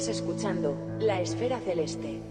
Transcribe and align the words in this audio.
Estás 0.00 0.16
escuchando 0.16 0.74
La 0.98 1.20
Esfera 1.20 1.60
Celeste. 1.60 2.22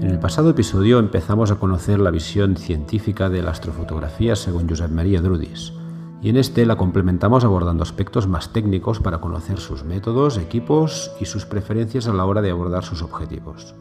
En 0.00 0.10
el 0.10 0.18
pasado 0.18 0.50
episodio 0.50 0.98
empezamos 0.98 1.52
a 1.52 1.60
conocer 1.60 2.00
la 2.00 2.10
visión 2.10 2.56
científica 2.56 3.30
de 3.30 3.42
la 3.42 3.52
astrofotografía 3.52 4.34
según 4.34 4.68
Josep 4.68 4.90
María 4.90 5.20
Drudis, 5.20 5.72
y 6.20 6.30
en 6.30 6.36
este 6.36 6.66
la 6.66 6.74
complementamos 6.74 7.44
abordando 7.44 7.84
aspectos 7.84 8.26
más 8.26 8.52
técnicos 8.52 8.98
para 8.98 9.20
conocer 9.20 9.60
sus 9.60 9.84
métodos, 9.84 10.36
equipos 10.36 11.12
y 11.20 11.26
sus 11.26 11.46
preferencias 11.46 12.08
a 12.08 12.12
la 12.12 12.24
hora 12.24 12.42
de 12.42 12.50
abordar 12.50 12.82
sus 12.82 13.02
objetivos. 13.02 13.76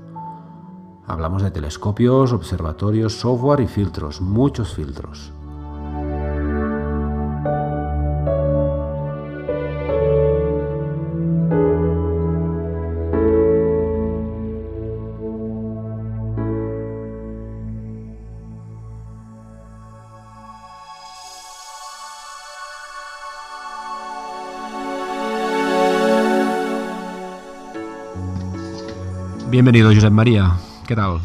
Hablamos 1.05 1.43
de 1.43 1.51
telescopios, 1.51 2.31
observatorios, 2.31 3.13
software 3.13 3.59
y 3.59 3.67
filtros, 3.67 4.21
muchos 4.21 4.73
filtros. 4.73 5.33
Bienvenido, 29.49 29.93
Josep 29.93 30.11
María. 30.11 30.57
¿Qué 30.93 30.97
tal? 30.97 31.21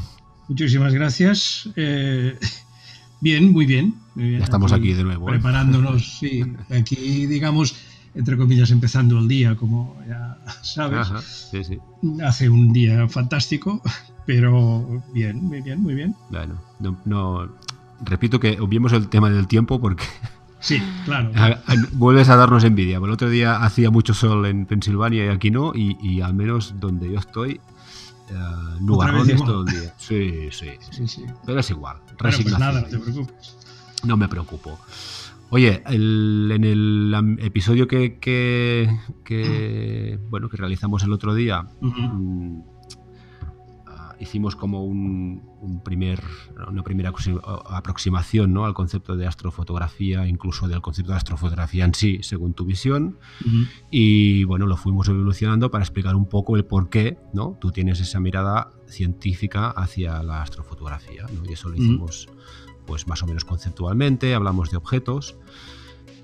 Muchísimas 0.49 0.95
gracias. 0.95 1.69
Eh, 1.77 2.39
bien, 3.21 3.53
muy 3.53 3.67
bien, 3.67 3.97
muy 4.15 4.25
bien. 4.29 4.39
Ya 4.39 4.45
estamos 4.45 4.73
aquí, 4.73 4.95
de 4.95 5.05
nuevo. 5.05 5.29
¿eh? 5.29 5.33
Preparándonos, 5.33 6.09
sí. 6.21 6.43
Aquí, 6.71 7.27
digamos, 7.27 7.77
entre 8.15 8.39
comillas, 8.39 8.71
empezando 8.71 9.19
el 9.19 9.29
día, 9.29 9.57
como 9.57 10.01
ya 10.09 10.39
sabes. 10.63 11.01
Ajá, 11.01 11.21
sí, 11.21 11.65
sí. 11.65 11.79
Hace 12.25 12.49
un 12.49 12.73
día 12.73 13.07
fantástico, 13.09 13.83
pero 14.27 15.03
bien, 15.13 15.45
muy 15.45 15.61
bien, 15.61 15.83
muy 15.83 15.93
bien. 15.93 16.17
Bueno, 16.31 16.55
no, 16.81 16.99
no- 17.05 17.53
repito 18.07 18.41
que 18.41 18.59
obviemos 18.61 18.95
el 18.95 19.09
tema 19.11 19.29
del 19.29 19.47
tiempo 19.49 19.79
porque 19.83 20.05
Sí, 20.61 20.83
claro. 21.05 21.31
vuelves 21.93 22.31
a 22.31 22.37
darnos 22.37 22.65
envidia. 22.65 22.97
El 22.97 23.11
otro 23.11 23.29
día 23.29 23.57
hacía 23.63 23.91
mucho 23.91 24.15
sol 24.15 24.47
en 24.47 24.65
Pensilvania 24.65 25.27
y 25.27 25.29
aquí 25.29 25.51
no, 25.51 25.73
y, 25.75 25.99
y 26.01 26.23
al 26.23 26.33
menos 26.33 26.73
donde 26.81 27.13
yo 27.13 27.19
estoy, 27.19 27.61
eh, 28.31 28.35
nubarrones 28.81 29.43
todo 29.45 29.63
el 29.63 29.67
día. 29.75 29.95
Sí, 29.99 30.49
sí, 30.51 30.71
sí. 30.91 31.07
Sí. 31.09 31.25
Pero 31.47 31.61
es 31.61 31.71
igual. 31.71 31.97
Bueno, 31.99 32.17
pues 32.19 32.37
resignación. 32.37 32.61
nada, 32.61 32.81
no 32.83 32.89
te 32.89 32.99
preocupes. 32.99 33.57
No 34.05 34.17
me 34.17 34.29
preocupo. 34.29 34.79
Oye, 35.51 35.83
el- 35.87 36.51
en 36.55 36.65
el 36.65 37.37
episodio 37.41 37.89
que, 37.89 38.19
que- 38.19 38.89
que, 39.25 40.19
bueno 40.31 40.49
que 40.49 40.57
realizamos 40.59 41.03
el 41.05 41.13
otro 41.13 41.35
día, 41.35 41.67
Ujú. 41.81 42.01
mm, 42.01 42.63
ah, 42.63 42.78
hicimos 44.21 44.57
como 44.57 44.85
un, 44.85 45.43
un 45.61 45.81
primer, 45.83 46.23
una 46.69 46.83
primera 46.83 47.13
aproxi- 47.13 47.41
aproximación 47.71 48.53
¿no? 48.53 48.65
al 48.65 48.75
concepto 48.75 49.17
de 49.17 49.27
astrofotografía, 49.27 50.27
incluso 50.27 50.69
del 50.69 50.81
concepto 50.81 51.13
de 51.13 51.19
astrofotografía 51.19 51.85
en 51.85 51.95
sí, 51.95 52.21
según 52.23 52.55
tu 52.55 52.65
visión. 52.65 53.19
Ujú. 53.47 53.57
Y 53.91 54.45
bueno, 54.45 54.67
lo 54.67 54.77
fuimos 54.77 55.09
evolucionando 55.09 55.71
para 55.71 55.85
explicar 55.85 56.17
un 56.17 56.27
poco 56.29 56.57
el 56.57 56.65
por 56.65 56.89
qué 56.91 57.19
¿no? 57.33 57.57
tú 57.61 57.71
tienes 57.71 58.01
esa 58.01 58.21
mirada 58.21 58.73
científica 58.87 59.71
hacia 59.71 60.23
la 60.23 60.43
astrofotografía. 60.43 61.27
¿no? 61.33 61.49
Y 61.49 61.53
eso 61.53 61.69
lo 61.69 61.77
hicimos 61.77 62.29
pues 62.87 63.07
más 63.07 63.23
o 63.23 63.27
menos 63.27 63.45
conceptualmente, 63.45 64.35
hablamos 64.35 64.71
de 64.71 64.79
objetos. 64.79 65.37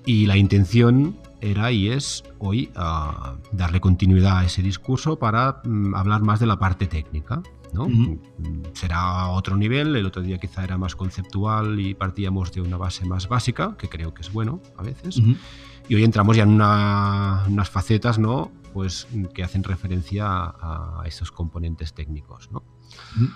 Y 0.07 0.25
la 0.27 0.37
intención 0.37 1.17
era 1.41 1.71
y 1.71 1.89
es 1.89 2.23
hoy 2.39 2.69
ah, 2.75 3.35
darle 3.51 3.79
continuidad 3.79 4.39
a 4.39 4.45
ese 4.45 4.61
discurso 4.61 5.17
para 5.17 5.61
mm, 5.63 5.95
hablar 5.95 6.21
más 6.21 6.39
de 6.39 6.47
la 6.47 6.57
parte 6.59 6.87
técnica. 6.87 7.41
¿No? 7.75 7.83
Ujú. 7.83 8.19
Mm, 8.39 8.61
Será 8.73 9.27
otro 9.27 9.55
nivel, 9.55 9.95
el 9.95 10.05
otro 10.07 10.21
día 10.23 10.39
quizá 10.39 10.63
era 10.63 10.77
más 10.77 10.95
conceptual 10.95 11.79
y 11.79 11.93
partíamos 11.93 12.51
de 12.51 12.61
una 12.61 12.77
base 12.77 13.05
más 13.05 13.27
básica, 13.29 13.75
que 13.77 13.87
creo 13.89 14.13
que 14.13 14.21
es 14.23 14.31
bueno 14.33 14.61
a 14.77 14.81
veces. 14.81 15.17
Ujú. 15.17 15.35
Y 15.87 15.93
hoy 15.95 16.03
entramos 16.03 16.35
ya 16.35 16.43
en 16.43 16.49
una- 16.49 17.43
unas 17.47 17.69
facetas, 17.69 18.17
¿no? 18.17 18.51
Pues 18.73 19.07
que 19.33 19.43
hacen 19.43 19.63
referencia 19.63 20.25
a, 20.27 21.01
a 21.03 21.07
esos 21.07 21.31
componentes 21.31 21.93
técnicos, 21.93 22.49
¿no? 22.51 22.63
Ujú. 23.17 23.27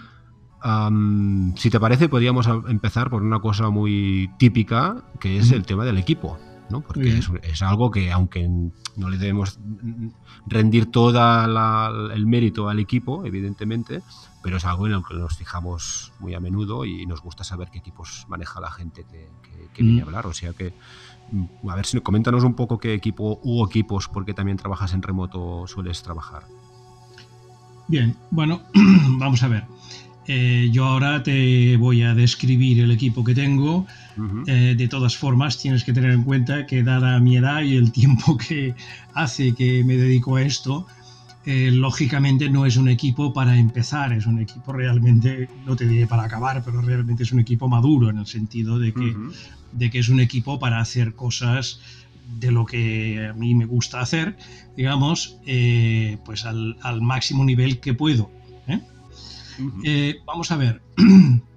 Am, 0.62 1.56
si 1.56 1.70
te 1.70 1.80
parece, 1.80 2.10
podríamos 2.10 2.48
empezar 2.68 3.10
por 3.10 3.22
una 3.24 3.40
cosa 3.40 3.70
muy 3.70 4.30
típica, 4.38 5.04
que 5.20 5.38
es 5.38 5.52
el 5.52 5.66
tema 5.66 5.86
del 5.86 5.98
equipo, 5.98 6.38
¿no? 6.70 6.82
Porque 6.82 7.18
es, 7.18 7.30
es 7.44 7.62
algo 7.62 7.90
que, 7.92 8.12
aunque 8.12 8.46
no 8.98 9.10
le 9.10 9.18
debemos 9.18 9.58
rendir 10.46 10.92
todo 10.92 11.18
el 12.14 12.26
mérito 12.28 12.68
al 12.68 12.80
equipo, 12.80 13.24
evidentemente, 13.26 14.02
pero 14.42 14.58
es 14.58 14.66
algo 14.66 14.88
en 14.88 14.94
el 14.94 15.02
que 15.08 15.16
nos 15.16 15.36
fijamos 15.38 16.14
muy 16.20 16.34
a 16.34 16.40
menudo 16.40 16.86
y 16.86 17.06
nos 17.06 17.22
gusta 17.22 17.44
saber 17.44 17.70
qué 17.70 17.80
equipos 17.80 18.26
maneja 18.30 18.60
la 18.62 18.72
gente 18.72 19.04
que, 19.10 19.30
que- 19.44 19.70
que 19.74 19.84
viene 19.84 20.00
a 20.00 20.04
Ujú. 20.04 20.10
hablar. 20.10 20.28
O 20.28 20.34
sea 20.34 20.54
que, 20.54 20.74
mm, 21.32 21.70
a 21.70 21.76
ver 21.76 21.86
si 21.86 22.00
coméntanos 22.02 22.44
un 22.44 22.56
poco 22.56 22.78
qué 22.78 22.94
equipo 22.94 23.40
u 23.44 23.66
equipos, 23.66 24.08
porque 24.08 24.34
también 24.34 24.58
trabajas 24.58 24.94
en 24.94 25.02
remoto, 25.02 25.66
sueles 25.68 26.02
trabajar. 26.04 26.44
Bien, 27.88 28.16
bueno, 28.32 28.62
vamos 29.18 29.42
a 29.44 29.48
ver. 29.48 29.64
Eh, 30.28 30.70
yo 30.72 30.86
ahora 30.86 31.24
te 31.24 31.76
voy 31.78 32.04
a 32.04 32.14
describir 32.14 32.80
el 32.82 32.92
equipo 32.92 33.24
que 33.24 33.34
tengo. 33.34 33.88
Eh, 34.48 34.76
de 34.78 34.88
todas 34.88 35.16
formas, 35.18 35.58
tienes 35.58 35.84
que 35.84 35.94
tener 35.94 36.12
en 36.12 36.24
cuenta 36.24 36.66
que 36.68 36.84
dada 36.84 37.20
mi 37.20 37.38
edad 37.38 37.62
y 37.64 37.78
el 37.78 37.92
tiempo 37.92 38.38
que 38.38 38.76
hace 39.14 39.56
que 39.56 39.84
me 39.84 39.96
dedico 39.96 40.36
a 40.36 40.42
esto, 40.44 40.86
eh, 41.46 41.72
lógicamente 41.72 42.50
no 42.50 42.66
es 42.66 42.78
un 42.78 42.90
equipo 42.90 43.34
para 43.34 43.58
empezar, 43.58 44.14
es 44.14 44.26
un 44.26 44.40
equipo 44.40 44.74
realmente, 44.74 45.50
no 45.66 45.76
te 45.76 45.88
diré 45.88 46.06
para 46.06 46.24
acabar, 46.24 46.64
pero 46.64 46.82
realmente 46.82 47.24
es 47.24 47.32
un 47.32 47.40
equipo 47.40 47.68
maduro 47.70 48.10
en 48.10 48.18
el 48.18 48.26
sentido 48.26 48.78
de 48.78 48.94
que, 48.94 49.16
de 49.72 49.90
que 49.90 50.00
es 50.00 50.10
un 50.10 50.20
equipo 50.20 50.60
para 50.60 50.80
hacer 50.80 51.16
cosas 51.16 51.80
de 52.40 52.52
lo 52.52 52.66
que 52.66 53.28
a 53.28 53.34
mí 53.34 53.56
me 53.56 53.66
gusta 53.66 54.02
hacer, 54.02 54.38
digamos, 54.76 55.38
eh, 55.46 56.18
pues 56.26 56.46
al, 56.46 56.78
al 56.82 57.02
máximo 57.02 57.44
nivel 57.44 57.80
que 57.80 57.94
puedo. 57.94 58.30
¿eh? 58.68 60.20
Vamos 60.26 60.52
a 60.52 60.58
ver. 60.58 60.82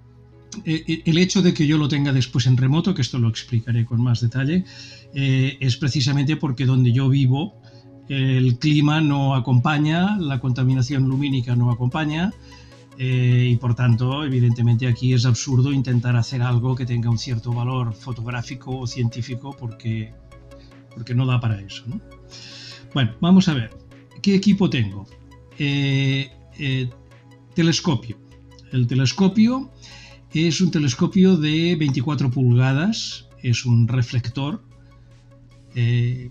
El 0.65 1.19
hecho 1.19 1.41
de 1.41 1.55
que 1.55 1.67
yo 1.67 1.79
lo 1.79 1.89
tenga 1.89 2.13
después 2.13 2.47
en 2.47 2.57
remoto, 2.57 2.95
que 2.95 3.03
esto 3.03 3.19
lo 3.19 3.29
explicaré 3.29 3.85
con 3.87 4.03
más 4.03 4.21
detalle, 4.21 4.65
eh, 5.15 5.57
es 5.61 5.77
precisamente 5.77 6.37
porque 6.37 6.67
donde 6.67 6.93
yo 6.93 7.09
vivo 7.09 7.55
el 8.09 8.59
clima 8.59 9.01
no 9.01 9.35
acompaña, 9.35 10.17
la 10.19 10.41
contaminación 10.41 11.09
lumínica 11.09 11.57
no 11.57 11.71
acompaña 11.71 12.33
eh, 12.99 13.49
y 13.51 13.57
por 13.57 13.75
tanto, 13.75 14.25
evidentemente 14.25 14.87
aquí 14.87 15.15
es 15.15 15.25
absurdo 15.25 15.73
intentar 15.73 16.17
hacer 16.17 16.43
algo 16.43 16.75
que 16.75 16.87
tenga 16.87 17.11
un 17.11 17.19
cierto 17.19 17.53
valor 17.53 17.95
fotográfico 17.95 18.79
o 18.79 18.87
científico 18.87 19.57
porque, 19.59 20.13
porque 20.95 21.15
no 21.15 21.27
da 21.27 21.41
para 21.41 21.61
eso. 21.61 21.85
¿no? 21.87 22.01
Bueno, 22.95 23.15
vamos 23.21 23.49
a 23.49 23.55
ver. 23.55 23.71
¿Qué 24.21 24.35
equipo 24.35 24.69
tengo? 24.69 25.07
Eh, 25.59 26.31
eh, 26.59 26.91
telescopio. 27.55 28.19
El 28.73 28.87
telescopio 28.87 29.71
es 30.33 30.61
un 30.61 30.71
telescopio 30.71 31.37
de 31.37 31.77
24 31.77 32.31
pulgadas, 32.31 33.29
es 33.43 33.67
un 33.67 33.89
reflector 33.89 34.63
eh, 35.75 36.31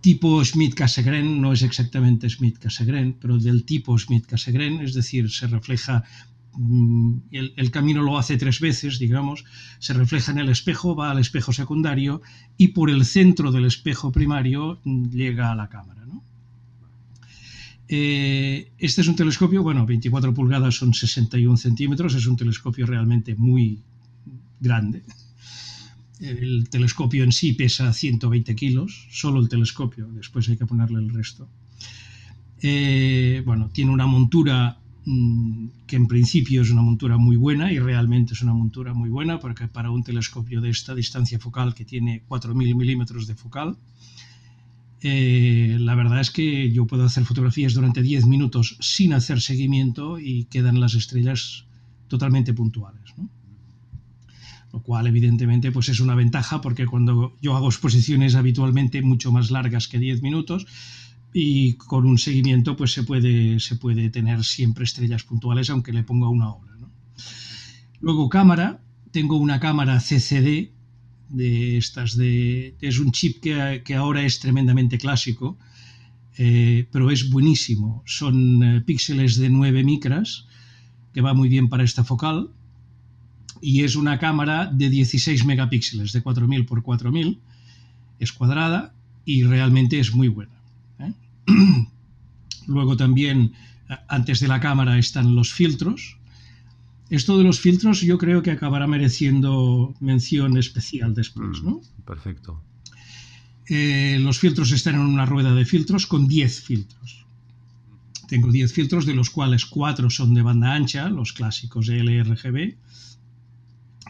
tipo 0.00 0.44
Schmidt-Cassegrain, 0.44 1.40
no 1.40 1.52
es 1.52 1.62
exactamente 1.62 2.28
Schmidt-Cassegrain, 2.28 3.16
pero 3.20 3.38
del 3.38 3.64
tipo 3.64 3.96
Schmidt-Cassegrain, 3.96 4.80
es 4.80 4.94
decir, 4.94 5.30
se 5.30 5.46
refleja, 5.46 6.04
mm, 6.54 7.14
el, 7.30 7.70
camino 7.70 8.02
lo 8.02 8.18
hace 8.18 8.36
tres 8.36 8.60
veces, 8.60 8.98
digamos, 8.98 9.44
se 9.78 9.92
refleja 9.94 10.32
en 10.32 10.38
el 10.38 10.48
espejo, 10.48 10.96
va 10.96 11.10
al 11.10 11.18
espejo 11.18 11.52
secundario 11.52 12.22
y 12.56 12.68
por 12.68 12.90
el 12.90 13.04
centro 13.04 13.52
del 13.52 13.66
espejo 13.66 14.10
primario 14.10 14.80
mm, 14.84 15.10
llega 15.10 15.52
a 15.52 15.54
la 15.54 15.68
cámara. 15.68 16.00
Eh, 17.92 18.70
este 18.78 19.00
es 19.00 19.08
un 19.08 19.16
telescopio, 19.16 19.64
bueno, 19.64 19.84
24 19.84 20.32
pulgadas 20.32 20.76
son 20.76 20.94
61 20.94 21.56
centímetros, 21.56 22.14
es 22.14 22.24
un 22.26 22.36
telescopio 22.36 22.86
realmente 22.86 23.34
muy 23.34 23.82
grande. 24.60 25.02
El 26.20 26.68
telescopio 26.68 27.24
en 27.24 27.32
sí 27.32 27.54
pesa 27.54 27.92
120 27.92 28.54
kilos, 28.54 29.06
solo 29.10 29.40
el 29.40 29.48
telescopio, 29.48 30.06
después 30.12 30.48
hay 30.48 30.56
que 30.56 30.66
ponerle 30.66 30.98
el 30.98 31.08
resto. 31.08 31.48
Eh, 32.60 33.42
bueno, 33.46 33.70
tiene 33.72 33.90
una 33.90 34.06
montura 34.06 34.78
mmm, 35.06 35.68
que 35.86 35.96
en 35.96 36.06
principio 36.06 36.60
es 36.60 36.70
una 36.70 36.82
montura 36.82 37.16
muy 37.16 37.36
buena 37.36 37.72
y 37.72 37.78
realmente 37.78 38.34
es 38.34 38.42
una 38.42 38.52
montura 38.52 38.92
muy 38.92 39.08
buena 39.08 39.40
porque 39.40 39.66
para 39.66 39.90
un 39.90 40.02
telescopio 40.02 40.60
de 40.60 40.68
esta 40.68 40.94
distancia 40.94 41.38
focal 41.38 41.74
que 41.74 41.86
tiene 41.86 42.22
4.000 42.28 42.74
milímetros 42.76 43.26
de 43.26 43.34
focal, 43.34 43.78
eh, 45.02 45.78
la 45.80 45.94
verdad 45.94 46.20
es 46.20 46.30
que 46.30 46.70
yo 46.70 46.86
puedo 46.86 47.04
hacer 47.04 47.24
fotografías 47.24 47.72
durante 47.72 48.02
10 48.02 48.26
minutos 48.26 48.76
sin 48.80 49.14
hacer 49.14 49.40
seguimiento 49.40 50.18
y 50.18 50.44
quedan 50.44 50.80
las 50.80 50.94
estrellas 50.94 51.64
totalmente 52.08 52.52
puntuales. 52.52 52.99
Lo 54.72 54.82
cual 54.82 55.06
evidentemente 55.06 55.72
pues 55.72 55.88
es 55.88 56.00
una 56.00 56.14
ventaja 56.14 56.60
porque 56.60 56.86
cuando 56.86 57.36
yo 57.40 57.56
hago 57.56 57.68
exposiciones 57.68 58.34
habitualmente 58.34 59.02
mucho 59.02 59.32
más 59.32 59.50
largas 59.50 59.88
que 59.88 59.98
10 59.98 60.22
minutos 60.22 60.66
y 61.32 61.74
con 61.74 62.06
un 62.06 62.18
seguimiento 62.18 62.76
pues 62.76 62.92
se 62.92 63.02
puede, 63.02 63.60
se 63.60 63.76
puede 63.76 64.10
tener 64.10 64.44
siempre 64.44 64.84
estrellas 64.84 65.24
puntuales 65.24 65.70
aunque 65.70 65.92
le 65.92 66.04
ponga 66.04 66.28
una 66.28 66.52
hora. 66.52 66.70
Luego 68.00 68.28
cámara, 68.28 68.82
tengo 69.10 69.36
una 69.36 69.60
cámara 69.60 69.98
CCD 70.00 70.70
de 71.28 71.76
estas 71.76 72.16
de... 72.16 72.76
es 72.80 72.98
un 72.98 73.12
chip 73.12 73.40
que, 73.40 73.82
que 73.84 73.94
ahora 73.94 74.22
es 74.22 74.40
tremendamente 74.40 74.98
clásico, 74.98 75.58
eh, 76.38 76.88
pero 76.90 77.10
es 77.10 77.30
buenísimo. 77.30 78.02
Son 78.06 78.62
eh, 78.62 78.80
píxeles 78.80 79.36
de 79.36 79.50
9 79.50 79.84
micras, 79.84 80.46
que 81.12 81.20
va 81.20 81.34
muy 81.34 81.48
bien 81.48 81.68
para 81.68 81.84
esta 81.84 82.04
focal, 82.04 82.50
y 83.60 83.84
es 83.84 83.96
una 83.96 84.18
cámara 84.18 84.66
de 84.66 84.88
16 84.90 85.44
megapíxeles, 85.44 86.12
de 86.12 86.22
4000 86.22 86.66
por 86.66 86.82
4000, 86.82 87.40
es 88.18 88.32
cuadrada 88.32 88.94
y 89.24 89.44
realmente 89.44 89.98
es 89.98 90.14
muy 90.14 90.28
buena. 90.28 90.52
¿eh? 90.98 91.12
Luego 92.66 92.96
también, 92.96 93.52
antes 94.08 94.40
de 94.40 94.48
la 94.48 94.60
cámara 94.60 94.98
están 94.98 95.34
los 95.34 95.52
filtros, 95.52 96.16
esto 97.10 97.36
de 97.36 97.44
los 97.44 97.58
filtros 97.58 98.00
yo 98.02 98.18
creo 98.18 98.42
que 98.42 98.52
acabará 98.52 98.86
mereciendo 98.86 99.94
mención 100.00 100.56
especial 100.56 101.12
después, 101.12 101.60
mm, 101.60 101.66
¿no? 101.66 101.80
Perfecto. 102.04 102.62
Eh, 103.68 104.18
los 104.20 104.38
filtros 104.38 104.70
están 104.70 104.94
en 104.94 105.00
una 105.00 105.26
rueda 105.26 105.54
de 105.54 105.64
filtros 105.64 106.06
con 106.06 106.28
10 106.28 106.60
filtros. 106.62 107.26
Tengo 108.28 108.50
10 108.52 108.72
filtros, 108.72 109.06
de 109.06 109.14
los 109.14 109.30
cuales 109.30 109.66
4 109.66 110.08
son 110.08 110.34
de 110.34 110.42
banda 110.42 110.72
ancha, 110.72 111.08
los 111.08 111.32
clásicos 111.32 111.88
LRGB, 111.88 112.76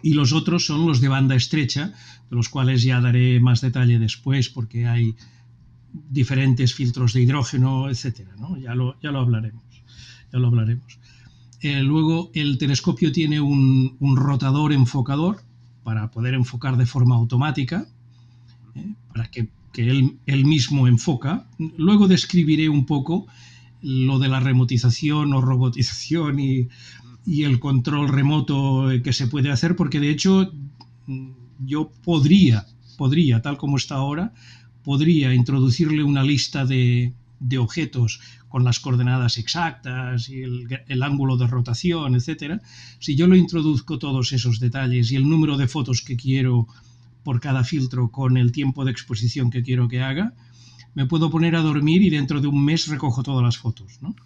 y 0.03 0.15
los 0.15 0.33
otros 0.33 0.67
son 0.67 0.87
los 0.87 1.01
de 1.01 1.09
banda 1.09 1.35
estrecha, 1.35 1.93
de 2.31 2.37
los 2.37 2.49
cuales 2.49 2.83
ya 2.83 3.01
daré 3.01 3.41
más 3.41 3.61
detalle 3.61 3.99
después, 3.99 4.49
porque 4.49 4.87
hay 4.87 5.15
diferentes 5.93 6.75
filtros 6.75 7.13
de 7.13 7.23
hidrógeno, 7.23 7.89
etcétera, 7.89 8.35
¿no? 8.39 8.57
Ya 8.57 8.75
lo, 8.75 8.99
ya 9.01 9.11
lo 9.11 9.21
hablaremos. 9.21 9.65
Ya 10.33 10.39
lo 10.39 10.49
hablaremos. 10.49 10.99
Eh, 11.61 11.83
luego 11.83 12.31
el 12.35 12.57
telescopio 12.57 13.13
tiene 13.13 13.41
un, 13.41 13.97
rotador 14.17 14.73
enfocador 14.73 15.43
para 15.83 16.11
poder 16.11 16.35
enfocar 16.35 16.77
de 16.77 16.87
forma 16.87 17.17
automática, 17.17 17.87
eh, 18.75 18.95
para 19.13 19.31
que, 19.31 19.49
él, 19.77 20.45
mismo 20.45 20.89
enfoca. 20.89 21.47
Luego 21.77 22.09
describiré 22.09 22.69
un 22.69 22.87
poco 22.87 23.27
lo 23.83 24.19
de 24.19 24.29
la 24.29 24.41
remotización 24.41 25.33
o 25.33 25.41
robotización 25.41 26.39
y, 26.41 26.69
el 27.27 27.61
control 27.61 28.09
remoto 28.09 28.89
que 29.03 29.13
se 29.13 29.27
puede 29.27 29.51
hacer, 29.51 29.77
porque 29.77 30.01
de 30.01 30.11
hecho 30.11 30.53
yo 31.65 31.91
podría, 32.05 32.67
podría, 32.97 33.43
tal 33.43 33.57
como 33.57 33.77
está 33.77 33.97
ahora, 33.97 34.33
podría 34.83 35.35
introducirle 35.35 36.03
una 36.03 36.23
lista 36.23 36.65
de, 36.65 37.13
de 37.41 37.59
objetos 37.59 38.21
con 38.49 38.65
las 38.65 38.81
coordenadas 38.81 39.39
exactas 39.39 40.29
y 40.29 40.43
el, 40.43 41.03
ángulo 41.03 41.37
de 41.37 41.47
rotación, 41.47 42.15
etcétera, 42.15 42.61
si 42.99 43.15
yo 43.17 43.27
lo 43.27 43.37
introduzco 43.37 43.99
todos 43.99 44.33
esos 44.33 44.59
detalles 44.61 45.13
y 45.13 45.17
el 45.17 45.29
número 45.29 45.57
de 45.57 45.69
fotos 45.69 46.03
que 46.03 46.17
quiero 46.17 46.67
por 47.23 47.41
cada 47.41 47.65
filtro 47.65 48.11
con 48.11 48.37
el 48.37 48.51
tiempo 48.51 48.85
de 48.85 48.91
exposición 48.91 49.51
que 49.51 49.63
quiero 49.63 49.89
que 49.89 50.03
haga, 50.03 50.35
me 50.95 51.07
puedo 51.07 51.31
poner 51.31 51.55
a 51.55 51.61
dormir 51.61 52.03
y 52.03 52.11
dentro 52.11 52.41
de 52.41 52.49
un 52.49 52.65
mes 52.65 52.89
recojo 52.89 53.23
todas 53.23 53.45
las 53.45 53.57
fotos, 53.57 53.99
¿no? 54.03 54.17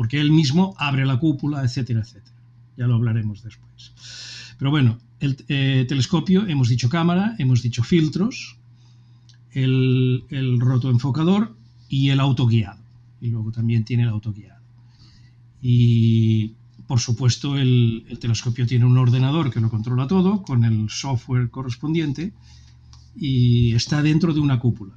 Porque 0.00 0.18
él 0.18 0.30
mismo 0.30 0.74
abre 0.78 1.04
la 1.04 1.18
cúpula, 1.18 1.62
etcétera, 1.62 2.00
etcétera. 2.00 2.34
Ya 2.78 2.86
lo 2.86 2.94
hablaremos 2.94 3.42
después. 3.42 3.92
Pero 4.56 4.70
bueno, 4.70 4.98
el 5.18 5.36
eh, 5.48 5.84
telescopio, 5.86 6.46
hemos 6.46 6.70
dicho 6.70 6.88
cámara, 6.88 7.34
hemos 7.36 7.60
dicho 7.60 7.82
filtros, 7.82 8.56
el, 9.50 10.24
el 10.30 10.58
rotoenfocador 10.58 11.54
y 11.90 12.08
el 12.08 12.20
autoguiado. 12.20 12.82
Y 13.20 13.28
luego 13.28 13.52
también 13.52 13.84
tiene 13.84 14.04
el 14.04 14.08
autoguiado. 14.08 14.62
Y 15.60 16.54
por 16.86 16.98
supuesto 16.98 17.58
el, 17.58 18.06
telescopio 18.22 18.66
tiene 18.66 18.86
un 18.86 18.96
ordenador 18.96 19.52
que 19.52 19.60
lo 19.60 19.68
controla 19.68 20.06
todo 20.06 20.42
con 20.42 20.64
el 20.64 20.88
software 20.88 21.50
correspondiente 21.50 22.32
y 23.14 23.74
está 23.74 24.00
dentro 24.00 24.32
de 24.32 24.40
una 24.40 24.58
cúpula. 24.58 24.94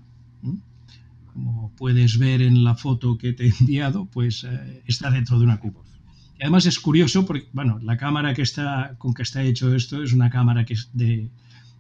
Puedes 1.78 2.18
ver 2.18 2.42
en 2.42 2.64
la 2.64 2.76
foto 2.76 3.18
que 3.18 3.34
te 3.34 3.48
he 3.48 3.54
enviado, 3.60 4.06
pues 4.06 4.44
eh, 4.44 4.84
está 4.86 5.12
dentro 5.12 5.38
de 5.40 5.46
una 5.46 5.60
cúpula. 5.60 5.90
Y 6.38 6.44
además 6.44 6.66
es 6.66 6.80
curioso 6.80 7.26
porque, 7.26 7.48
bueno, 7.54 7.80
la 7.82 7.98
cámara 7.98 8.34
que 8.34 8.42
está, 8.42 8.96
con 8.98 9.14
que 9.14 9.24
está 9.24 9.44
hecho 9.44 9.74
esto 9.74 10.04
es 10.04 10.14
una 10.14 10.30
cámara 10.30 10.66
que 10.66 10.74
es 10.74 10.90
de, 10.94 11.30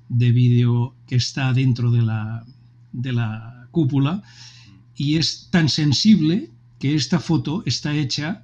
de 0.10 0.32
vídeo 0.32 0.96
que 1.08 1.16
está 1.16 1.54
dentro 1.54 1.92
de 1.92 2.02
la, 2.02 2.46
de 2.92 3.12
la 3.12 3.68
cúpula 3.72 4.24
y 4.96 5.18
es 5.18 5.50
tan 5.52 5.70
sensible 5.70 6.52
que 6.80 6.96
esta 6.96 7.20
foto 7.20 7.64
está 7.66 7.94
hecha 7.94 8.44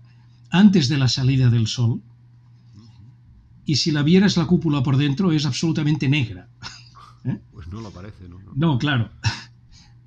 antes 0.49 0.89
de 0.89 0.97
la 0.97 1.07
salida 1.07 1.49
del 1.49 1.67
sol 1.67 2.01
y 3.65 3.75
si 3.75 3.91
la 3.91 4.01
vieras 4.01 4.35
la 4.35 4.47
cúpula 4.47 4.81
por 4.81 4.97
dentro 4.97 5.31
es 5.31 5.45
absolutamente 5.45 6.09
negra. 6.09 6.47
¿Eh? 7.25 7.39
Pues 7.53 7.67
no 7.67 7.81
lo 7.81 7.91
parece, 7.91 8.27
¿no? 8.27 8.39
No, 8.55 8.79
claro. 8.79 9.11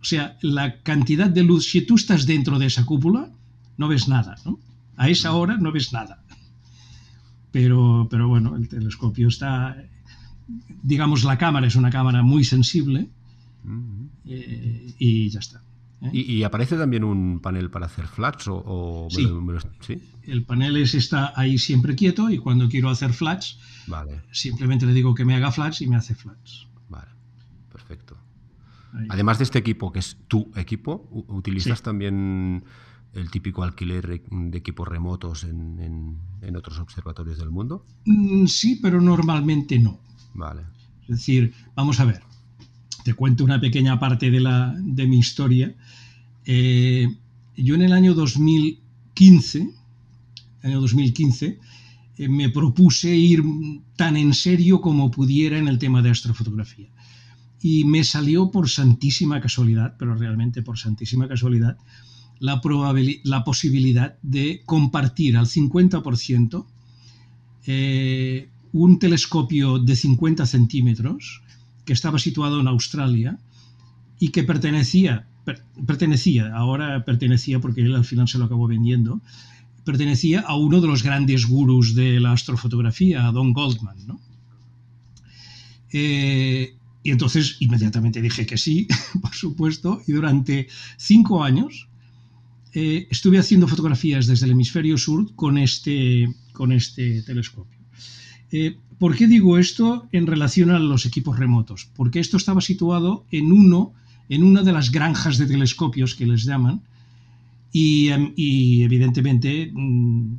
O 0.03 0.05
sea, 0.05 0.37
la 0.43 0.83
cantidad 0.83 1.31
de 1.31 1.45
luz, 1.45 1.71
si 1.71 1.83
tú 1.83 1.95
estás 1.95 2.27
dentro 2.27 2.59
de 2.59 2.67
esa 2.67 2.85
cúpula, 2.85 3.31
no 3.77 3.87
ves 3.87 4.09
nada, 4.09 4.35
¿no? 4.45 4.59
A 4.97 5.09
esa 5.09 5.33
hora 5.33 5.57
no 5.57 5.71
ves 5.71 5.93
nada. 5.93 6.25
Pero, 7.53 8.09
pero 8.11 8.27
bueno, 8.27 8.57
el 8.57 8.69
telescopio 8.69 9.29
está, 9.29 9.77
digamos, 10.83 11.23
la 11.23 11.39
cámara 11.39 11.69
es 11.69 11.77
una 11.77 11.91
cámara 11.91 12.23
muy 12.23 12.43
sensible 12.43 13.11
eh, 14.27 14.95
y 14.99 15.29
ya 15.29 15.39
está. 15.39 15.63
¿eh? 16.03 16.11
¿Y, 16.13 16.43
aparece 16.43 16.77
también 16.77 17.05
un 17.05 17.39
panel 17.39 17.71
para 17.71 17.87
hacer 17.87 18.09
flats? 18.09 18.47
O, 18.49 19.07
sí. 19.09 19.23
El 20.25 20.43
panel 20.43 20.79
es, 20.79 20.95
está 20.95 21.33
ahí 21.37 21.59
siempre 21.59 21.95
quieto 21.95 22.29
y 22.29 22.39
cuando 22.39 22.69
quiero 22.69 22.91
hacer 22.91 23.13
flats, 23.13 23.61
vale. 23.87 24.23
simplemente 24.33 24.85
le 24.85 24.95
digo 24.95 25.15
que 25.15 25.25
me 25.25 25.37
haga 25.37 25.53
flats 25.53 25.81
y 25.83 25.87
me 25.87 25.95
hace 25.95 26.17
flats. 26.17 26.67
Vale, 26.89 27.11
perfecto. 27.71 28.17
Además 29.09 29.39
de 29.39 29.45
este 29.45 29.59
equipo, 29.59 29.93
que 29.93 30.01
es 30.01 30.19
tu 30.29 30.51
equipo, 30.55 31.09
¿utilizas 31.29 31.83
también 31.83 32.65
el 33.15 33.31
típico 33.31 33.63
alquiler 33.63 34.23
de 34.31 34.59
equipos 34.59 34.89
remotos 34.89 35.45
en, 35.45 36.19
otros 36.57 36.79
observatorios 36.79 37.39
del 37.39 37.51
mundo? 37.51 37.85
Mm, 38.05 38.47
sí, 38.47 38.79
pero 38.83 39.01
normalmente 39.01 39.79
no. 39.79 39.99
Vale. 40.35 40.63
Es 41.03 41.09
decir, 41.09 41.55
vamos 41.75 42.01
a 42.01 42.05
ver, 42.05 42.23
te 43.05 43.15
cuento 43.15 43.45
una 43.45 43.61
pequeña 43.61 43.99
parte 43.99 44.31
de, 44.31 44.41
la, 44.41 44.75
de 44.79 45.07
mi 45.07 45.19
historia. 45.19 45.75
Eh, 46.45 47.09
yo 47.57 47.75
en 47.75 47.83
el 47.83 47.93
año 47.93 48.15
2015, 48.15 49.71
año 50.63 50.81
2015 50.81 51.59
eh, 52.19 52.29
me 52.29 52.51
propuse 52.51 53.15
ir 53.15 53.43
tan 53.97 54.17
en 54.17 54.35
serio 54.35 54.81
como 54.81 55.11
pudiera 55.11 55.59
en 55.59 55.69
el 55.69 55.79
tema 55.79 56.03
de 56.03 56.11
astrofotografía. 56.11 56.89
Y 57.63 57.85
me 57.85 58.03
salió 58.03 58.51
por 58.51 58.69
santísima 58.69 59.41
casualidad, 59.41 59.95
pero 59.99 60.15
realmente 60.15 60.63
por 60.63 60.79
santísima 60.79 61.29
casualidad, 61.29 61.79
la, 62.41 62.61
la 63.23 63.45
posibilidad 63.45 64.19
de 64.23 64.63
compartir 64.67 65.37
al 65.37 65.47
50% 65.47 66.67
eh, 67.67 68.49
un 68.73 68.99
telescopio 68.99 69.79
de 69.79 69.95
50 69.95 70.47
centímetros 70.47 71.43
que 71.85 71.93
estaba 71.93 72.19
situado 72.19 72.61
en 72.61 72.69
Australia 72.69 73.39
y 74.19 74.31
que 74.31 74.43
pertenecía, 74.43 75.27
pertenecía, 75.87 76.55
ahora 76.55 77.05
pertenecía 77.05 77.61
porque 77.61 77.83
él 77.83 77.95
al 77.95 78.05
final 78.05 78.29
se 78.29 78.39
lo 78.39 78.47
acabó 78.47 78.67
vendiendo, 78.67 79.21
pertenecía 79.85 80.41
a 80.41 80.57
uno 80.57 80.81
de 80.81 80.89
los 80.89 81.03
grandes 81.03 81.47
gurús 81.47 81.95
de 81.95 82.19
la 82.21 82.33
astrofotografía, 82.33 83.27
a 83.27 83.33
Don 83.33 83.53
Goldman. 83.53 84.07
¿no? 84.07 84.21
Eh, 85.93 86.75
y 87.03 87.11
entonces 87.11 87.57
inmediatamente 87.61 88.23
dije 88.23 88.47
que 88.47 88.57
sí, 88.57 88.87
por 89.21 89.35
supuesto, 89.35 90.03
y 90.07 90.13
durante 90.13 90.69
cinco 90.97 91.43
años 91.43 91.89
eh, 92.75 93.07
estuve 93.11 93.39
haciendo 93.39 93.69
fotografías 93.69 94.27
desde 94.27 94.47
el 94.47 94.53
hemisferio 94.53 94.97
sur 94.97 95.35
con 95.35 95.59
este, 95.59 96.33
con 96.53 96.73
este 96.73 97.23
telescopio. 97.23 97.79
Eh, 98.51 98.77
¿Por 98.99 99.17
qué 99.17 99.27
digo 99.27 99.59
esto 99.59 100.09
en 100.13 100.27
relación 100.27 100.71
a 100.71 100.79
los 100.79 101.07
equipos 101.07 101.39
remotos? 101.39 101.89
Porque 101.97 102.21
esto 102.21 102.37
estaba 102.37 102.61
situado 102.61 103.27
en 103.31 103.51
uno, 103.51 103.95
en 104.29 104.45
una 104.45 104.63
de 104.63 104.73
las 104.73 104.93
granjas 104.93 105.39
de 105.39 105.47
telescopios 105.47 106.15
que 106.15 106.27
les 106.27 106.45
llaman, 106.45 106.83
y, 107.73 108.09
em, 108.09 108.33
evidentemente 108.37 109.73
mm, 109.73 110.35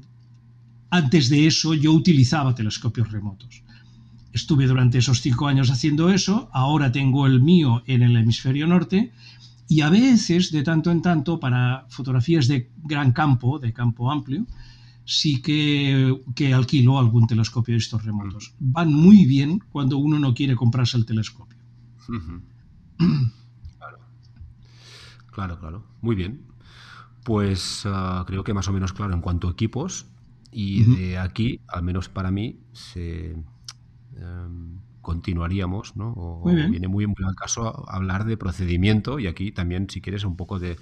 antes 0.92 1.30
de 1.30 1.48
eso 1.48 1.74
yo 1.74 1.92
utilizaba 1.92 2.56
telescopios 2.56 3.12
remotos. 3.12 3.64
Estuve 4.34 4.68
durante 4.68 4.98
esos 4.98 5.22
cinco 5.22 5.48
años 5.48 5.70
haciendo 5.70 6.10
eso, 6.10 6.50
ahora 6.52 6.92
tengo 6.92 7.28
el 7.28 7.42
mío 7.42 7.84
en 7.86 8.02
el 8.02 8.16
hemisferio 8.18 8.68
norte 8.68 9.14
y 9.68 9.82
a 9.82 9.90
veces, 9.90 10.52
de 10.52 10.64
tanto 10.64 10.92
en 10.92 11.02
tanto, 11.02 11.40
para 11.40 11.86
fotografías 11.90 12.48
de 12.48 12.72
gran 12.84 13.12
campo, 13.12 13.60
de 13.60 13.72
campo 13.74 14.12
amplio, 14.12 14.46
sí 15.06 15.42
que, 15.42 16.22
que, 16.36 16.54
alquilo 16.54 17.00
algún 17.00 17.28
telescopio 17.28 17.74
de 17.74 17.80
estos 17.80 18.04
remotos. 18.04 18.54
Van 18.60 18.94
muy 18.94 19.26
bien 19.26 19.60
cuando 19.72 19.98
uno 19.98 20.20
no 20.20 20.34
quiere 20.34 20.56
comprarse 20.56 20.98
el 20.98 21.06
telescopio. 21.06 21.60
Claro. 23.78 24.00
Claro, 25.32 25.60
claro. 25.60 25.88
Muy 26.02 26.16
bien. 26.16 26.42
Pues 27.24 27.86
uh, 27.86 28.26
creo 28.26 28.44
que 28.44 28.54
más 28.54 28.68
o 28.68 28.74
menos 28.74 28.94
claro 28.94 29.14
en 29.14 29.22
cuanto 29.22 29.48
a 29.48 29.52
equipos. 29.52 30.08
Y 30.52 30.84
de 30.84 31.18
aquí, 31.18 31.62
al 31.68 31.82
menos 31.82 32.10
para 32.10 32.30
mí, 32.30 32.60
se, 32.74 33.36
um, 34.18 34.80
continuaríamos, 35.02 35.96
¿no? 35.96 36.14
O, 36.16 36.44
viene 36.46 36.88
muy, 36.88 37.08
muy 37.08 37.16
al 37.26 37.36
caso 37.36 37.90
hablar 37.90 38.26
de 38.26 38.38
procedimiento 38.38 39.20
y 39.20 39.28
aquí 39.28 39.52
también, 39.52 39.90
si 39.90 40.02
quieres, 40.02 40.24
un 40.24 40.36
poco 40.36 40.60
de 40.60 40.78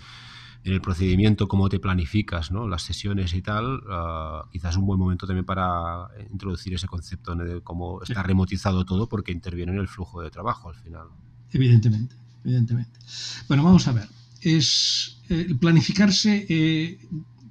en 0.64 0.74
el 0.74 0.82
procedimiento, 0.82 1.48
cómo 1.48 1.70
te 1.70 1.80
planificas 1.80 2.52
¿no? 2.52 2.68
las 2.68 2.84
sesiones 2.84 3.34
y 3.34 3.42
tal, 3.42 3.80
uh, 3.80 4.48
quizás 4.52 4.78
un 4.78 4.86
buen 4.86 5.00
momento 5.00 5.26
también 5.26 5.46
para 5.46 6.08
introducir 6.32 6.74
ese 6.74 6.88
concepto 6.88 7.36
de 7.36 7.62
cómo 7.62 8.02
está 8.04 8.22
remotizado 8.22 8.86
todo 8.86 9.10
porque 9.10 9.32
interviene 9.32 9.72
en 9.72 9.80
el 9.80 9.88
flujo 9.88 10.22
de 10.22 10.30
trabajo 10.30 10.70
al 10.70 10.76
final. 10.76 11.08
Evidentemente, 11.52 12.16
evidentemente. 12.44 13.00
Bueno, 13.48 13.64
vamos 13.64 13.88
a 13.88 13.94
ver. 13.94 14.08
Es, 14.42 15.20
eh, 15.30 15.56
planificarse 15.60 16.46
eh, 16.48 17.00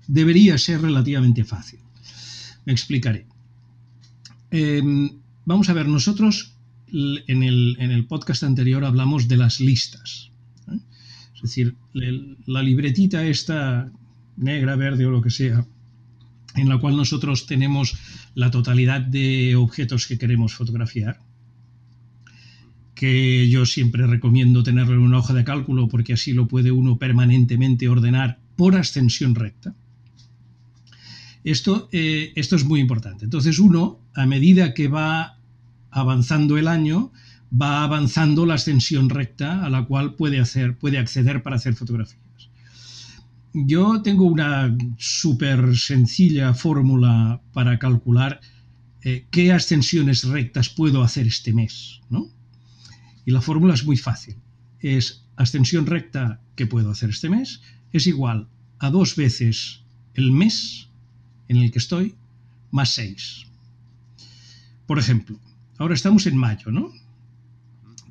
debería 0.07 0.57
ser 0.57 0.81
relativamente 0.81 1.45
fácil. 1.45 1.81
Me 2.65 2.73
explicaré. 2.73 3.27
Eh, 4.53 4.83
vamos 5.45 5.69
a 5.69 5.73
ver, 5.73 5.89
nosotros 5.89 6.55
en 6.93 7.43
el, 7.43 7.77
en 7.79 7.91
el 7.91 8.07
podcast 8.07 8.43
anterior 8.43 8.85
hablamos 8.85 9.29
de 9.29 9.37
las 9.37 9.61
listas. 9.61 10.31
Es 11.35 11.43
decir, 11.43 11.77
la 12.47 12.63
libretita 12.63 13.25
esta 13.25 13.91
negra, 14.37 14.77
verde 14.77 15.07
o 15.07 15.11
lo 15.11 15.23
que 15.23 15.31
sea, 15.31 15.67
en 16.55 16.69
la 16.69 16.79
cual 16.79 16.97
nosotros 16.97 17.47
tenemos 17.47 17.97
la 18.35 18.51
totalidad 18.51 19.01
de 19.01 19.57
objetos 19.57 20.07
que 20.07 20.19
queremos 20.19 20.55
fotografiar, 20.55 21.21
que 22.95 23.49
yo 23.49 23.65
siempre 23.65 24.07
recomiendo 24.07 24.63
tenerlo 24.63 24.95
en 24.95 25.01
una 25.01 25.19
hoja 25.19 25.33
de 25.33 25.45
cálculo 25.45 25.89
porque 25.89 26.13
así 26.13 26.35
lo 26.35 26.47
puede 26.47 26.73
uno 26.73 26.99
permanentemente 26.99 27.89
ordenar 27.89 28.41
por 28.57 28.77
ascensión 28.77 29.35
recta. 29.35 29.75
Esto, 31.43 31.89
eh, 31.93 32.33
esto 32.37 32.57
es 32.57 32.65
muy 32.65 32.81
importante. 32.81 33.25
Entonces 33.25 33.59
uno, 33.59 34.00
a 34.15 34.27
medida 34.27 34.75
que 34.75 34.89
va 34.89 35.39
avanzando 35.91 36.59
el 36.59 36.69
año, 36.69 37.13
va 37.51 37.83
avanzando 37.83 38.47
la 38.47 38.55
ascensión 38.55 39.11
recta 39.11 39.65
a 39.65 39.71
la 39.71 39.85
cual 39.85 40.15
puede, 40.15 40.41
hacer, 40.41 40.79
puede 40.79 40.99
acceder 40.99 41.43
para 41.43 41.57
hacer 41.57 41.75
fotografías. 41.75 42.21
Yo 43.53 44.03
tengo 44.03 44.25
una 44.25 44.77
súper 44.97 45.77
sencilla 45.77 46.55
fórmula 46.55 47.41
para 47.53 47.79
calcular 47.79 48.41
eh, 49.03 49.27
qué 49.31 49.53
ascensiones 49.53 50.25
rectas 50.25 50.69
puedo 50.69 51.03
hacer 51.03 51.27
este 51.27 51.53
mes, 51.53 52.01
¿no? 52.11 52.29
Y 53.27 53.33
la 53.33 53.41
fórmula 53.41 53.75
es 53.75 53.85
muy 53.85 53.97
fácil. 53.97 54.37
Es 54.79 55.25
ascensión 55.37 55.87
recta 55.87 56.41
que 56.55 56.67
puedo 56.67 56.91
hacer 56.91 57.11
este 57.11 57.29
mes 57.29 57.61
es 57.93 58.07
igual 58.07 58.49
a 58.79 58.91
dos 58.91 59.17
veces 59.17 59.81
el 60.15 60.33
mes 60.33 60.89
en 61.49 61.57
el 61.57 61.71
que 61.71 61.79
estoy 61.79 62.15
más 62.71 62.91
seis. 62.91 63.47
Por 64.91 64.99
ejemplo, 64.99 65.39
ahora 65.79 65.95
estamos 65.95 66.27
en 66.27 66.37
mayo, 66.37 66.73
¿no? 66.73 66.91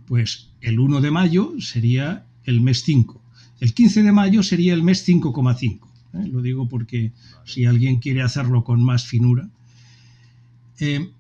Pues 0.05 0.51
el 0.62 0.79
1 0.79 1.01
de 1.01 1.12
mayo 1.12 1.55
sería 1.59 2.25
el 2.45 2.62
mes 2.62 2.83
5. 2.83 3.21
El 3.59 3.74
15 3.74 4.01
de 4.01 4.13
mayo 4.13 4.43
sería 4.43 4.75
el 4.75 4.81
mes 4.81 5.05
5,5. 5.05 5.81
¿eh? 6.13 6.27
Lo 6.29 6.41
digo 6.41 6.69
porque 6.69 7.12
si 7.43 7.65
alguien 7.65 8.00
quiere 8.00 8.21
hacerlo 8.21 8.63
con 8.63 8.81
más 8.81 9.05
finura. 9.05 9.50
Eh, 10.79 11.12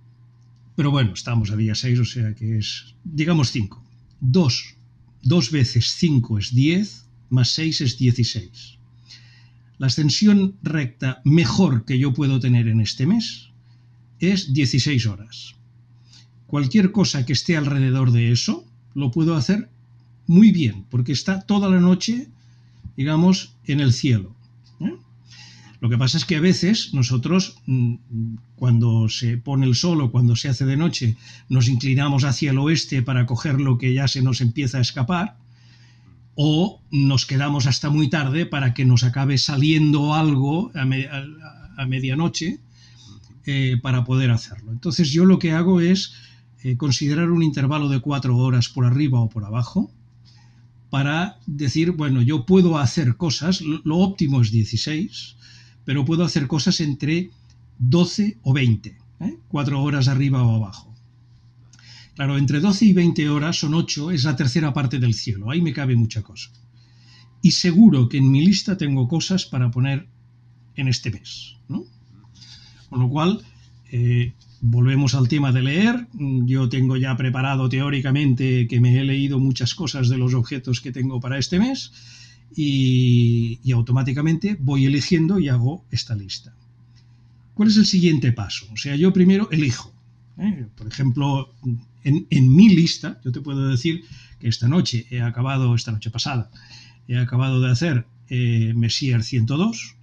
pero 0.77 0.91
bueno, 0.91 1.11
estamos 1.11 1.51
a 1.51 1.57
día 1.57 1.75
6, 1.75 1.99
o 1.99 2.05
sea 2.05 2.33
que 2.33 2.59
es, 2.59 2.95
digamos 3.03 3.51
5. 3.51 3.83
2, 4.21 4.75
2 5.23 5.51
veces 5.51 5.91
5 5.91 6.39
es 6.39 6.55
10, 6.55 7.05
más 7.31 7.49
6 7.49 7.81
es 7.81 7.97
16. 7.97 8.77
La 9.77 9.87
extensión 9.87 10.55
recta 10.63 11.21
mejor 11.25 11.83
que 11.83 11.99
yo 11.99 12.13
puedo 12.13 12.39
tener 12.39 12.69
en 12.69 12.79
este 12.79 13.05
mes 13.05 13.48
es 14.19 14.53
16 14.53 15.05
horas. 15.07 15.55
Cualquier 16.47 16.91
cosa 16.91 17.25
que 17.25 17.33
esté 17.33 17.57
alrededor 17.57 18.11
de 18.11 18.31
eso, 18.31 18.65
lo 18.95 19.11
puedo 19.11 19.35
hacer 19.35 19.69
muy 20.27 20.51
bien, 20.51 20.85
porque 20.89 21.11
está 21.11 21.41
toda 21.41 21.69
la 21.69 21.79
noche, 21.79 22.27
digamos, 22.95 23.55
en 23.65 23.79
el 23.79 23.93
cielo. 23.93 24.35
¿eh? 24.81 24.93
Lo 25.79 25.89
que 25.89 25.97
pasa 25.97 26.17
es 26.17 26.25
que 26.25 26.35
a 26.35 26.41
veces 26.41 26.93
nosotros, 26.93 27.57
mm, 27.65 27.95
cuando 28.55 29.09
se 29.09 29.37
pone 29.37 29.65
el 29.65 29.75
sol 29.75 30.01
o 30.01 30.11
cuando 30.11 30.35
se 30.35 30.49
hace 30.49 30.65
de 30.65 30.77
noche, 30.77 31.15
nos 31.47 31.67
inclinamos 31.67 32.25
hacia 32.25 32.51
el 32.51 32.59
oeste 32.59 33.01
para 33.01 33.25
coger 33.25 33.61
lo 33.61 33.77
que 33.77 33.93
ya 33.93 34.07
se 34.07 34.21
nos 34.21 34.41
empieza 34.41 34.79
a 34.79 34.81
escapar, 34.81 35.37
o 36.41 36.81
nos 36.89 37.25
quedamos 37.25 37.67
hasta 37.67 37.89
muy 37.89 38.09
tarde 38.09 38.45
para 38.45 38.73
que 38.73 38.85
nos 38.85 39.03
acabe 39.03 39.37
saliendo 39.37 40.13
algo 40.13 40.71
a, 40.73 41.85
medianoche 41.85 42.59
eh, 43.51 43.77
para 43.81 44.03
poder 44.03 44.29
hacerlo. 44.29 44.71
Entonces 44.71 45.09
yo 45.09 45.25
lo 45.25 45.39
que 45.39 45.53
hago 45.53 45.81
es 45.81 46.13
eh, 46.61 46.77
considerar 46.77 47.31
un 47.31 47.41
intervalo 47.41 47.89
de 47.89 47.99
cuatro 47.99 48.37
horas 48.37 48.69
por 48.69 48.85
arriba 48.85 49.19
o 49.19 49.27
por 49.27 49.43
abajo 49.43 49.91
para 50.91 51.39
decir, 51.47 51.93
bueno, 51.93 52.21
yo 52.21 52.45
puedo 52.45 52.77
hacer 52.77 53.17
cosas, 53.17 53.61
lo 53.61 53.97
óptimo 53.97 54.41
es 54.41 54.51
16, 54.51 55.35
pero 55.83 56.05
puedo 56.05 56.23
hacer 56.23 56.45
cosas 56.45 56.79
entre 56.79 57.31
12 57.79 58.37
o 58.43 58.53
20, 58.53 58.97
¿eh? 59.21 59.37
cuatro 59.47 59.81
horas 59.81 60.07
arriba 60.07 60.43
o 60.43 60.55
abajo. 60.55 60.93
Claro, 62.13 62.37
entre 62.37 62.59
12 62.59 62.85
y 62.85 62.93
20 62.93 63.29
horas 63.29 63.57
son 63.57 63.73
8, 63.73 64.11
es 64.11 64.25
la 64.25 64.35
tercera 64.35 64.73
parte 64.73 64.99
del 64.99 65.15
cielo, 65.15 65.49
ahí 65.49 65.63
me 65.63 65.73
cabe 65.73 65.95
mucha 65.95 66.21
cosa. 66.21 66.51
Y 67.41 67.49
seguro 67.49 68.09
que 68.09 68.17
en 68.17 68.29
mi 68.29 68.45
lista 68.45 68.77
tengo 68.77 69.07
cosas 69.07 69.45
para 69.45 69.71
poner 69.71 70.07
en 70.75 70.87
este 70.87 71.09
mes, 71.09 71.55
¿no? 71.67 71.85
Con 72.89 72.99
lo 72.99 73.09
cual, 73.09 73.41
eh, 73.91 74.33
volvemos 74.61 75.15
al 75.15 75.27
tema 75.27 75.51
de 75.51 75.61
leer. 75.61 76.07
Yo 76.13 76.69
tengo 76.69 76.97
ya 76.97 77.15
preparado 77.17 77.69
teóricamente 77.69 78.67
que 78.67 78.79
me 78.79 78.99
he 78.99 79.03
leído 79.03 79.39
muchas 79.39 79.73
cosas 79.75 80.09
de 80.09 80.17
los 80.17 80.33
objetos 80.33 80.81
que 80.81 80.91
tengo 80.91 81.19
para 81.19 81.37
este 81.37 81.59
mes 81.59 81.91
y, 82.55 83.59
automáticamente 83.71 84.57
voy 84.59 84.85
eligiendo 84.85 85.39
y 85.39 85.49
hago 85.49 85.85
esta 85.91 86.15
lista. 86.15 86.53
¿Cuál 87.53 87.69
es 87.69 87.77
el 87.77 87.85
siguiente 87.85 88.31
paso? 88.31 88.67
O 88.73 88.77
sea, 88.77 88.95
yo 88.95 89.13
primero 89.13 89.49
elijo. 89.51 89.93
¿eh? 90.37 90.65
Por 90.75 90.87
ejemplo, 90.87 91.53
en, 92.03 92.55
mi 92.55 92.69
lista, 92.69 93.19
yo 93.23 93.31
te 93.31 93.41
puedo 93.41 93.67
decir 93.67 94.03
que 94.39 94.47
esta 94.47 94.67
noche 94.67 95.05
he 95.09 95.21
acabado, 95.21 95.75
esta 95.75 95.91
noche 95.91 96.09
pasada, 96.09 96.49
he 97.07 97.17
acabado 97.17 97.61
de 97.61 97.71
hacer 97.71 98.05
eh, 98.29 98.73
Messier 98.75 99.23
102 99.23 99.95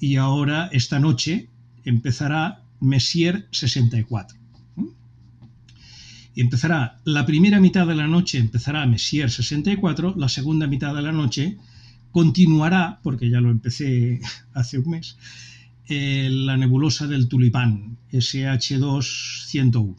y 0.00 0.16
ahora 0.16 0.68
esta 0.72 0.98
noche 0.98 1.48
empezará 1.88 2.62
Messier 2.80 3.48
64. 3.50 4.38
Y 6.34 6.40
empezará 6.40 7.00
la 7.04 7.26
primera 7.26 7.60
mitad 7.60 7.86
de 7.86 7.96
la 7.96 8.06
noche, 8.06 8.38
empezará 8.38 8.86
Messier 8.86 9.30
64, 9.30 10.14
la 10.16 10.28
segunda 10.28 10.66
mitad 10.66 10.94
de 10.94 11.02
la 11.02 11.12
noche 11.12 11.58
continuará, 12.12 13.00
porque 13.02 13.28
ya 13.28 13.40
lo 13.40 13.50
empecé 13.50 14.20
hace 14.54 14.78
un 14.78 14.90
mes, 14.90 15.16
eh, 15.88 16.28
la 16.30 16.56
nebulosa 16.56 17.06
del 17.06 17.28
tulipán, 17.28 17.98
SH2 18.12 19.46
101. 19.46 19.96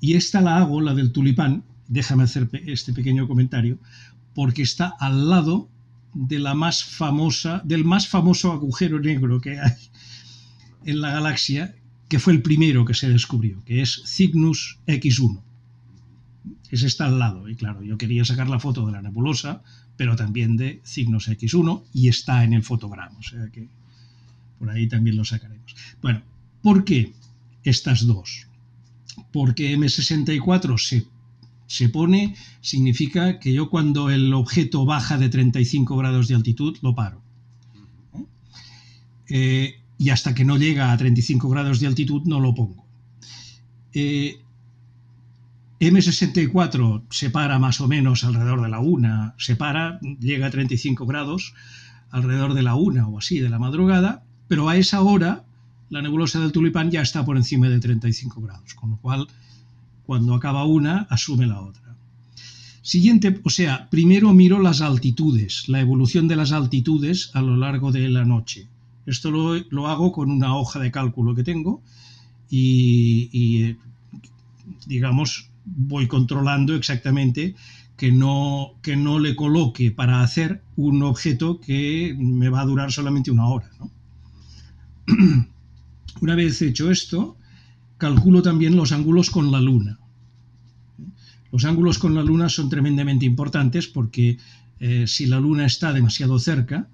Y 0.00 0.14
esta 0.14 0.40
la 0.42 0.58
hago, 0.58 0.80
la 0.80 0.94
del 0.94 1.12
tulipán, 1.12 1.64
déjame 1.88 2.24
hacer 2.24 2.48
este 2.66 2.92
pequeño 2.92 3.26
comentario, 3.26 3.78
porque 4.34 4.62
está 4.62 4.92
al 5.00 5.30
lado 5.30 5.70
de 6.12 6.38
la 6.38 6.54
más 6.54 6.84
famosa, 6.84 7.62
del 7.64 7.84
más 7.84 8.08
famoso 8.08 8.52
agujero 8.52 9.00
negro 9.00 9.40
que 9.40 9.58
hay 9.58 9.72
en 10.86 11.00
la 11.00 11.10
galaxia 11.10 11.74
que 12.08 12.18
fue 12.18 12.32
el 12.32 12.42
primero 12.42 12.84
que 12.84 12.94
se 12.94 13.08
descubrió, 13.08 13.62
que 13.64 13.82
es 13.82 14.02
Cygnus 14.06 14.78
X1. 14.86 15.42
Ese 16.70 16.86
está 16.86 17.06
al 17.06 17.18
lado, 17.18 17.48
y 17.48 17.56
claro, 17.56 17.82
yo 17.82 17.98
quería 17.98 18.24
sacar 18.24 18.48
la 18.48 18.60
foto 18.60 18.86
de 18.86 18.92
la 18.92 19.02
nebulosa, 19.02 19.62
pero 19.96 20.14
también 20.14 20.56
de 20.56 20.80
Cygnus 20.84 21.28
X1, 21.28 21.82
y 21.92 22.08
está 22.08 22.44
en 22.44 22.52
el 22.52 22.62
fotograma, 22.62 23.18
o 23.18 23.22
sea 23.22 23.48
que 23.50 23.68
por 24.58 24.70
ahí 24.70 24.88
también 24.88 25.16
lo 25.16 25.24
sacaremos. 25.24 25.74
Bueno, 26.00 26.22
¿por 26.62 26.84
qué 26.84 27.12
estas 27.64 28.06
dos? 28.06 28.46
Porque 29.32 29.76
M64 29.76 30.78
se, 30.78 31.06
se 31.66 31.88
pone, 31.88 32.36
significa 32.60 33.38
que 33.40 33.52
yo 33.52 33.68
cuando 33.68 34.10
el 34.10 34.32
objeto 34.32 34.84
baja 34.84 35.18
de 35.18 35.28
35 35.28 35.96
grados 35.96 36.28
de 36.28 36.36
altitud, 36.36 36.76
lo 36.82 36.94
paro. 36.94 37.22
¿Eh? 39.28 39.80
Y 39.98 40.10
hasta 40.10 40.34
que 40.34 40.44
no 40.44 40.56
llega 40.56 40.92
a 40.92 40.96
35 40.96 41.48
grados 41.48 41.80
de 41.80 41.86
altitud 41.86 42.22
no 42.24 42.40
lo 42.40 42.54
pongo. 42.54 42.84
Eh, 43.92 44.40
M64 45.80 47.04
se 47.10 47.30
para 47.30 47.58
más 47.58 47.80
o 47.80 47.88
menos 47.88 48.24
alrededor 48.24 48.62
de 48.62 48.68
la 48.68 48.80
una, 48.80 49.34
se 49.38 49.56
para, 49.56 50.00
llega 50.20 50.46
a 50.46 50.50
35 50.50 51.06
grados 51.06 51.54
alrededor 52.10 52.54
de 52.54 52.62
la 52.62 52.74
una 52.74 53.08
o 53.08 53.18
así 53.18 53.40
de 53.40 53.50
la 53.50 53.58
madrugada 53.58 54.22
pero 54.48 54.68
a 54.68 54.76
esa 54.76 55.02
hora 55.02 55.44
la 55.88 56.02
nebulosa 56.02 56.40
del 56.40 56.52
tulipán 56.52 56.90
ya 56.90 57.02
está 57.02 57.24
por 57.24 57.36
encima 57.36 57.68
de 57.68 57.80
35 57.80 58.40
grados, 58.40 58.74
con 58.74 58.90
lo 58.90 58.96
cual 58.98 59.28
cuando 60.04 60.34
acaba 60.34 60.64
una, 60.64 61.06
asume 61.10 61.46
la 61.46 61.60
otra. 61.60 61.96
Siguiente, 62.82 63.40
o 63.42 63.50
sea, 63.50 63.88
primero 63.90 64.32
miro 64.32 64.60
las 64.60 64.80
altitudes, 64.80 65.68
la 65.68 65.80
evolución 65.80 66.28
de 66.28 66.36
las 66.36 66.52
altitudes 66.52 67.30
a 67.34 67.42
lo 67.42 67.56
largo 67.56 67.90
de 67.90 68.08
la 68.08 68.24
noche. 68.24 68.68
Esto 69.06 69.30
lo, 69.30 69.86
hago 69.86 70.12
con 70.12 70.30
una 70.30 70.56
hoja 70.56 70.80
de 70.80 70.90
cálculo 70.90 71.34
que 71.34 71.44
tengo 71.44 71.82
y, 72.50 73.76
digamos, 74.86 75.48
voy 75.64 76.06
controlando 76.08 76.74
exactamente 76.74 77.54
que 77.96 78.12
no, 78.12 78.72
que 78.82 78.96
no 78.96 79.18
le 79.18 79.36
coloque 79.36 79.90
para 79.90 80.22
hacer 80.22 80.62
un 80.76 81.02
objeto 81.02 81.60
que 81.60 82.14
me 82.18 82.48
va 82.48 82.60
a 82.60 82.66
durar 82.66 82.92
solamente 82.92 83.30
una 83.30 83.48
hora. 83.48 83.70
Una 86.20 86.34
vez 86.34 86.62
hecho 86.62 86.90
esto, 86.90 87.36
calculo 87.98 88.42
también 88.42 88.74
los 88.74 88.92
ángulos 88.92 89.30
con 89.30 89.52
la 89.52 89.60
luna. 89.60 89.98
Los 91.52 91.64
ángulos 91.64 91.98
con 91.98 92.14
la 92.14 92.22
luna 92.22 92.48
son 92.48 92.68
tremendamente 92.68 93.26
importantes 93.26 93.86
porque 93.86 94.38
eh, 94.80 95.06
si 95.06 95.26
la 95.26 95.40
luna 95.40 95.66
está 95.66 95.92
demasiado 95.92 96.38
cerca, 96.38 96.88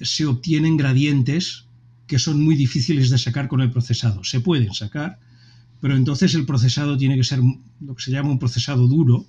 se 0.00 0.26
obtienen 0.26 0.76
gradientes 0.76 1.66
que 2.06 2.18
son 2.18 2.42
muy 2.42 2.54
difíciles 2.54 3.10
de 3.10 3.18
sacar 3.18 3.48
con 3.48 3.60
el 3.60 3.70
procesado. 3.70 4.24
Se 4.24 4.40
pueden 4.40 4.74
sacar, 4.74 5.18
pero 5.80 5.96
entonces 5.96 6.34
el 6.34 6.46
procesado 6.46 6.96
tiene 6.96 7.16
que 7.16 7.24
ser 7.24 7.40
lo 7.80 7.94
que 7.94 8.02
se 8.02 8.10
llama 8.10 8.30
un 8.30 8.38
procesado 8.38 8.86
duro 8.86 9.26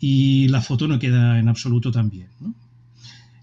y 0.00 0.48
la 0.48 0.60
foto 0.60 0.88
no 0.88 0.98
queda 0.98 1.38
en 1.38 1.48
absoluto 1.48 1.90
tan 1.92 2.10
bien. 2.10 2.28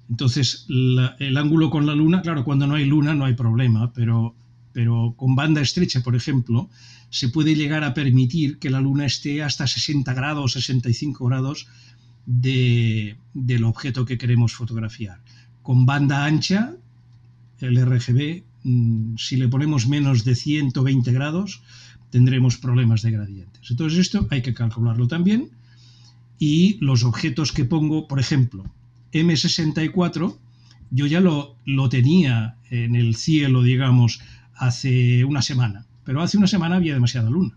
Entonces, 0.10 0.66
el 0.68 1.38
ángulo 1.38 1.70
con 1.70 1.86
la 1.86 1.94
luna, 1.94 2.22
claro, 2.22 2.44
cuando 2.44 2.66
no 2.66 2.76
hay 2.76 2.86
luna 2.86 3.14
no 3.14 3.26
hay 3.26 3.36
problema, 3.36 3.94
pero, 3.94 4.36
pero 4.74 5.14
con 5.16 5.36
banda 5.36 5.62
estrecha, 5.62 6.02
por 6.02 6.16
ejemplo, 6.16 6.70
se 7.10 7.30
puede 7.30 7.56
llegar 7.56 7.84
a 7.84 7.94
permitir 7.94 8.60
que 8.60 8.70
la 8.70 8.82
Luna 8.82 9.06
esté 9.06 9.42
hasta 9.42 9.68
60 9.68 10.14
grados, 10.14 10.54
65 10.54 11.26
grados 11.26 11.68
de, 12.26 13.18
del 13.34 13.64
objeto 13.64 14.06
que 14.06 14.18
queremos 14.18 14.54
fotografiar. 14.54 15.20
Con 15.64 15.86
banda 15.86 16.26
ancha, 16.26 16.76
el 17.60 17.78
RGB, 17.78 18.44
mm, 18.64 19.18
si 19.18 19.38
le 19.38 19.48
ponemos 19.48 19.88
menos 19.88 20.24
de 20.24 20.36
120 20.36 21.12
grados, 21.12 21.62
tendremos 22.10 22.58
problemas 22.58 23.02
de 23.02 23.12
gradientes. 23.12 23.70
Entonces 23.70 24.00
esto 24.00 24.28
hay 24.30 24.42
que 24.42 24.54
calcularlo 24.54 25.08
también. 25.08 25.50
Y 26.40 26.78
los 26.80 27.04
objetos 27.04 27.52
que 27.52 27.66
pongo, 27.66 28.08
por 28.08 28.20
ejemplo, 28.20 28.64
M64, 29.12 30.38
yo 30.92 31.06
ya 31.06 31.20
lo, 31.20 31.56
lo 31.66 31.90
tenía 31.90 32.56
en 32.72 32.96
el 32.96 33.16
cielo, 33.16 33.62
digamos, 33.62 34.22
hace 34.56 35.26
una 35.26 35.42
semana 35.42 35.86
pero 36.10 36.24
hace 36.24 36.40
una 36.40 36.48
semana 36.48 36.78
había 36.78 36.96
demasiada 36.96 37.30
luna. 37.30 37.56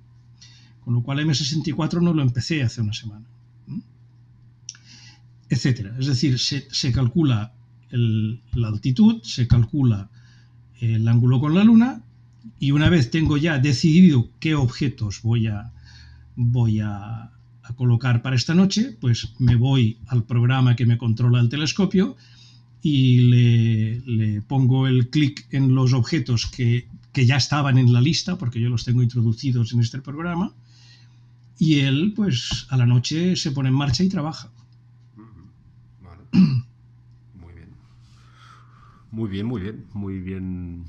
Con 0.85 0.93
lo 0.93 1.03
cual 1.03 1.21
M64 1.21 2.03
no 2.03 2.13
lo 2.13 2.21
empecé 2.21 2.63
hace 2.63 2.83
una 2.83 2.93
semana. 2.93 3.25
Etcétera. 5.49 5.97
Es 5.99 6.05
decir, 6.05 6.39
se, 6.39 6.93
calcula 6.93 7.55
la 7.93 8.69
altitud, 8.69 9.23
se 9.23 9.47
calcula 9.47 10.11
el 10.81 11.07
ángulo 11.07 11.41
con 11.41 11.55
la 11.55 11.65
luna 11.65 12.03
y 12.59 12.73
una 12.73 12.89
vez 12.89 13.11
tengo 13.11 13.37
ya 13.37 13.59
decidido 13.59 14.31
qué 14.41 14.55
objetos 14.55 15.23
voy 15.23 15.47
a, 15.47 15.73
voy 16.37 16.81
a, 16.81 17.31
colocar 17.77 18.21
para 18.21 18.37
esta 18.37 18.55
noche, 18.55 18.97
pues 19.01 19.33
me 19.39 19.57
voy 19.57 19.97
al 20.09 20.25
programa 20.25 20.77
que 20.77 20.85
me 20.85 20.99
controla 20.99 21.41
el 21.41 21.49
telescopio 21.49 22.17
y 22.83 23.21
le, 23.21 24.01
le 24.01 24.43
pongo 24.43 24.87
el 24.87 25.09
clic 25.09 25.47
en 25.51 25.75
los 25.75 25.95
objetos 25.95 26.47
que 26.47 26.87
que 27.13 27.27
ya 27.27 27.37
estaban 27.37 27.79
en 27.79 27.93
la 27.93 28.01
lista, 28.01 28.39
porque 28.39 28.61
yo 28.61 28.69
los 28.69 28.85
tengo 28.85 29.03
introducidos 29.03 29.73
en 29.73 29.81
este 29.81 30.01
programa, 30.01 30.55
y 31.59 31.81
él, 31.81 32.13
pues, 32.17 32.67
a 32.71 32.77
la 32.77 32.87
noche 32.87 33.37
se 33.37 33.53
pone 33.53 33.69
en 33.69 33.75
marcha 33.75 34.03
y 34.03 34.09
trabaja. 34.09 34.51
Muy 39.13 39.29
bien, 39.29 39.47
muy 39.47 39.61
bien, 39.61 39.87
muy 39.93 40.21
bien. 40.21 40.87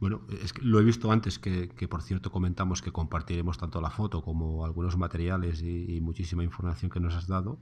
Bueno, 0.00 0.22
es 0.42 0.52
que 0.52 0.62
lo 0.62 0.80
he 0.80 0.84
visto 0.84 1.10
antes, 1.12 1.38
que, 1.38 1.68
por 1.88 2.02
cierto 2.02 2.32
comentamos 2.32 2.82
que 2.82 2.90
compartiremos 2.90 3.56
tanto 3.56 3.80
la 3.80 3.88
foto 3.88 4.20
como 4.20 4.64
algunos 4.64 4.98
materiales 4.98 5.62
y, 5.62 6.00
muchísima 6.00 6.42
información 6.42 6.90
que 6.90 6.98
nos 6.98 7.14
has 7.14 7.28
dado. 7.28 7.58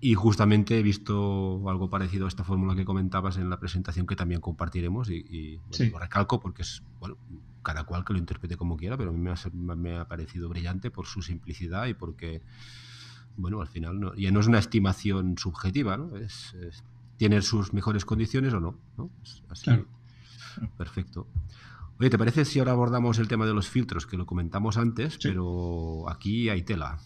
Y 0.00 0.14
justamente 0.14 0.78
he 0.78 0.82
visto 0.82 1.62
algo 1.70 1.88
parecido 1.88 2.26
a 2.26 2.28
esta 2.28 2.42
fórmula 2.42 2.74
que 2.74 2.84
comentabas 2.84 3.36
en 3.36 3.48
la 3.48 3.60
presentación 3.60 4.06
que 4.06 4.16
también 4.16 4.40
compartiremos 4.40 5.08
y, 5.08 5.60
lo 5.90 5.98
recalco 6.00 6.40
porque 6.40 6.62
es, 6.62 6.82
bueno, 6.98 7.16
cada 7.62 7.84
cual 7.84 8.04
que 8.04 8.12
lo 8.12 8.18
interprete 8.18 8.56
como 8.56 8.76
quiera, 8.76 8.96
pero 8.96 9.10
a 9.10 9.12
mí 9.12 9.20
me 9.20 9.96
ha, 9.96 10.08
parecido 10.08 10.48
brillante 10.48 10.90
por 10.90 11.06
su 11.06 11.22
simplicidad 11.22 11.86
y 11.86 11.94
porque, 11.94 12.42
bueno, 13.36 13.60
al 13.60 13.68
final 13.68 14.00
no, 14.00 14.14
ya 14.16 14.32
no 14.32 14.40
es 14.40 14.48
una 14.48 14.58
estimación 14.58 15.38
subjetiva, 15.38 15.96
¿no? 15.96 16.16
Es, 16.16 16.54
tiene 17.18 17.42
sus 17.42 17.74
mejores 17.74 18.04
condiciones 18.06 18.54
o 18.54 18.60
no, 18.60 18.78
¿no? 18.96 19.10
así. 19.50 19.70
Perfecto. 20.78 21.26
Oye, 21.98 22.10
¿te 22.10 22.18
parece 22.18 22.44
si 22.44 22.60
ahora 22.60 22.72
abordamos 22.72 23.18
el 23.18 23.28
tema 23.28 23.44
de 23.44 23.52
los 23.52 23.68
filtros, 23.68 24.06
que 24.06 24.16
lo 24.16 24.24
comentamos 24.24 24.78
antes, 24.78 25.18
pero 25.20 26.08
aquí 26.08 26.48
hay 26.48 26.62
tela? 26.62 26.98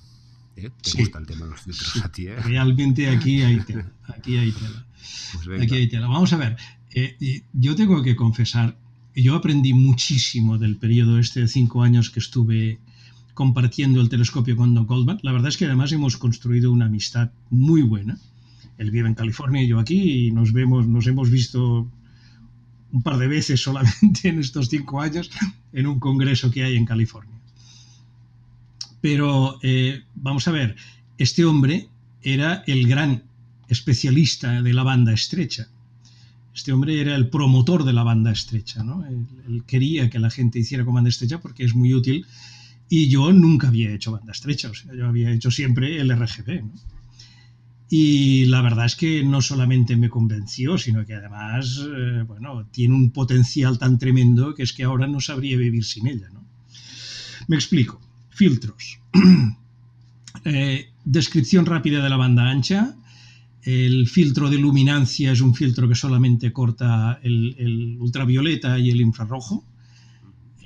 ¿Eh? 0.55 0.71
¿Te 0.83 0.99
gusta 0.99 1.19
el 1.19 1.27
tema 1.27 1.47
de 1.47 1.53
los 1.53 1.63
filtros 1.63 2.05
a 2.05 2.13
ti? 2.13 2.27
¿eh? 2.27 2.37
Realmente 2.37 3.09
aquí 3.09 3.43
hay 3.43 3.61
tela. 3.61 3.91
Aquí 4.09 4.37
hay 4.37 4.53
tela. 4.53 4.87
Pues 5.33 5.63
aquí 5.63 5.75
hay 5.75 5.89
tela. 5.89 6.07
Vamos 6.07 6.33
a 6.35 6.37
ver. 6.37 6.57
Eh, 6.95 7.43
yo 7.55 7.75
tengo 7.75 8.03
que 8.03 8.15
confesar, 8.15 8.77
yo 9.17 9.35
aprendí 9.35 9.73
muchísimo 9.73 10.59
del 10.59 10.77
periodo 10.77 11.19
este 11.19 11.41
de 11.41 11.49
cinco 11.49 11.83
años 11.83 12.11
que 12.11 12.21
estuve 12.21 12.79
compartiendo 13.33 14.01
el 14.03 14.11
telescopio 14.11 14.57
con 14.57 14.75
Don 14.75 14.87
Goldman. 14.87 15.21
La 15.23 15.33
verdad 15.33 15.49
es 15.49 15.57
que 15.57 15.65
además 15.65 15.91
hemos 15.93 16.19
construido 16.19 16.71
una 16.71 16.85
amistad 16.87 17.31
muy 17.49 17.81
buena. 17.81 18.19
Él 18.79 18.91
vive 18.91 19.09
en 19.09 19.15
California 19.15 19.63
y 19.63 19.69
yo 19.69 19.79
aquí 19.79 20.27
y 20.27 20.33
nos 20.33 20.53
vemos, 20.53 20.87
nos 20.87 21.07
hemos 21.07 21.31
visto 21.31 21.91
un 22.93 23.03
par 23.03 23.17
de 23.19 23.27
veces 23.27 23.63
solamente 23.63 24.29
en 24.29 24.39
estos 24.39 24.69
cinco 24.69 25.01
años 25.01 25.31
en 25.73 25.87
un 25.87 25.99
congreso 25.99 26.51
que 26.51 26.65
hay 26.65 26.77
en 26.77 26.85
California. 26.85 27.39
Pero 29.01 29.59
eh, 29.63 30.03
vamos 30.15 30.47
a 30.47 30.53
ver, 30.53 30.77
este 31.19 31.45
hombre 31.45 31.89
era 32.23 32.63
el 32.67 32.87
gran 32.87 33.25
especialista 33.69 34.63
de 34.63 34.73
la 34.73 34.83
banda 34.83 35.13
estrecha. 35.13 35.69
Este 36.55 36.73
hombre 36.73 37.01
era 37.01 37.17
el 37.17 37.31
promotor 37.31 37.85
de 37.85 37.95
la 37.95 38.03
banda 38.03 38.31
estrecha, 38.31 38.85
¿no? 38.85 39.05
Él, 39.07 39.65
quería 39.67 40.11
que 40.11 40.19
la 40.19 40.31
gente 40.31 40.59
hiciera 40.59 40.85
con 40.85 40.95
banda 40.95 41.09
estrecha 41.09 41.41
porque 41.41 41.65
es 41.65 41.75
muy 41.75 41.95
útil 41.95 42.27
y 42.89 43.09
yo 43.09 43.33
nunca 43.33 43.69
había 43.69 43.91
hecho 43.93 44.13
banda 44.13 44.33
estrecha, 44.33 44.69
o 44.71 44.75
sea, 44.75 44.95
yo 44.95 45.07
había 45.07 45.31
hecho 45.31 45.51
siempre 45.51 45.99
el 45.99 46.15
RGB, 46.15 46.63
Y 47.95 48.47
la 48.47 48.63
verdad 48.63 48.87
es 48.87 48.97
que 48.97 49.23
no 49.23 49.43
solamente 49.43 49.97
me 49.97 50.09
convenció, 50.09 50.79
sino 50.79 51.05
que 51.05 51.13
además, 51.13 51.79
eh, 51.87 52.25
bueno, 52.27 52.65
tiene 52.71 52.95
un 52.95 53.11
potencial 53.11 53.79
tan 53.79 53.99
tremendo 53.99 54.55
que 54.55 54.63
es 54.63 54.73
que 54.73 54.85
ahora 54.85 55.07
no 55.07 55.21
sabría 55.21 55.59
vivir 55.59 55.85
sin 55.85 56.07
ella, 56.07 56.31
¿no? 56.33 56.43
Me 57.49 57.57
explico. 57.57 58.01
Filtros. 58.31 58.99
Eh, 60.45 60.89
descripción 61.05 61.67
rápida 61.67 62.03
de 62.03 62.09
la 62.09 62.17
banda 62.17 62.51
ancha. 62.51 62.97
El 63.63 64.09
filtro 64.09 64.51
de 64.51 64.59
luminancia 64.59 65.31
es 65.31 65.41
un 65.41 65.55
filtro 65.55 65.87
que 65.87 65.95
solamente 65.95 66.53
corta 66.53 67.21
el, 67.23 67.97
ultravioleta 68.01 68.77
y 68.79 68.91
el 68.91 69.01
infrarrojo, 69.03 69.65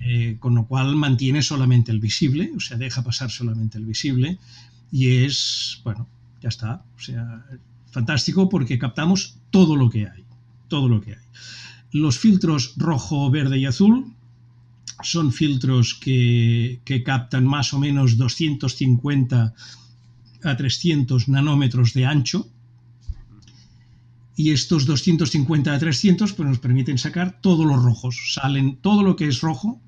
eh, 0.00 0.36
con 0.38 0.54
lo 0.54 0.66
cual 0.66 0.96
mantiene 0.96 1.42
solamente 1.42 1.92
el 1.92 2.00
visible, 2.00 2.52
o 2.56 2.60
sea, 2.60 2.78
deja 2.78 3.02
pasar 3.02 3.30
solamente 3.30 3.76
el 3.76 3.84
visible 3.84 4.38
y 4.90 5.08
es, 5.08 5.80
bueno, 5.84 6.08
ya 6.46 6.50
está, 6.50 6.84
o 6.96 7.00
sea, 7.00 7.44
fantástico 7.90 8.48
porque 8.48 8.78
captamos 8.78 9.38
todo 9.50 9.74
lo 9.74 9.90
que 9.90 10.06
hay, 10.06 10.24
todo 10.68 10.88
lo 10.88 11.00
que 11.00 11.14
hay. 11.14 11.26
Los 11.90 12.18
filtros 12.20 12.74
rojo, 12.76 13.28
verde 13.30 13.58
y 13.58 13.66
azul 13.66 14.14
son 15.02 15.32
filtros 15.32 15.94
que, 15.94 17.02
captan 17.04 17.44
más 17.44 17.74
o 17.74 17.80
menos 17.80 18.16
250 18.16 19.54
a 20.44 20.56
300 20.56 21.28
nanómetros 21.28 21.92
de 21.94 22.06
ancho. 22.06 22.48
Y 24.36 24.50
estos 24.50 24.86
250 24.86 25.74
a 25.74 25.78
300 25.78 26.32
pues, 26.32 26.48
nos 26.48 26.58
permiten 26.60 26.98
sacar 26.98 27.40
todos 27.40 27.66
los 27.66 27.82
rojos. 27.82 28.34
Salen 28.34 28.76
todo 28.76 29.02
lo 29.02 29.16
que 29.16 29.26
es 29.26 29.40
rojo, 29.40 29.80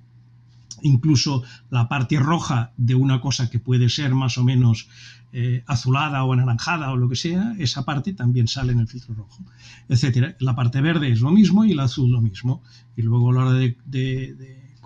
incluso 0.82 1.42
la 1.70 1.88
parte 1.88 2.18
roja 2.18 2.72
de 2.76 2.94
una 2.94 3.20
cosa 3.20 3.50
que 3.50 3.58
puede 3.58 3.88
ser 3.88 4.14
más 4.14 4.38
o 4.38 4.44
menos 4.44 4.88
eh, 5.32 5.62
azulada 5.66 6.24
o 6.24 6.32
anaranjada 6.32 6.90
o 6.90 6.96
lo 6.96 7.08
que 7.08 7.16
sea, 7.16 7.54
esa 7.58 7.84
parte 7.84 8.14
también 8.14 8.48
sale 8.48 8.72
en 8.72 8.80
el 8.80 8.88
filtro 8.88 9.14
rojo, 9.14 9.44
etcétera. 9.88 10.36
La 10.40 10.54
parte 10.54 10.80
verde 10.80 11.10
es 11.10 11.20
lo 11.20 11.30
mismo 11.30 11.64
y 11.64 11.72
el 11.72 11.80
azul 11.80 12.10
lo 12.10 12.20
mismo. 12.20 12.62
Y 12.96 13.02
luego 13.02 13.30
a 13.30 13.34
la 13.34 13.40
hora 13.44 13.52
de 13.54 13.76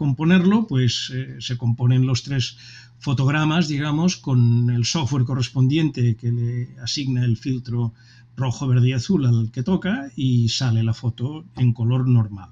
componerlo, 0.02 0.66
pues 0.66 1.12
eh, 1.14 1.36
se 1.38 1.56
componen 1.56 2.06
los 2.06 2.24
tres 2.24 2.56
fotogramas, 2.98 3.68
digamos, 3.68 4.16
con 4.16 4.68
el 4.70 4.84
software 4.84 5.24
correspondiente 5.24 6.16
que 6.16 6.32
le 6.32 6.76
asigna 6.80 7.24
el 7.24 7.36
filtro 7.36 7.92
rojo, 8.36 8.66
verde 8.66 8.88
y 8.88 8.92
azul 8.94 9.26
al 9.26 9.52
que 9.52 9.62
toca 9.62 10.10
y 10.16 10.48
sale 10.48 10.82
la 10.82 10.92
foto 10.92 11.44
en 11.56 11.72
color 11.72 12.08
normal. 12.08 12.50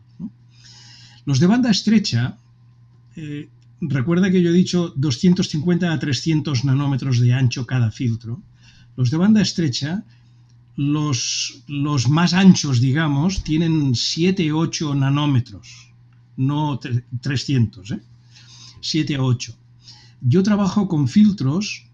Los 1.24 1.40
de 1.40 1.48
banda 1.48 1.70
estrecha, 1.70 2.36
eh, 3.16 3.48
recuerda 3.80 4.30
que 4.30 4.42
yo 4.42 4.50
he 4.50 4.54
dicho 4.54 4.92
250 4.96 5.92
a 5.92 5.98
300 5.98 6.64
nanómetros 6.64 7.20
de 7.20 7.32
ancho 7.32 7.66
cada 7.66 7.90
filtro. 7.90 8.42
Los 8.96 9.10
de 9.10 9.16
banda 9.16 9.40
estrecha, 9.40 10.04
los, 10.76 11.62
más 12.08 12.32
anchos, 12.34 12.80
digamos, 12.80 13.44
tienen 13.44 13.94
7 13.94 14.52
8 14.52 14.94
nanómetros, 14.94 15.92
no 16.36 16.78
300, 17.20 17.90
¿eh? 17.92 18.00
7 18.80 19.16
a 19.16 19.22
8. 19.22 19.56
Yo 20.22 20.42
trabajo 20.42 20.88
con 20.88 21.08
filtros, 21.08 21.86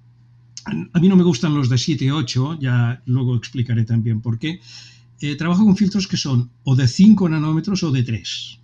a 0.65 0.99
mí 1.01 1.09
no 1.09 1.17
me 1.17 1.23
gustan 1.23 1.55
los 1.55 1.69
de 1.69 1.79
7 1.79 2.13
8, 2.13 2.59
ya 2.61 3.03
luego 3.07 3.37
explicaré 3.37 3.85
también 3.85 4.21
por 4.21 4.39
qué. 4.39 4.61
Eh, 5.21 5.35
trabajo 5.37 5.65
con 5.65 5.77
filtros 5.77 6.07
que 6.07 6.17
son 6.17 6.51
o 6.65 6.77
de 6.77 6.87
5 6.87 7.29
nanómetros 7.29 7.83
o 7.83 7.91
de 7.91 8.03
3, 8.03 8.61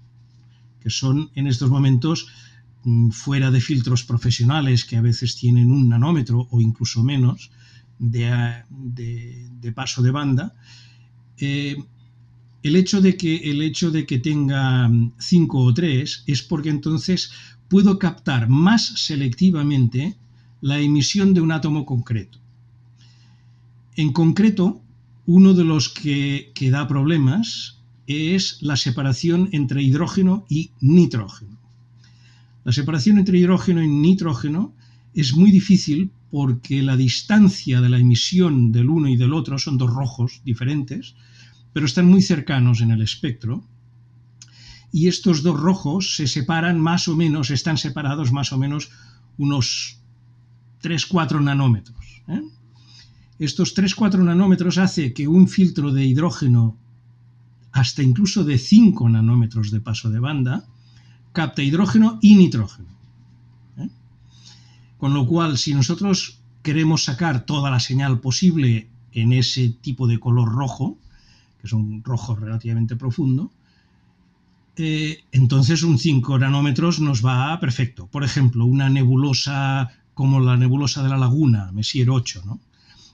que 0.82 0.90
son 0.90 1.30
en 1.34 1.46
estos 1.46 1.70
momentos 1.70 2.26
mm, 2.84 3.10
fuera 3.10 3.50
de 3.50 3.60
filtros 3.60 4.02
profesionales 4.04 4.84
que 4.84 4.96
a 4.96 5.02
veces 5.02 5.36
tienen 5.36 5.70
un 5.70 5.88
nanómetro 5.88 6.48
o 6.50 6.60
incluso 6.60 7.02
menos 7.02 7.50
de, 7.98 9.72
paso 9.74 10.02
de 10.02 10.10
banda. 10.10 10.54
Eh, 11.38 11.76
el 12.62 12.76
hecho, 12.76 13.00
de 13.00 13.16
que, 13.16 13.50
el 13.50 13.62
hecho 13.62 13.90
de 13.90 14.06
que 14.06 14.18
tenga 14.18 14.90
5 15.18 15.58
o 15.58 15.74
3 15.74 16.24
es 16.26 16.42
porque 16.42 16.70
entonces 16.70 17.32
puedo 17.68 17.98
captar 17.98 18.48
más 18.48 18.86
selectivamente 19.06 20.16
la 20.60 20.78
emisión 20.78 21.34
de 21.34 21.40
un 21.40 21.52
átomo 21.52 21.84
concreto. 21.84 22.38
En 23.96 24.12
concreto, 24.12 24.82
uno 25.26 25.54
de 25.54 25.64
los 25.64 25.88
que, 25.88 26.52
da 26.70 26.86
problemas 26.86 27.81
es 28.12 28.58
la 28.60 28.76
separación 28.76 29.48
entre 29.52 29.82
hidrógeno 29.82 30.44
y 30.48 30.70
nitrógeno. 30.80 31.58
La 32.64 32.72
separación 32.72 33.18
entre 33.18 33.38
hidrógeno 33.38 33.82
y 33.82 33.88
nitrógeno 33.88 34.74
es 35.14 35.34
muy 35.34 35.50
difícil 35.50 36.10
porque 36.30 36.82
la 36.82 36.96
distancia 36.96 37.80
de 37.80 37.88
la 37.88 37.98
emisión 37.98 38.72
del 38.72 38.88
uno 38.88 39.08
y 39.08 39.16
del 39.16 39.34
otro 39.34 39.58
son 39.58 39.78
dos 39.78 39.92
rojos 39.92 40.40
diferentes, 40.44 41.14
pero 41.72 41.86
están 41.86 42.06
muy 42.06 42.22
cercanos 42.22 42.80
en 42.80 42.90
el 42.90 43.02
espectro 43.02 43.64
y 44.92 45.08
estos 45.08 45.42
dos 45.42 45.58
rojos 45.58 46.16
se 46.16 46.26
separan 46.26 46.78
más 46.78 47.08
o 47.08 47.16
menos, 47.16 47.50
están 47.50 47.78
separados 47.78 48.30
más 48.30 48.52
o 48.52 48.58
menos 48.58 48.90
unos 49.38 49.98
3-4 50.82 51.42
nanómetros. 51.42 52.22
¿eh? 52.28 52.42
Estos 53.38 53.74
3-4 53.74 54.22
nanómetros 54.22 54.76
hace 54.78 55.14
que 55.14 55.26
un 55.26 55.48
filtro 55.48 55.92
de 55.92 56.04
hidrógeno 56.04 56.78
hasta 57.72 58.02
incluso 58.02 58.44
de 58.44 58.58
5 58.58 59.08
nanómetros 59.08 59.70
de 59.70 59.80
paso 59.80 60.10
de 60.10 60.20
banda 60.20 60.64
capta 61.32 61.62
hidrógeno 61.62 62.18
y 62.20 62.36
nitrógeno. 62.36 62.88
¿eh? 63.78 63.88
Con 64.98 65.14
lo 65.14 65.26
cual, 65.26 65.58
si 65.58 65.74
nosotros 65.74 66.38
queremos 66.62 67.04
sacar 67.04 67.46
toda 67.46 67.70
la 67.70 67.80
señal 67.80 68.20
posible 68.20 68.88
en 69.12 69.32
ese 69.32 69.70
tipo 69.70 70.06
de 70.06 70.20
color 70.20 70.52
rojo, 70.52 70.98
que 71.60 71.66
es 71.66 71.72
un 71.72 72.04
rojo 72.04 72.36
relativamente 72.36 72.96
profundo, 72.96 73.50
eh, 74.76 75.24
entonces 75.32 75.82
un 75.82 75.98
5 75.98 76.38
nanómetros 76.38 77.00
nos 77.00 77.24
va 77.24 77.58
perfecto. 77.60 78.06
Por 78.06 78.24
ejemplo, 78.24 78.64
una 78.64 78.88
nebulosa 78.88 79.90
como 80.14 80.40
la 80.40 80.56
nebulosa 80.56 81.02
de 81.02 81.08
la 81.08 81.18
laguna, 81.18 81.72
Messier 81.72 82.10
8, 82.10 82.42
¿no? 82.44 82.60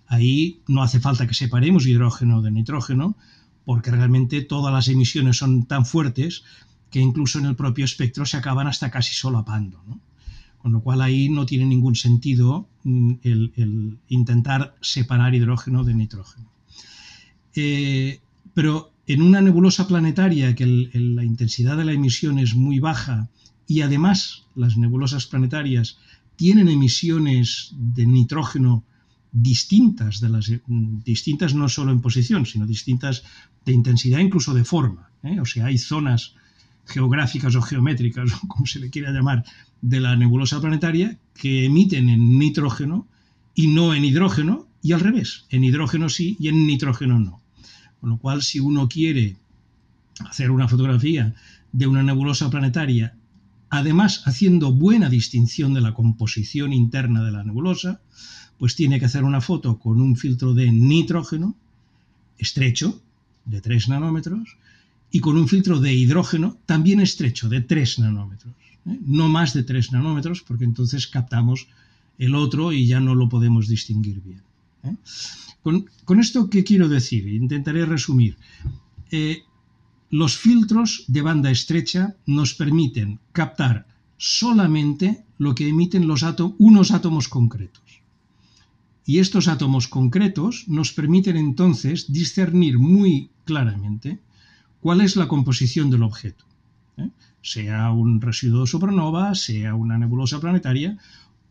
Ahí 0.07 0.63
no 0.67 0.83
hace 0.83 1.01
falta 1.01 1.27
que 1.27 1.35
separemos 1.35 1.87
hidrógeno 1.87 2.41
de 2.41 2.51
nitrógeno, 2.51 3.17
porque 3.69 3.91
realmente 3.91 4.41
todas 4.41 4.73
las 4.73 4.89
emisiones 4.89 5.37
son 5.37 5.67
tan 5.67 5.85
fuertes 5.85 6.43
que 6.91 7.01
incluso 7.01 7.39
en 7.39 7.45
el 7.45 7.55
propio 7.55 7.85
espectro 7.85 8.25
se 8.25 8.39
acaban 8.39 8.67
hasta 8.67 8.91
casi 8.91 9.13
solapando. 9.13 9.83
¿no? 9.87 10.01
Con 10.57 10.73
lo 10.73 10.81
cual 10.81 11.03
ahí 11.03 11.29
no 11.29 11.45
tiene 11.45 11.67
ningún 11.67 11.95
sentido 11.95 12.67
mm, 12.85 13.13
el, 13.25 13.99
intentar 14.09 14.75
separar 14.81 15.35
hidrógeno 15.35 15.85
de 15.85 15.93
nitrógeno. 15.93 16.51
Eh, 17.55 18.21
pero 18.55 18.91
en 19.07 19.21
una 19.21 19.43
nebulosa 19.43 19.87
planetaria 19.87 20.55
que 20.55 20.65
la 20.65 21.25
intensidad 21.25 21.77
de 21.77 21.85
la 21.85 21.93
emisión 21.93 22.39
es 22.39 22.55
muy 22.55 22.79
baja 22.79 23.29
y 23.67 23.83
además 23.83 24.47
las 24.55 24.79
nebulosas 24.79 25.27
planetarias 25.27 25.99
tienen 26.37 26.71
emisiones 26.71 27.75
de 27.77 28.07
nitrógeno 28.07 28.85
distintas, 29.33 30.21
de 30.21 30.29
las, 30.29 30.51
distintas 31.05 31.55
no 31.55 31.69
solo 31.69 31.93
en 31.93 32.01
posición, 32.01 32.47
sino 32.47 32.67
distintas 32.67 33.25
de 33.65 33.73
intensidad, 33.73 34.19
incluso 34.21 34.55
de 34.55 34.65
forma. 34.65 35.11
¿eh? 35.23 35.41
O 35.41 35.45
sea, 35.45 35.67
hay 35.67 35.79
zonas 35.79 36.35
geográficas 36.87 37.55
o 37.55 37.63
geométricas, 37.63 38.33
o 38.43 38.49
como 38.49 38.67
se 38.67 38.81
le 38.81 38.91
quiera 38.91 39.13
llamar, 39.13 39.45
de 39.81 40.01
la 40.01 40.17
nebulosa 40.17 40.61
planetaria 40.61 41.19
que 41.35 41.67
emiten 41.67 42.09
en 42.09 42.39
nitrógeno 42.39 43.07
y 43.55 43.69
no 43.69 43.95
en 43.95 44.05
hidrógeno, 44.05 44.67
y 44.83 44.93
al 44.93 45.01
revés, 45.01 45.45
en 45.51 45.65
hidrógeno 45.65 46.09
sí 46.09 46.37
y 46.39 46.49
en 46.49 46.67
nitrógeno 46.67 47.19
no. 47.19 47.43
Con 48.01 48.11
lo 48.11 48.19
cual, 48.19 48.43
si 48.43 48.61
uno 48.61 48.89
quiere 48.89 49.37
hacer 50.21 50.51
una 50.51 50.69
fotografía 50.69 51.35
de 51.73 51.87
una 51.87 52.03
nebulosa 52.03 52.51
planetaria, 52.51 53.15
además 53.71 54.23
haciendo 54.27 54.73
buena 54.73 55.09
distinción 55.09 55.75
de 55.75 55.81
la 55.81 55.95
composición 55.95 56.73
interna 56.73 57.23
de 57.23 57.33
la 57.33 57.45
nebulosa, 57.45 58.01
pues 58.59 58.75
tiene 58.75 58.99
que 58.99 59.07
hacer 59.07 59.25
una 59.25 59.41
foto 59.41 59.79
con 59.79 60.01
un 60.01 60.17
filtro 60.17 60.55
de 60.55 60.71
nitrógeno 60.71 61.55
estrecho, 62.39 63.01
de 63.45 63.61
3 63.61 63.89
nanómetros, 63.89 64.57
y 65.11 65.21
con 65.21 65.37
un 65.37 65.49
filtro 65.49 65.81
de 65.81 65.95
hidrógeno 65.95 66.59
también 66.67 67.01
estrecho, 67.01 67.49
de 67.49 67.61
3 67.61 68.01
nanómetros. 68.01 68.55
¿eh? 68.87 68.99
No 69.07 69.29
más 69.29 69.55
de 69.55 69.63
3 69.63 69.93
nanómetros, 69.93 70.43
porque 70.43 70.65
entonces 70.65 71.07
captamos 71.07 71.69
el 72.19 72.35
otro 72.35 72.73
y 72.73 72.87
ya 72.87 73.01
no 73.01 73.15
lo 73.15 73.29
podemos 73.29 73.69
distinguir 73.69 74.21
bien. 74.21 74.43
¿eh? 74.85 74.97
Con, 76.05 76.21
esto, 76.21 76.49
¿qué 76.49 76.65
quiero 76.65 76.89
decir? 76.89 77.29
Intentaré 77.29 77.85
resumir. 77.85 78.37
Eh, 79.11 79.43
los 80.11 80.37
filtros 80.37 81.05
de 81.09 81.23
banda 81.23 81.51
estrecha 81.51 82.17
nos 82.27 82.55
permiten 82.55 83.19
captar 83.33 83.87
solamente 84.17 85.25
lo 85.39 85.55
que 85.55 85.69
emiten 85.69 86.07
los 86.07 86.25
unos 86.59 86.91
átomos 86.91 87.29
concretos. 87.29 87.83
Y 89.09 89.21
estos 89.21 89.49
átomos 89.49 89.89
concretos 89.89 90.67
nos 90.69 90.93
permiten 90.93 91.39
entonces 91.39 92.13
discernir 92.13 92.79
muy 92.79 93.31
claramente 93.47 94.21
cuál 94.81 95.01
es 95.01 95.17
la 95.17 95.29
composición 95.29 95.89
del 95.89 96.03
objeto. 96.03 96.45
¿eh? 96.99 97.09
Sea 97.41 97.91
un 97.91 98.21
residuo 98.21 98.67
supernova, 98.67 99.35
sea 99.35 99.75
una 99.75 99.97
nebulosa 99.97 100.41
planetaria 100.41 100.99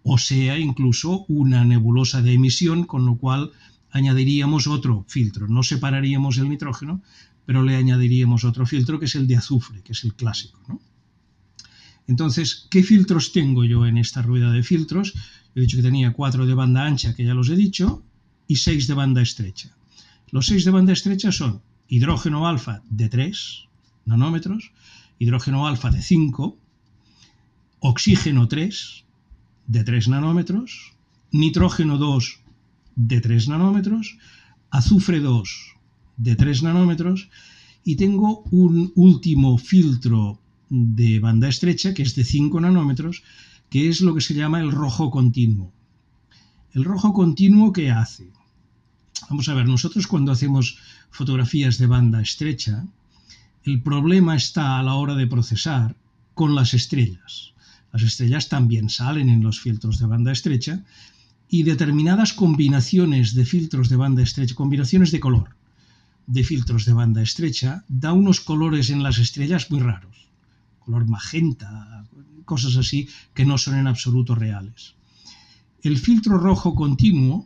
o 0.03 0.19
sea 0.19 0.59
incluso 0.59 1.25
una 1.29 1.65
nebulosa 1.65 2.21
de 2.21 2.33
emisión, 2.33 2.83
con 2.83 3.07
lo 3.07 3.17
cual 3.17 3.51
añadiríamos 3.89 4.67
otro 4.67 5.03
filtro. 5.07 5.47
No 5.47 5.63
separaríamos 5.63 6.37
el 6.37 6.49
nitrógeno, 6.49 7.01
pero 7.47 7.63
le 7.63 7.75
añadiríamos 7.75 8.45
otro 8.45 8.67
filtro 8.67 8.99
que 8.99 9.05
es 9.05 9.15
el 9.15 9.25
de 9.25 9.37
azufre, 9.37 9.81
que 9.81 9.93
es 9.93 10.03
el 10.03 10.13
clásico. 10.13 10.59
Entonces, 12.07 12.67
¿qué 12.69 12.83
filtros 12.83 13.31
tengo 13.31 13.65
yo 13.65 13.85
en 13.85 13.97
esta 13.97 14.21
rueda 14.21 14.51
de 14.51 14.63
filtros? 14.63 15.13
He 15.53 15.61
dicho 15.61 15.77
que 15.77 15.83
tenía 15.83 16.13
cuatro 16.13 16.45
de 16.45 16.53
banda 16.53 16.85
ancha, 16.85 17.13
que 17.13 17.25
ya 17.25 17.33
los 17.33 17.49
he 17.49 17.55
dicho, 17.55 18.03
y 18.47 18.55
seis 18.55 18.87
de 18.87 18.93
banda 18.93 19.21
estrecha. 19.21 19.75
Los 20.31 20.47
seis 20.47 20.63
de 20.65 20.71
banda 20.71 20.93
estrecha 20.93 21.31
son 21.31 21.61
hidrógeno 21.87 22.47
alfa 22.47 22.81
de 22.89 23.09
3 23.09 23.67
nanómetros, 24.05 24.71
hidrógeno 25.19 25.67
alfa 25.67 25.89
de 25.89 26.01
5, 26.01 26.57
oxígeno 27.79 28.47
3 28.47 29.03
de 29.67 29.83
3 29.83 30.07
nanómetros, 30.09 30.93
nitrógeno 31.31 31.97
2 31.97 32.39
de 32.95 33.21
3 33.21 33.49
nanómetros, 33.49 34.17
azufre 34.69 35.19
2 35.19 35.75
de 36.17 36.35
3 36.35 36.63
nanómetros 36.63 37.29
y 37.83 37.95
tengo 37.95 38.43
un 38.51 38.91
último 38.95 39.57
filtro 39.57 40.39
de 40.69 41.19
banda 41.19 41.47
estrecha 41.47 41.93
que 41.93 42.03
es 42.03 42.15
de 42.15 42.23
5 42.23 42.59
nanómetros, 42.61 43.23
que 43.69 43.89
es 43.89 44.01
lo 44.01 44.13
que 44.15 44.21
se 44.21 44.33
llama 44.33 44.59
el 44.59 44.71
rojo 44.71 45.09
continuo. 45.11 45.73
¿El 46.73 46.83
rojo 46.83 47.13
continuo 47.13 47.73
qué 47.73 47.91
hace? 47.91 48.31
Vamos 49.29 49.49
a 49.49 49.53
ver, 49.53 49.67
nosotros 49.67 50.07
cuando 50.07 50.31
hacemos 50.31 50.77
fotografías 51.09 51.77
de 51.77 51.87
banda 51.87 52.21
estrecha, 52.21 52.85
el 53.63 53.81
problema 53.81 54.35
está 54.35 54.79
a 54.79 54.83
la 54.83 54.93
hora 54.93 55.15
de 55.15 55.27
procesar 55.27 55.95
con 56.33 56.55
las 56.55 56.73
estrellas. 56.73 57.53
Las 57.91 58.03
estrellas 58.03 58.47
también 58.47 58.89
salen 58.89 59.29
en 59.29 59.41
los 59.41 59.59
filtros 59.59 59.99
de 59.99 60.05
banda 60.05 60.31
estrecha 60.31 60.83
y 61.49 61.63
determinadas 61.63 62.33
combinaciones 62.33 63.33
de 63.33 63.45
filtros 63.45 63.89
de 63.89 63.95
banda 63.95 64.23
estrecha, 64.23 64.55
combinaciones 64.55 65.11
de 65.11 65.19
color 65.19 65.57
de 66.27 66.43
filtros 66.43 66.85
de 66.85 66.93
banda 66.93 67.21
estrecha, 67.21 67.85
da 67.87 68.11
unos 68.11 68.41
colores 68.41 68.89
en 68.89 69.01
las 69.01 69.17
estrellas 69.17 69.71
muy 69.71 69.79
raros, 69.79 70.26
color 70.87 71.05
magenta, 71.05 72.05
cosas 72.45 72.77
así 72.77 73.09
que 73.33 73.45
no 73.45 73.57
son 73.57 73.75
en 73.77 73.87
absoluto 73.87 74.35
reales. 74.35 74.95
El 75.83 75.97
filtro 75.97 76.37
rojo 76.37 76.75
continuo 76.75 77.45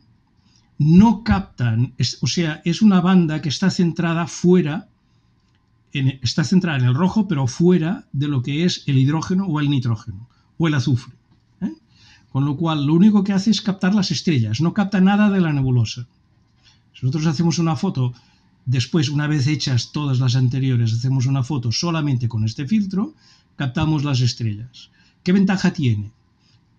no 0.78 1.24
captan, 1.24 1.94
o 2.22 2.28
sea, 2.28 2.62
es 2.66 2.84
una 2.84 3.02
banda 3.02 3.42
que 3.42 3.50
está 3.50 3.72
centrada 3.72 4.28
fuera, 4.28 4.90
está 5.92 6.44
centrada 6.44 6.78
en 6.78 6.86
el 6.86 6.94
rojo, 6.96 7.28
pero 7.28 7.48
fuera 7.48 8.06
de 8.14 8.28
lo 8.28 8.44
que 8.44 8.64
es 8.64 8.84
el 8.86 9.00
hidrógeno 9.00 9.46
o 9.48 9.60
el 9.60 9.72
nitrógeno 9.72 10.30
o 10.60 10.68
el 10.68 10.76
azufre. 10.76 11.16
¿eh? 11.62 11.74
Con 12.32 12.46
lo 12.46 12.56
cual, 12.56 12.86
lo 12.86 12.94
único 12.94 13.24
que 13.24 13.34
hace 13.34 13.50
es 13.50 13.62
captar 13.62 13.96
las 13.96 14.12
estrellas, 14.12 14.62
no 14.62 14.74
capta 14.74 15.02
nada 15.02 15.32
de 15.32 15.42
la 15.42 15.52
nebulosa. 15.52 16.08
Nosotros 16.94 17.26
hacemos 17.26 17.58
una 17.58 17.76
foto, 17.76 18.14
después, 18.66 19.10
una 19.10 19.28
vez 19.28 19.48
hechas 19.48 19.92
todas 19.92 20.20
las 20.20 20.36
anteriores, 20.36 20.94
hacemos 20.94 21.26
una 21.26 21.44
foto 21.44 21.72
solamente 21.72 22.28
con 22.28 22.44
este 22.44 22.68
filtro, 22.68 23.14
captamos 23.56 24.04
las 24.04 24.22
estrellas. 24.22 24.90
¿Qué 25.24 25.32
ventaja 25.34 25.72
tiene? 25.74 26.12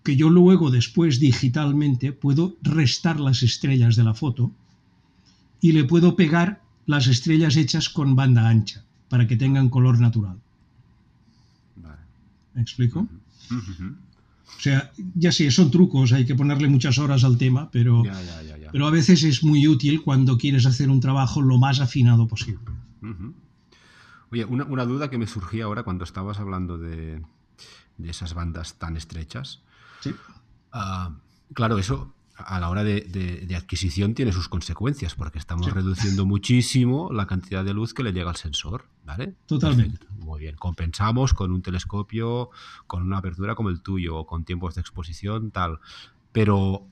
que 0.03 0.17
yo 0.17 0.31
luego 0.31 0.71
después 0.71 1.21
digitalmente 1.21 2.13
puedo 2.13 2.57
restar 2.63 3.21
las 3.21 3.43
estrellas 3.43 3.97
de 3.97 4.05
la 4.05 4.15
foto 4.15 4.51
y 5.61 5.73
le 5.73 5.85
puedo 5.85 6.17
pegar 6.17 6.61
las 6.87 7.07
estrellas 7.07 7.57
hechas 7.57 7.89
con 7.89 8.17
banda 8.17 8.49
ancha 8.49 8.85
para 9.09 9.27
que 9.27 9.37
tengan 9.37 9.69
color 9.69 10.01
natural. 10.01 10.39
¿Me 12.55 12.63
explico? 12.63 13.07
O 14.57 14.61
sea, 14.61 14.93
ya 15.15 15.33
sé, 15.33 15.51
son 15.51 15.71
trucos, 15.71 16.13
hay 16.13 16.25
que 16.25 16.35
ponerle 16.35 16.69
muchas 16.69 16.99
horas 16.99 17.25
al 17.25 17.37
tema, 17.37 17.69
pero, 17.73 18.03
pero 18.71 18.87
a 18.87 18.91
veces 18.91 19.25
es 19.25 19.43
muy 19.43 19.67
útil 19.67 20.03
cuando 20.03 20.39
quieres 20.39 20.67
hacer 20.67 20.89
un 20.89 21.01
trabajo 21.01 21.43
lo 21.43 21.59
más 21.59 21.81
afinado 21.81 22.29
posible. 22.29 22.61
Oye, 24.31 24.45
una, 24.45 24.65
una, 24.65 24.87
duda 24.87 25.11
que 25.11 25.19
me 25.19 25.27
surgía 25.27 25.65
ahora 25.65 25.83
cuando 25.83 26.05
estabas 26.05 26.39
hablando 26.39 26.79
de, 26.79 27.21
de 27.99 28.11
esas 28.11 28.35
bandas 28.35 28.75
tan 28.79 28.97
estrechas. 28.97 29.63
Ah, 30.73 31.15
claro, 31.55 31.79
eso 31.79 32.15
a 32.37 32.59
la 32.61 32.71
hora 32.71 32.83
de, 32.83 33.55
adquisición 33.57 34.15
tiene 34.15 34.33
sus 34.33 34.49
consecuencias, 34.49 35.15
porque 35.15 35.39
estamos 35.39 35.73
reduciendo 35.73 36.27
muchísimo 36.27 37.11
la 37.13 37.27
cantidad 37.27 37.65
de 37.65 37.75
luz 37.75 37.95
que 37.95 38.03
le 38.03 38.13
llega 38.13 38.31
al 38.31 38.37
sensor. 38.37 38.87
¿vale? 39.05 39.35
Totalmente. 39.47 40.07
Bien. 40.43 40.57
Compensamos 40.57 41.33
con 41.33 41.51
un 41.53 41.63
telescopio, 41.63 42.51
con 42.87 43.03
una 43.03 43.19
apertura 43.19 43.55
como 43.55 43.71
el 43.71 43.81
tuyo, 43.81 44.17
o 44.17 44.27
con 44.27 44.45
tiempos 44.45 44.75
de 44.75 44.81
exposición, 44.83 45.51
tal. 45.51 45.81
Pero, 46.33 46.87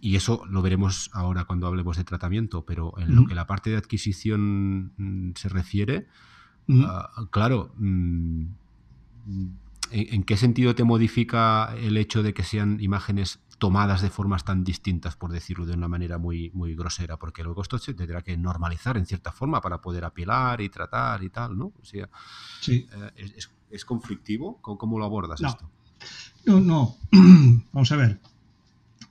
y 0.00 0.16
eso 0.16 0.42
lo 0.48 0.62
veremos 0.62 1.10
ahora 1.12 1.44
cuando 1.44 1.66
hablemos 1.66 1.96
de 1.96 2.04
tratamiento, 2.04 2.64
pero 2.64 2.98
en 2.98 3.14
lo 3.14 3.26
que 3.26 3.34
la 3.34 3.46
parte 3.46 3.70
de 3.70 3.76
adquisición 3.76 4.92
mm, 4.96 5.32
se 5.36 5.48
refiere, 5.48 6.06
ah, 6.84 7.10
claro. 7.30 7.72
Mm, 7.76 8.46
¿en, 9.90 10.24
qué 10.24 10.36
sentido 10.36 10.74
te 10.74 10.84
modifica 10.84 11.74
el 11.76 11.96
hecho 11.96 12.22
de 12.22 12.34
que 12.34 12.42
sean 12.42 12.78
imágenes 12.80 13.40
tomadas 13.58 14.02
de 14.02 14.10
formas 14.10 14.44
tan 14.44 14.64
distintas, 14.64 15.16
por 15.16 15.32
decirlo 15.32 15.66
de 15.66 15.74
una 15.74 15.88
manera 15.88 16.18
muy, 16.18 16.50
muy 16.52 16.74
grosera? 16.74 17.16
Porque 17.16 17.42
luego 17.42 17.62
esto 17.62 17.78
se 17.78 17.94
tendrá 17.94 18.22
que 18.22 18.36
normalizar 18.36 18.96
en 18.96 19.06
cierta 19.06 19.32
forma 19.32 19.60
para 19.60 19.80
poder 19.80 20.04
apilar 20.04 20.60
y 20.60 20.68
tratar 20.68 21.22
y 21.22 21.30
tal, 21.30 21.56
¿no? 21.56 21.72
O 21.80 21.84
sea, 21.84 22.08
sí. 22.60 22.86
Eh, 23.16 23.36
es, 23.70 23.84
conflictivo? 23.84 24.58
¿Cómo, 24.60 24.98
lo 24.98 25.04
abordas 25.04 25.40
esto? 25.40 25.70
No, 26.44 26.60
no. 26.60 26.96
Vamos 27.72 27.92
a 27.92 27.96
ver. 27.96 28.20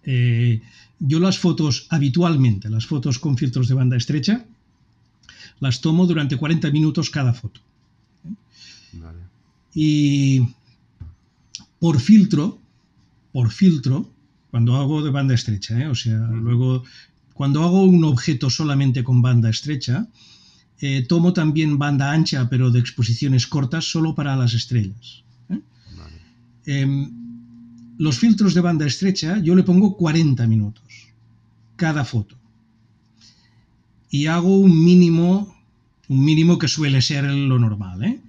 Eh, 0.04 0.62
yo 1.00 1.20
las 1.20 1.40
fotos 1.40 1.88
habitualmente, 1.90 2.70
las 2.70 2.86
fotos 2.86 3.20
con 3.20 3.38
filtros 3.38 3.68
de 3.68 3.74
banda 3.74 3.98
estrecha, 3.98 4.46
las 5.60 5.82
tomo 5.82 6.06
durante 6.06 6.38
40 6.38 6.70
minutos 6.72 7.10
cada 7.10 7.34
foto. 7.34 7.62
Vale. 8.94 9.20
Y 9.74 10.42
por 11.80 12.00
filtro, 12.00 12.60
por 13.34 13.52
filtro, 13.52 14.10
cuando 14.56 14.78
hago 14.78 15.04
de 15.04 15.10
banda 15.10 15.34
estrecha, 15.34 15.78
¿eh? 15.78 15.88
o 15.88 15.96
sea, 15.96 16.16
luego 16.16 16.86
cuando 17.34 17.62
hago 17.62 17.84
un 17.84 18.06
objeto 18.06 18.50
solamente 18.50 19.04
con 19.04 19.22
banda 19.22 19.50
estrecha, 19.50 20.08
eh, 20.80 21.06
tomo 21.10 21.34
también 21.34 21.78
banda 21.78 22.14
ancha, 22.14 22.48
pero 22.50 22.72
de 22.72 22.80
exposiciones 22.80 23.48
cortas, 23.48 23.84
solo 23.84 24.16
para 24.16 24.34
las 24.38 24.54
estrellas. 24.54 25.26
¿eh? 25.50 25.60
Em, 26.68 27.12
los 27.98 28.18
filtros 28.18 28.54
de 28.54 28.62
banda 28.62 28.86
estrecha 28.86 29.40
yo 29.40 29.56
le 29.56 29.64
pongo 29.64 29.98
40 29.98 30.48
minutos 30.48 30.86
cada 31.76 32.06
foto. 32.06 32.38
Y 34.10 34.28
hago 34.28 34.58
un 34.58 34.86
mínimo, 34.86 35.54
un 36.08 36.24
mínimo 36.24 36.58
que 36.58 36.70
suele 36.70 37.02
ser 37.02 37.26
lo 37.26 37.60
normal, 37.60 38.22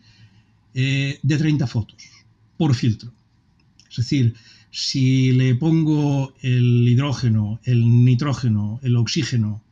de 0.75 1.37
30 1.39 1.69
fotos 1.69 2.03
por 2.57 2.75
filtro. 2.75 3.13
Es 3.89 3.99
decir, 3.99 4.35
si 4.77 5.33
le 5.33 5.55
pongo 5.55 6.35
el 6.43 6.87
hidrógeno, 6.87 7.61
el 7.65 8.05
nitrógeno, 8.05 8.79
el 8.83 8.97
oxígeno, 8.97 9.63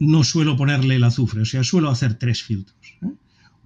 no 0.00 0.24
suelo 0.24 0.56
ponerle 0.56 0.96
el 0.96 1.04
azufre, 1.04 1.42
o 1.42 1.44
sea, 1.44 1.62
suelo 1.62 1.88
hacer 1.88 2.14
tres 2.14 2.42
filtros. 2.42 2.96
¿eh? 3.02 3.12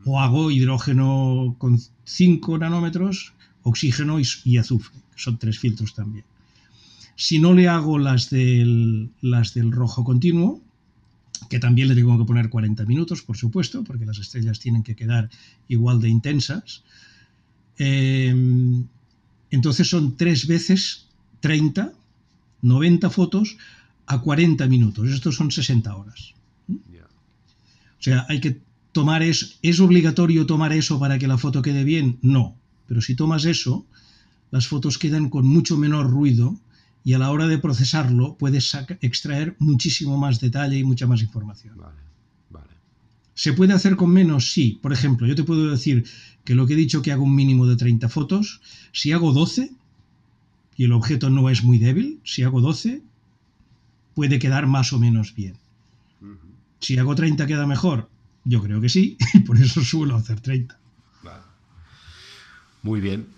O 0.04 0.20
hago 0.20 0.50
hidrógeno 0.50 1.56
con 1.56 1.80
5 2.04 2.58
nanómetros, 2.58 3.32
oxígeno 3.62 4.18
y, 4.20 4.58
azufre, 4.58 4.98
que 5.14 5.22
son 5.22 5.38
tres 5.38 5.58
filtros 5.58 5.94
también. 5.94 6.26
Si 7.16 7.38
no 7.38 7.54
le 7.54 7.68
hago 7.68 7.98
las 7.98 8.28
del, 8.28 9.08
las 9.22 9.54
del 9.54 9.72
rojo 9.72 10.04
continuo, 10.04 10.60
que 11.48 11.58
también 11.58 11.88
le 11.88 11.94
tengo 11.94 12.18
que 12.18 12.26
poner 12.26 12.50
40 12.50 12.84
minutos, 12.84 13.22
por 13.22 13.38
supuesto, 13.38 13.82
porque 13.82 14.04
las 14.04 14.18
estrellas 14.18 14.60
tienen 14.60 14.82
que 14.82 14.94
quedar 14.94 15.30
igual 15.68 16.02
de 16.02 16.10
intensas, 16.10 16.84
eh, 17.78 18.84
entonces 19.52 19.88
son 19.88 20.16
tres 20.16 20.46
veces 20.46 21.06
30, 21.40 21.92
90 22.62 23.10
fotos 23.10 23.58
a 24.06 24.20
40 24.20 24.66
minutos. 24.66 25.08
Estos 25.08 25.36
son 25.36 25.50
60 25.50 25.94
horas. 25.94 26.34
O 26.68 28.02
sea, 28.02 28.26
hay 28.28 28.40
que 28.40 28.60
tomar 28.90 29.22
eso. 29.22 29.46
¿Es 29.62 29.78
obligatorio 29.78 30.46
tomar 30.46 30.72
eso 30.72 30.98
para 30.98 31.18
que 31.18 31.28
la 31.28 31.38
foto 31.38 31.62
quede 31.62 31.84
bien? 31.84 32.18
No. 32.22 32.56
Pero 32.88 33.00
si 33.00 33.14
tomas 33.14 33.44
eso, 33.44 33.86
las 34.50 34.66
fotos 34.66 34.98
quedan 34.98 35.28
con 35.28 35.46
mucho 35.46 35.76
menor 35.76 36.10
ruido 36.10 36.58
y 37.04 37.12
a 37.12 37.18
la 37.18 37.30
hora 37.30 37.46
de 37.46 37.58
procesarlo 37.58 38.36
puedes 38.38 38.74
extraer 39.00 39.54
muchísimo 39.58 40.16
más 40.16 40.40
detalle 40.40 40.78
y 40.78 40.84
mucha 40.84 41.06
más 41.06 41.20
información. 41.20 41.76
Vale. 41.76 42.11
¿Se 43.34 43.52
puede 43.52 43.72
hacer 43.72 43.96
con 43.96 44.10
menos? 44.10 44.52
Sí. 44.52 44.78
Por 44.82 44.92
ejemplo, 44.92 45.26
yo 45.26 45.34
te 45.34 45.44
puedo 45.44 45.70
decir 45.70 46.04
que 46.44 46.54
lo 46.54 46.66
que 46.66 46.74
he 46.74 46.76
dicho 46.76 47.02
que 47.02 47.12
hago 47.12 47.24
un 47.24 47.34
mínimo 47.34 47.66
de 47.66 47.76
30 47.76 48.08
fotos, 48.08 48.60
si 48.92 49.12
hago 49.12 49.32
12 49.32 49.72
y 50.76 50.84
el 50.84 50.92
objeto 50.92 51.30
no 51.30 51.48
es 51.48 51.62
muy 51.62 51.78
débil, 51.78 52.20
si 52.24 52.42
hago 52.42 52.60
12 52.60 53.02
puede 54.14 54.38
quedar 54.38 54.66
más 54.66 54.92
o 54.92 54.98
menos 54.98 55.34
bien. 55.34 55.56
Si 56.80 56.98
hago 56.98 57.14
30 57.14 57.46
queda 57.46 57.66
mejor, 57.66 58.10
yo 58.44 58.60
creo 58.60 58.80
que 58.80 58.88
sí, 58.88 59.16
y 59.34 59.40
por 59.40 59.56
eso 59.56 59.82
suelo 59.82 60.16
hacer 60.16 60.40
30. 60.40 60.78
Muy 62.82 63.00
bien. 63.00 63.28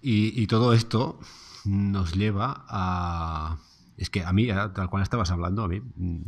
Y, 0.00 0.46
todo 0.46 0.72
esto 0.72 1.18
nos 1.64 2.14
lleva 2.14 2.64
a... 2.68 3.58
Es 3.96 4.08
que 4.10 4.22
a 4.24 4.32
mí, 4.32 4.46
tal 4.46 4.88
cual 4.88 5.02
estabas 5.02 5.32
hablando, 5.32 5.64
a 5.64 5.68
mí, 5.68 5.80
mm, 5.80 6.20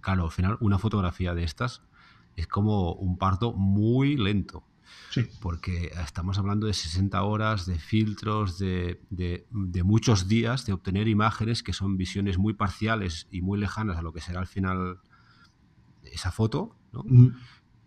claro, 0.00 0.24
al 0.24 0.32
final 0.32 0.56
una 0.60 0.78
fotografía 0.78 1.32
de 1.34 1.44
estas 1.44 1.80
es 2.36 2.46
como 2.46 2.92
un 2.94 3.18
parto 3.18 3.52
muy 3.52 4.16
lento. 4.16 4.64
Porque 5.40 5.92
estamos 6.02 6.38
hablando 6.38 6.66
de 6.66 6.74
60 6.74 7.22
horas, 7.22 7.66
de 7.66 7.78
filtros, 7.78 8.58
de, 8.58 9.00
muchos 9.84 10.28
días, 10.28 10.66
de 10.66 10.72
obtener 10.72 11.08
imágenes 11.08 11.62
que 11.62 11.72
son 11.72 11.96
visiones 11.96 12.36
muy 12.36 12.54
parciales 12.54 13.28
y 13.30 13.40
muy 13.40 13.58
lejanas 13.58 13.96
a 13.96 14.02
lo 14.02 14.12
que 14.12 14.20
será 14.20 14.40
al 14.40 14.46
final 14.46 15.00
esa 16.02 16.32
foto, 16.32 16.76
mm. 16.92 17.28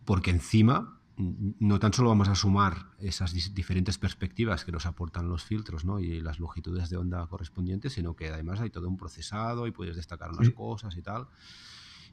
porque 0.06 0.32
encima 0.32 0.98
no 1.18 1.80
tan 1.80 1.94
solo 1.94 2.10
vamos 2.10 2.28
a 2.28 2.36
sumar 2.36 2.92
esas 3.00 3.34
diferentes 3.34 3.98
perspectivas 3.98 4.64
que 4.64 4.72
nos 4.72 4.86
aportan 4.86 5.28
los 5.28 5.44
filtros 5.44 5.84
y 6.00 6.22
las 6.22 6.40
longitudes 6.40 6.90
de 6.90 6.98
onda 6.98 7.26
correspondientes, 7.28 7.94
sino 7.94 8.16
que 8.16 8.30
además 8.30 8.62
hay 8.62 8.70
todo 8.70 8.88
un 8.88 8.98
procesado 8.98 9.66
y 9.66 9.72
puedes 9.72 9.96
destacar 9.96 10.32
unas 10.32 10.52
cosas 10.52 10.96
y 10.96 11.02
tal. 11.02 11.28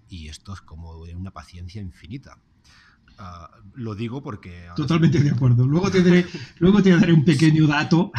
Y 0.09 0.29
esto 0.29 0.53
es 0.53 0.61
como 0.61 1.05
de 1.05 1.14
una 1.14 1.31
paciencia 1.31 1.81
infinita. 1.81 2.38
Ah, 3.17 3.49
lo 3.75 3.95
digo 3.95 4.23
porque... 4.23 4.69
Totalmente 4.75 5.21
de 5.21 5.31
acuerdo. 5.31 5.67
Luego 5.67 5.90
te, 5.90 6.03
daré, 6.03 6.27
luego 6.59 6.83
te 6.83 6.90
daré 6.90 7.12
un 7.12 7.25
pequeño 7.25 7.67
dato 7.67 8.11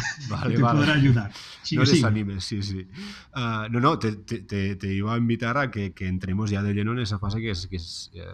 que 0.42 0.54
te 0.54 0.60
podrá 0.60 0.94
ayudar. 0.94 1.32
no 1.72 1.84
desanimes, 1.84 2.44
sí, 2.44 2.62
sí. 2.62 2.88
Ah, 3.34 3.68
no, 3.70 3.80
no, 3.80 3.98
te, 3.98 4.12
te, 4.16 4.94
iba 4.94 5.14
a 5.14 5.18
invitar 5.18 5.58
a 5.58 5.70
que, 5.70 5.92
que, 5.92 6.06
entremos 6.06 6.50
ya 6.50 6.62
de 6.62 6.72
lleno 6.72 6.92
en 6.92 7.00
esa 7.00 7.18
fase 7.18 7.40
que 7.40 7.50
es, 7.50 7.66
que 7.66 7.76
es 7.76 8.10
eh, 8.14 8.24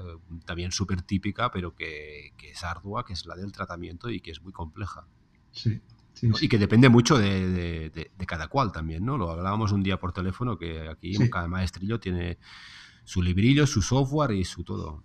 también 0.45 0.71
súper 0.71 1.03
típica, 1.03 1.51
pero 1.51 1.75
que, 1.75 2.33
que, 2.37 2.51
es 2.51 2.63
ardua, 2.63 3.05
que 3.05 3.15
es 3.15 3.27
la 3.27 3.35
del 3.35 3.51
tratamiento 3.51 4.09
y 4.09 4.21
que 4.21 4.31
es 4.31 4.41
muy 4.41 4.53
compleja. 4.53 5.05
Sí. 5.51 5.81
Y 6.41 6.49
que 6.49 6.59
depende 6.59 6.89
mucho 6.89 7.19
de, 7.19 7.91
de, 7.91 8.27
cada 8.27 8.47
cual 8.47 8.71
también, 8.71 9.05
¿no? 9.05 9.19
Lo 9.19 9.31
hablábamos 9.31 9.73
un 9.73 9.83
día 9.83 9.99
por 9.99 10.13
teléfono, 10.13 10.57
que 10.57 10.89
aquí 10.89 11.17
cada 11.29 11.49
maestrillo 11.49 11.99
tiene 11.99 12.39
su 13.05 13.23
librillo, 13.23 13.67
su 13.67 13.83
software 13.83 14.33
y 14.33 14.45
su 14.45 14.65
todo. 14.65 15.03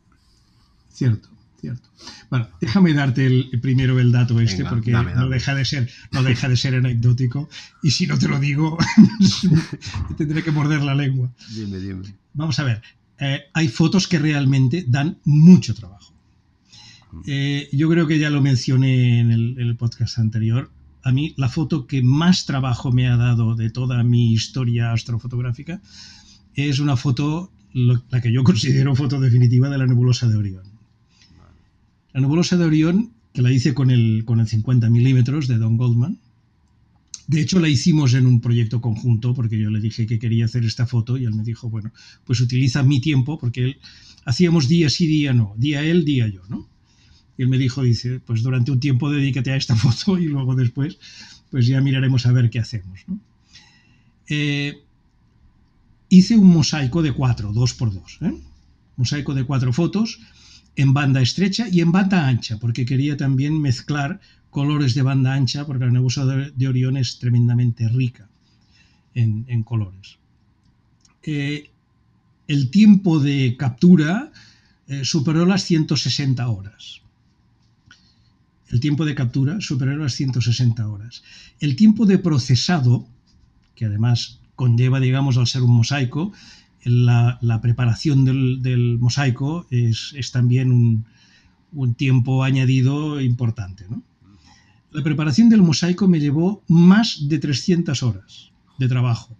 Cierto 0.89 1.29
cierto. 1.59 1.89
Bueno, 2.29 2.47
déjame 2.61 2.93
darte 2.93 3.25
el, 3.25 3.59
primero 3.61 3.99
el 3.99 4.11
dato 4.11 4.39
este, 4.39 4.63
porque 4.65 4.91
No, 4.91 5.29
deja 5.29 5.55
de 5.55 5.65
ser, 5.65 5.89
no 6.11 6.23
deja 6.23 6.47
de 6.47 6.57
ser 6.57 6.75
anecdótico. 6.75 7.49
Y 7.83 7.91
si 7.91 8.07
no 8.07 8.17
te 8.17 8.27
lo 8.27 8.39
digo, 8.39 8.77
tendré 10.17 10.43
que 10.43 10.51
morder 10.51 10.81
la 10.83 10.95
lengua. 10.95 11.31
Dime, 11.53 11.79
dime. 11.79 12.15
Vamos 12.33 12.59
a 12.59 12.63
ver. 12.63 12.81
Eh, 13.19 13.41
hay 13.53 13.67
fotos 13.67 14.07
que 14.07 14.19
realmente 14.19 14.85
dan 14.87 15.17
mucho 15.25 15.73
trabajo. 15.73 16.13
Mm. 17.11 17.21
Eh, 17.25 17.69
yo 17.73 17.89
creo 17.89 18.07
que 18.07 18.19
ya 18.19 18.29
lo 18.29 18.41
mencioné 18.41 19.19
en 19.19 19.31
el, 19.31 19.75
podcast 19.77 20.19
anterior. 20.19 20.71
A 21.03 21.11
mí 21.11 21.33
la 21.37 21.49
foto 21.49 21.87
que 21.87 22.03
más 22.03 22.45
trabajo 22.45 22.91
me 22.91 23.07
ha 23.07 23.17
dado 23.17 23.55
de 23.55 23.69
toda 23.69 24.03
mi 24.03 24.33
historia 24.33 24.91
astrofotográfica 24.91 25.81
es 26.53 26.79
una 26.79 26.97
foto, 26.97 27.51
la 27.77 28.21
que 28.21 28.31
yo 28.31 28.43
considero 28.43 28.95
foto 28.95 29.19
definitiva 29.19 29.69
de 29.69 29.77
la 29.77 29.85
nebulosa 29.85 30.27
de 30.27 30.35
Orión. 30.35 30.63
La 32.13 32.21
nebulosa 32.21 32.57
de 32.57 32.65
Orión, 32.65 33.11
que 33.33 33.41
la 33.41 33.51
hice 33.51 33.73
con 33.73 33.91
el, 33.91 34.23
con 34.25 34.39
el 34.39 34.47
50 34.47 34.89
milímetros 34.89 35.47
de 35.47 35.57
Don 35.57 35.77
Goldman, 35.77 36.17
de 37.27 37.41
hecho, 37.41 37.59
la 37.59 37.67
hicimos 37.67 38.13
en 38.13 38.25
un 38.25 38.39
proyecto 38.39 38.79
conjunto 38.79 39.33
porque 39.33 39.59
yo 39.59 39.69
le 39.69 39.81
dije 39.81 40.07
que 40.07 40.17
quería 40.17 40.45
hacer 40.45 40.63
esta 40.63 40.87
foto 40.87 41.17
y 41.17 41.25
él 41.25 41.33
me 41.33 41.43
dijo, 41.43 41.69
bueno, 41.69 41.91
pues 42.25 42.39
utiliza 42.39 42.83
mi 42.83 43.01
tiempo 43.01 43.37
porque 43.37 43.65
él, 43.65 43.77
hacíamos 44.23 44.69
día 44.69 44.89
sí, 44.89 45.07
día 45.07 45.33
no, 45.33 45.53
día 45.57 45.83
él, 45.83 46.05
día 46.05 46.27
yo, 46.29 46.41
¿no? 46.47 46.69
Y 47.37 47.43
él 47.43 47.49
me 47.49 47.57
dijo, 47.57 47.83
dice, 47.83 48.21
pues 48.21 48.43
durante 48.43 48.71
un 48.71 48.79
tiempo 48.79 49.09
dedícate 49.11 49.51
a 49.51 49.57
esta 49.57 49.75
foto 49.75 50.17
y 50.17 50.25
luego 50.25 50.55
después, 50.55 50.97
pues 51.51 51.67
ya 51.67 51.81
miraremos 51.81 52.25
a 52.25 52.31
ver 52.31 52.49
qué 52.49 52.59
hacemos, 52.59 53.01
¿no? 53.07 53.19
Eh, 54.29 54.83
hice 56.09 56.37
un 56.37 56.49
mosaico 56.49 57.01
de 57.01 57.13
cuatro, 57.13 57.53
dos 57.53 57.73
por 57.73 57.93
dos, 57.93 58.19
¿eh? 58.21 58.33
mosaico 58.95 59.33
de 59.33 59.43
cuatro 59.43 59.73
fotos 59.73 60.19
en 60.75 60.93
banda 60.93 61.21
estrecha 61.21 61.67
y 61.71 61.81
en 61.81 61.91
banda 61.91 62.27
ancha, 62.27 62.57
porque 62.57 62.85
quería 62.85 63.17
también 63.17 63.59
mezclar 63.59 64.19
colores 64.49 64.93
de 64.93 65.01
banda 65.01 65.33
ancha, 65.33 65.65
porque 65.65 65.85
la 65.85 65.91
nebulosa 65.91 66.25
de, 66.25 66.67
Orión 66.67 66.97
es 66.97 67.19
tremendamente 67.19 67.87
rica 67.89 68.27
en, 69.13 69.63
colores. 69.63 70.17
Eh, 71.23 71.71
el 72.47 72.69
tiempo 72.69 73.19
de 73.19 73.55
captura 73.57 74.31
eh, 74.87 75.03
superó 75.03 75.45
las 75.45 75.63
160 75.63 76.47
horas. 76.47 77.01
El 78.69 78.79
tiempo 78.79 79.05
de 79.05 79.15
captura 79.15 79.59
superó 79.61 79.95
las 79.97 80.13
160 80.13 80.87
horas. 80.87 81.23
El 81.59 81.75
tiempo 81.75 82.05
de 82.05 82.19
procesado, 82.19 83.07
que 83.75 83.85
además 83.85 84.36
conlleva, 84.57 84.99
digamos, 84.99 85.37
al 85.37 85.47
ser 85.47 85.61
un 85.61 85.73
mosaico, 85.73 86.33
la, 86.83 87.59
preparación 87.61 88.25
del, 88.25 88.97
mosaico 88.99 89.65
es, 89.69 90.31
también 90.33 90.71
un, 91.71 91.93
tiempo 91.93 92.43
añadido 92.43 93.21
importante. 93.21 93.85
La 94.91 95.03
preparación 95.03 95.47
del 95.47 95.61
mosaico 95.61 96.07
me 96.07 96.19
llevó 96.19 96.63
más 96.67 97.29
de 97.29 97.39
300 97.39 98.03
horas 98.03 98.51
de 98.79 98.87
trabajo, 98.87 99.37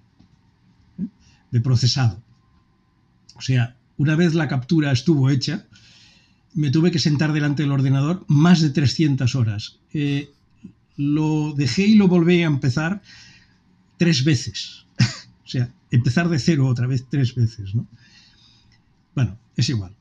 ¿eh? 0.99 1.08
de 1.51 1.62
procesado. 1.62 2.21
O 3.36 3.41
sea, 3.41 3.75
una 3.97 4.15
vez 4.15 4.34
la 4.34 4.47
captura 4.47 4.91
estuvo 4.91 5.30
hecha, 5.30 5.65
me 6.53 6.69
tuve 6.69 6.91
que 6.91 6.99
sentar 6.99 7.34
delante 7.34 7.63
del 7.63 7.71
ordenador 7.71 8.23
más 8.27 8.62
de 8.62 8.69
300 8.69 9.36
horas. 9.36 9.80
Eh, 9.93 10.32
lo 10.95 11.53
dejé 11.56 11.88
y 11.88 11.95
lo 11.95 12.08
volví 12.08 12.41
a 12.43 12.47
empezar 12.47 13.01
tres 13.97 14.23
veces. 14.23 14.87
O 15.47 15.49
sea, 15.49 15.71
empezar 15.91 16.27
de 16.27 16.39
cero 16.39 16.67
otra 16.67 16.88
vez 16.88 17.05
tres 17.10 17.33
veces, 17.33 17.73
¿no? 17.73 17.88
Bueno, 19.15 19.38
es 19.55 19.69
igual. 19.69 19.95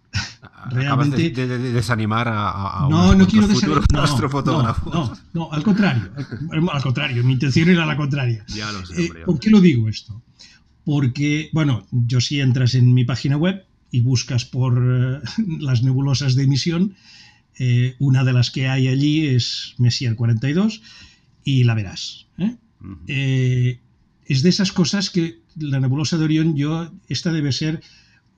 Realmente, 0.71 1.31
de, 1.31 1.59
desanimar 1.73 2.27
a, 2.29 2.89
no, 2.91 3.15
no 3.15 3.27
quiero 3.29 3.47
desanimar. 3.47 3.85
No, 4.45 4.75
no, 4.93 5.17
no, 5.33 5.53
al 5.53 5.63
contrario. 5.63 6.11
Al, 6.51 6.83
contrario, 6.83 7.23
mi 7.23 7.35
intención 7.35 7.69
era 7.69 7.87
la 7.87 7.97
contraria. 7.97 8.45
Ya 8.49 8.73
lo 8.73 8.85
sé, 8.85 9.05
eh, 9.05 9.11
¿Por 9.25 9.39
qué 9.39 9.51
lo 9.51 9.61
digo 9.61 9.89
esto? 9.89 10.21
Porque, 10.85 11.51
bueno, 11.53 11.87
yo 11.93 12.21
si 12.21 12.41
entras 12.41 12.75
en 12.75 12.93
mi 12.93 13.05
página 13.05 13.37
web 13.37 13.65
y 13.93 14.01
buscas 14.01 14.45
por 14.45 14.83
eh, 14.85 15.21
las 15.61 15.85
nebulosas 15.85 16.35
de 16.35 16.43
emisión, 16.43 16.97
eh, 17.59 17.95
una 18.01 18.25
de 18.25 18.33
las 18.33 18.51
que 18.51 18.69
hay 18.69 18.89
allí 18.89 19.29
es 19.29 19.75
Messier 19.79 20.17
42 20.17 20.83
y 21.45 21.63
la 21.63 21.75
verás. 21.75 22.27
Es 24.27 24.43
de 24.43 24.49
esas 24.49 24.73
cosas 24.73 25.11
que 25.11 25.41
la 25.57 25.81
nebulosa 25.81 26.19
de 26.19 26.25
Orión, 26.25 26.57
yo, 26.57 26.91
esta 27.09 27.33
debe 27.33 27.53
ser 27.53 27.83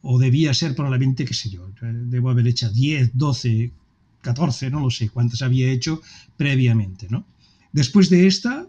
o 0.03 0.19
debía 0.19 0.55
ser 0.55 0.75
probablemente, 0.75 1.25
qué 1.25 1.35
sé 1.35 1.51
yo, 1.51 1.71
debo 1.81 2.31
haber 2.31 2.47
hecho 2.47 2.71
10, 2.71 3.13
12, 3.15 3.73
14, 4.21 4.71
no 4.71 4.81
lo 4.81 4.91
sé 4.91 5.09
cuántas 5.09 5.43
había 5.43 5.71
hecho 5.71 6.01
previamente, 6.37 7.09
¿no? 7.11 7.25
Después 7.73 8.11
de 8.11 8.27
esta, 8.27 8.67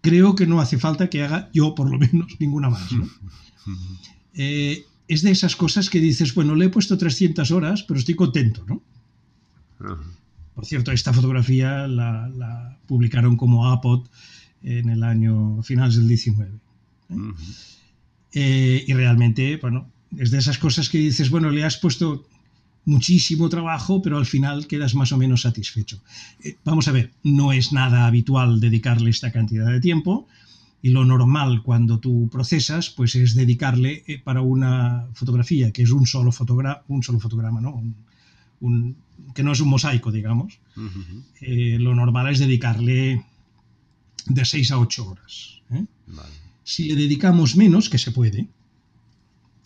creo 0.00 0.34
que 0.34 0.46
no 0.46 0.60
hace 0.60 0.78
falta 0.78 1.10
que 1.10 1.22
haga 1.22 1.50
yo, 1.52 1.74
por 1.74 1.90
lo 1.90 1.98
menos, 1.98 2.32
ninguna 2.38 2.70
más, 2.70 2.92
¿no? 2.92 3.08
Eh, 4.36 4.84
es 5.06 5.22
de 5.22 5.30
esas 5.30 5.54
cosas 5.54 5.88
que 5.88 6.00
dices, 6.00 6.34
bueno, 6.34 6.56
le 6.56 6.64
he 6.64 6.68
puesto 6.68 6.98
300 6.98 7.52
horas, 7.52 7.84
pero 7.84 8.00
estoy 8.00 8.16
contento, 8.16 8.64
¿no? 8.66 8.82
Por 10.54 10.66
cierto, 10.66 10.90
esta 10.90 11.12
fotografía 11.12 11.86
la, 11.86 12.76
publicaron 12.86 13.36
como 13.36 13.70
APOD 13.70 14.08
en 14.64 14.88
el 14.88 15.02
año 15.02 15.62
finales 15.62 15.96
del 15.96 16.08
19. 16.08 16.50
¿eh? 16.50 17.14
Eh, 18.32 18.84
y 18.86 18.92
realmente, 18.92 19.56
bueno, 19.58 19.88
es 20.18 20.30
de 20.30 20.38
esas 20.38 20.58
cosas 20.58 20.88
que 20.88 20.98
dices, 20.98 21.30
bueno, 21.30 21.50
le 21.50 21.64
has 21.64 21.76
puesto 21.76 22.26
muchísimo 22.84 23.48
trabajo, 23.48 24.02
pero 24.02 24.18
al 24.18 24.26
final 24.26 24.66
quedas 24.66 24.94
más 24.94 25.12
o 25.12 25.18
menos 25.18 25.42
satisfecho. 25.42 26.00
Eh, 26.42 26.56
vamos 26.64 26.88
a 26.88 26.92
ver, 26.92 27.12
no 27.22 27.52
es 27.52 27.72
nada 27.72 28.06
habitual 28.06 28.60
dedicarle 28.60 29.10
esta 29.10 29.32
cantidad 29.32 29.70
de 29.70 29.80
tiempo 29.80 30.26
y 30.82 30.90
lo 30.90 31.04
normal 31.04 31.62
cuando 31.62 31.98
tú 31.98 32.28
procesas, 32.30 32.90
pues 32.90 33.14
es 33.14 33.34
dedicarle 33.34 34.04
eh, 34.06 34.20
para 34.22 34.42
una 34.42 35.06
fotografía 35.14 35.72
que 35.72 35.82
es 35.82 35.90
un 35.90 36.06
solo, 36.06 36.30
fotogra 36.30 36.82
un 36.88 37.02
solo 37.02 37.20
fotograma, 37.20 37.60
¿no? 37.60 37.82
Un, 38.60 38.96
que 39.34 39.42
no 39.42 39.52
es 39.52 39.60
un 39.60 39.68
mosaico, 39.68 40.12
digamos. 40.12 40.58
Eh, 41.40 41.78
lo 41.78 41.94
normal 41.94 42.28
es 42.30 42.38
dedicarle 42.38 43.24
de 44.26 44.44
6 44.44 44.72
a 44.72 44.78
8 44.78 45.08
horas. 45.08 45.60
Si 46.62 46.88
le 46.88 46.94
dedicamos 46.96 47.56
menos, 47.56 47.90
que 47.90 47.98
se 47.98 48.10
puede, 48.10 48.48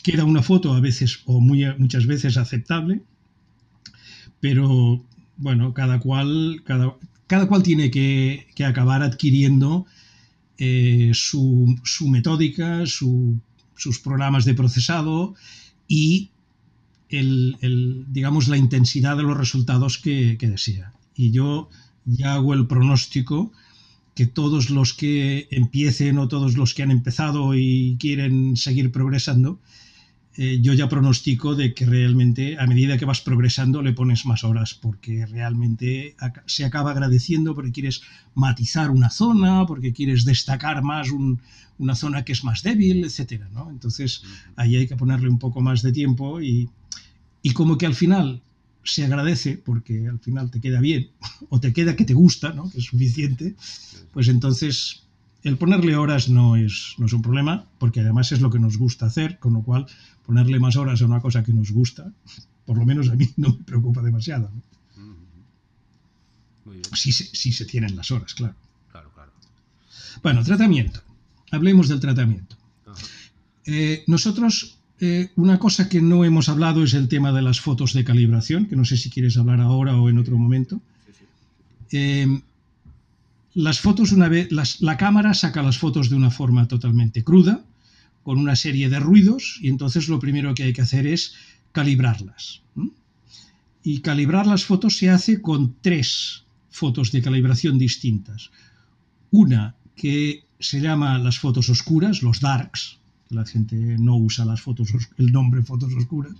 queda 0.03 0.25
una 0.25 0.43
foto 0.43 0.73
a 0.73 0.81
veces 0.81 1.21
o 1.27 1.41
muy, 1.41 1.65
muchas 1.79 2.07
veces 2.07 2.37
aceptable, 2.37 3.03
pero 4.41 5.05
bueno, 5.37 5.75
cada 5.75 6.01
cual, 6.01 6.63
cada, 6.65 6.97
cada 7.27 7.47
cual 7.47 7.63
tiene 7.63 7.91
que, 7.91 8.47
acabar 8.67 9.03
adquiriendo 9.03 9.87
eh, 10.59 11.13
su, 11.15 11.77
metódica, 12.09 12.85
sus 12.87 13.99
programas 14.03 14.45
de 14.45 14.55
procesado 14.55 15.35
y 15.87 16.31
el, 17.09 18.05
digamos, 18.09 18.49
la 18.49 18.57
intensidad 18.57 19.17
de 19.17 19.23
los 19.23 19.37
resultados 19.37 19.99
que, 19.99 20.37
que, 20.39 20.49
desea. 20.49 20.93
Y 21.15 21.31
yo 21.31 21.71
ya 22.05 22.35
hago 22.35 22.55
el 22.55 22.67
pronóstico 22.67 23.53
que 24.19 24.27
todos 24.27 24.69
los 24.71 24.95
que 24.95 25.47
empiecen 25.53 26.19
o 26.19 26.27
todos 26.27 26.57
los 26.57 26.75
que 26.75 26.83
han 26.83 26.91
empezado 26.91 27.55
y 27.55 27.97
quieren 28.01 28.57
seguir 28.57 28.91
progresando, 28.91 29.61
eh, 30.35 30.59
yo 30.61 30.73
ya 30.73 30.89
pronostico 30.89 31.55
de 31.55 31.73
que 31.73 31.87
realmente 31.87 32.59
a 32.59 32.67
medida 32.67 32.99
que 32.99 33.05
vas 33.05 33.21
progresando 33.21 33.81
le 33.81 33.93
pones 33.93 34.27
más 34.27 34.43
horas 34.43 34.75
porque 34.75 35.25
realmente 35.25 36.17
se 36.47 36.65
acaba 36.65 36.91
agradeciendo 36.91 37.55
porque 37.55 37.71
quieres 37.71 38.03
matizar 38.35 38.91
una 38.91 39.09
zona, 39.09 39.67
porque 39.67 39.93
quieres 39.93 40.25
destacar 40.25 40.83
más 40.83 41.11
una 41.79 41.95
zona 41.95 42.25
que 42.25 42.33
es 42.33 42.43
más 42.43 42.65
débil, 42.65 43.05
etcétera, 43.05 43.49
¿no? 43.55 43.71
Entonces 43.71 44.25
ahí 44.57 44.75
hay 44.75 44.89
que 44.89 44.97
ponerle 44.97 45.29
un 45.29 45.39
poco 45.39 45.61
más 45.61 45.81
de 45.83 45.93
tiempo 45.93 46.43
y, 46.43 46.69
y 47.41 47.53
como 47.53 47.79
que 47.79 47.87
al 47.87 47.95
final 47.95 48.43
se 48.89 49.05
agradece 49.05 49.57
porque 49.57 50.09
al 50.09 50.19
final 50.19 50.51
te 50.51 50.61
queda 50.61 50.81
bien 50.81 51.11
o 51.49 51.61
te 51.61 51.73
queda 51.73 51.97
que 51.97 52.05
te 52.05 52.15
gusta, 52.15 52.53
¿no? 52.53 52.71
que 52.71 52.79
es 52.79 52.85
suficiente, 52.85 53.55
pues 54.13 54.29
entonces 54.29 55.05
el 55.43 55.57
ponerle 55.57 55.97
horas 55.97 56.29
no 56.29 56.57
es, 56.57 56.95
no 56.99 57.07
es 57.07 57.13
un 57.13 57.23
problema, 57.23 57.65
porque 57.79 58.01
además 58.01 58.33
es 58.33 58.41
lo 58.41 58.51
que 58.51 58.59
nos 58.59 58.77
gusta 58.77 59.07
hacer, 59.07 59.39
con 59.39 59.53
lo 59.53 59.63
cual 59.63 59.87
ponerle 60.27 60.59
más 60.59 60.77
horas 60.77 61.01
a 61.01 61.07
una 61.07 61.21
cosa 61.21 61.43
que 61.43 61.53
nos 61.53 61.71
gusta, 61.71 62.13
por 62.67 62.77
lo 62.77 62.85
menos 62.85 63.09
a 63.09 63.15
mí 63.15 63.29
no 63.37 63.51
me 63.51 63.65
preocupa 63.65 64.03
demasiado. 64.03 64.51
Si, 66.95 67.13
se, 67.13 67.65
tienen 67.65 67.97
las 67.97 68.11
horas, 68.11 68.35
claro. 68.35 68.55
Claro, 68.91 69.11
claro. 69.15 69.33
Bueno, 70.23 70.43
tratamiento. 70.43 71.01
Hablemos 71.51 71.89
del 71.89 72.01
tratamiento. 72.01 72.57
Eh, 73.65 74.05
nosotros, 74.07 74.78
eh, 75.01 75.31
una 75.37 75.59
cosa 75.59 75.89
que 75.89 76.01
no 76.01 76.25
hemos 76.25 76.49
hablado 76.49 76.83
es 76.83 76.95
el 76.95 77.09
tema 77.09 77.33
de 77.33 77.43
las 77.43 77.61
fotos 77.61 77.93
de 77.93 78.05
calibración, 78.05 78.67
que 78.67 78.77
no 78.77 78.85
sé 78.85 78.97
si 78.97 79.11
quieres 79.11 79.37
hablar 79.37 79.61
ahora 79.61 79.97
o 79.97 80.09
en 80.09 80.19
otro 80.19 80.37
momento. 80.37 80.81
Eh, 81.93 82.41
las 83.55 83.81
fotos, 83.81 84.13
una 84.13 84.29
vez, 84.29 84.49
la 84.81 84.97
cámara 84.97 85.35
saca 85.35 85.63
las 85.63 85.79
fotos 85.79 86.11
de 86.11 86.17
una 86.17 86.31
forma 86.31 86.69
totalmente 86.69 87.25
cruda, 87.25 87.65
con 88.23 88.39
una 88.39 88.57
serie 88.57 88.91
de 88.91 89.01
ruidos, 89.01 89.59
y 89.63 89.69
entonces 89.69 90.09
lo 90.09 90.19
primero 90.19 90.55
que 90.55 90.65
hay 90.65 90.73
que 90.73 90.83
hacer 90.83 91.07
es 91.07 91.35
calibrarlas. 91.73 92.61
Y 93.83 94.01
calibrar 94.01 94.47
las 94.47 94.65
fotos 94.65 94.99
se 94.99 95.09
hace 95.09 95.41
con 95.41 95.77
tres 95.81 96.45
fotos 96.71 97.11
de 97.11 97.23
calibración 97.23 97.79
distintas. 97.79 98.51
Una 99.31 99.77
que 99.97 100.45
se 100.61 100.81
llama 100.81 101.19
las 101.19 101.39
fotos 101.39 101.71
oscuras, 101.71 102.23
los 102.23 102.41
darks, 102.41 102.98
la 103.31 103.45
gente 103.45 103.77
no 103.99 104.17
usa 104.17 104.45
las 104.45 104.61
fotos, 104.61 104.93
el 105.17 105.33
nombre 105.33 105.63
fotos 105.63 105.93
oscuras, 105.95 106.35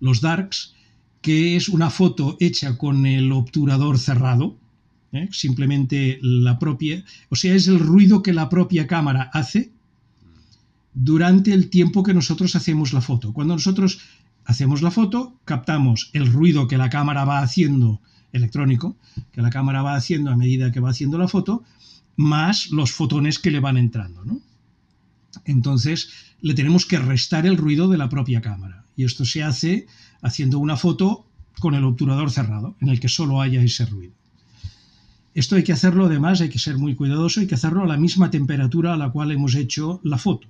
los 0.00 0.20
darks, 0.20 0.74
que 1.20 1.56
es 1.56 1.68
una 1.68 1.90
foto 1.90 2.36
hecha 2.40 2.76
con 2.76 3.06
el 3.06 3.30
obturador 3.32 3.98
cerrado, 3.98 4.56
¿eh? 5.12 5.28
simplemente 5.30 6.18
la 6.22 6.58
propia, 6.58 7.04
o 7.28 7.36
sea, 7.36 7.54
es 7.54 7.68
el 7.68 7.78
ruido 7.78 8.22
que 8.22 8.32
la 8.32 8.48
propia 8.48 8.86
cámara 8.86 9.30
hace 9.32 9.70
durante 10.94 11.52
el 11.52 11.70
tiempo 11.70 12.02
que 12.02 12.14
nosotros 12.14 12.54
hacemos 12.56 12.92
la 12.92 13.00
foto. 13.00 13.32
Cuando 13.32 13.54
nosotros 13.54 14.00
hacemos 14.44 14.82
la 14.82 14.90
foto, 14.90 15.38
captamos 15.44 16.10
el 16.12 16.26
ruido 16.26 16.66
que 16.66 16.76
la 16.76 16.90
cámara 16.90 17.24
va 17.24 17.40
haciendo 17.40 18.00
electrónico, 18.32 18.96
que 19.30 19.42
la 19.42 19.50
cámara 19.50 19.82
va 19.82 19.94
haciendo 19.94 20.30
a 20.30 20.36
medida 20.36 20.72
que 20.72 20.80
va 20.80 20.90
haciendo 20.90 21.18
la 21.18 21.28
foto, 21.28 21.62
más 22.16 22.70
los 22.70 22.92
fotones 22.92 23.38
que 23.38 23.50
le 23.50 23.60
van 23.60 23.76
entrando. 23.76 24.24
¿no? 24.24 24.40
Entonces 25.44 26.10
le 26.40 26.54
tenemos 26.54 26.86
que 26.86 26.98
restar 26.98 27.46
el 27.46 27.56
ruido 27.56 27.88
de 27.88 27.98
la 27.98 28.08
propia 28.08 28.40
cámara. 28.40 28.84
Y 28.96 29.04
esto 29.04 29.24
se 29.24 29.42
hace 29.42 29.86
haciendo 30.20 30.58
una 30.58 30.76
foto 30.76 31.26
con 31.58 31.74
el 31.74 31.84
obturador 31.84 32.30
cerrado, 32.30 32.76
en 32.80 32.88
el 32.88 33.00
que 33.00 33.08
solo 33.08 33.40
haya 33.40 33.62
ese 33.62 33.86
ruido. 33.86 34.14
Esto 35.34 35.56
hay 35.56 35.64
que 35.64 35.72
hacerlo, 35.72 36.06
además, 36.06 36.40
hay 36.40 36.50
que 36.50 36.58
ser 36.58 36.76
muy 36.76 36.94
cuidadoso, 36.94 37.40
hay 37.40 37.46
que 37.46 37.54
hacerlo 37.54 37.82
a 37.82 37.86
la 37.86 37.96
misma 37.96 38.30
temperatura 38.30 38.92
a 38.92 38.96
la 38.96 39.10
cual 39.10 39.30
hemos 39.30 39.54
hecho 39.54 40.00
la 40.02 40.18
foto, 40.18 40.46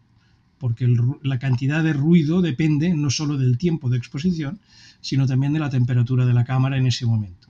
porque 0.58 0.88
la 1.22 1.38
cantidad 1.38 1.84
de 1.84 1.92
ruido 1.92 2.42
depende 2.42 2.94
no 2.94 3.10
solo 3.10 3.36
del 3.36 3.58
tiempo 3.58 3.88
de 3.88 3.98
exposición, 3.98 4.58
sino 5.00 5.26
también 5.26 5.52
de 5.52 5.60
la 5.60 5.70
temperatura 5.70 6.26
de 6.26 6.34
la 6.34 6.44
cámara 6.44 6.78
en 6.78 6.86
ese 6.86 7.06
momento. 7.06 7.41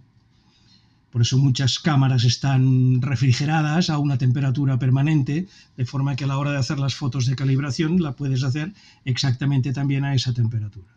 Por 1.13 1.21
eso 1.21 1.37
muchas 1.37 1.79
cámaras 1.79 2.25
están 2.25 3.03
refrigeradas 3.03 3.91
a 3.91 3.99
una 3.99 4.17
temperatura 4.17 4.79
permanente, 4.79 5.47
de 5.77 5.85
forma 5.85 6.17
que 6.17 6.25
a 6.25 6.27
la 6.27 6.39
hora 6.39 6.53
de 6.53 6.59
hacer 6.59 6.79
las 6.79 6.95
fotos 6.95 7.27
de 7.27 7.37
calibración 7.37 8.03
la 8.03 8.13
puedes 8.13 8.43
hacer 8.43 8.73
exactamente 9.05 9.75
también 9.75 10.05
a 10.05 10.15
esa 10.15 10.33
temperatura. 10.33 10.89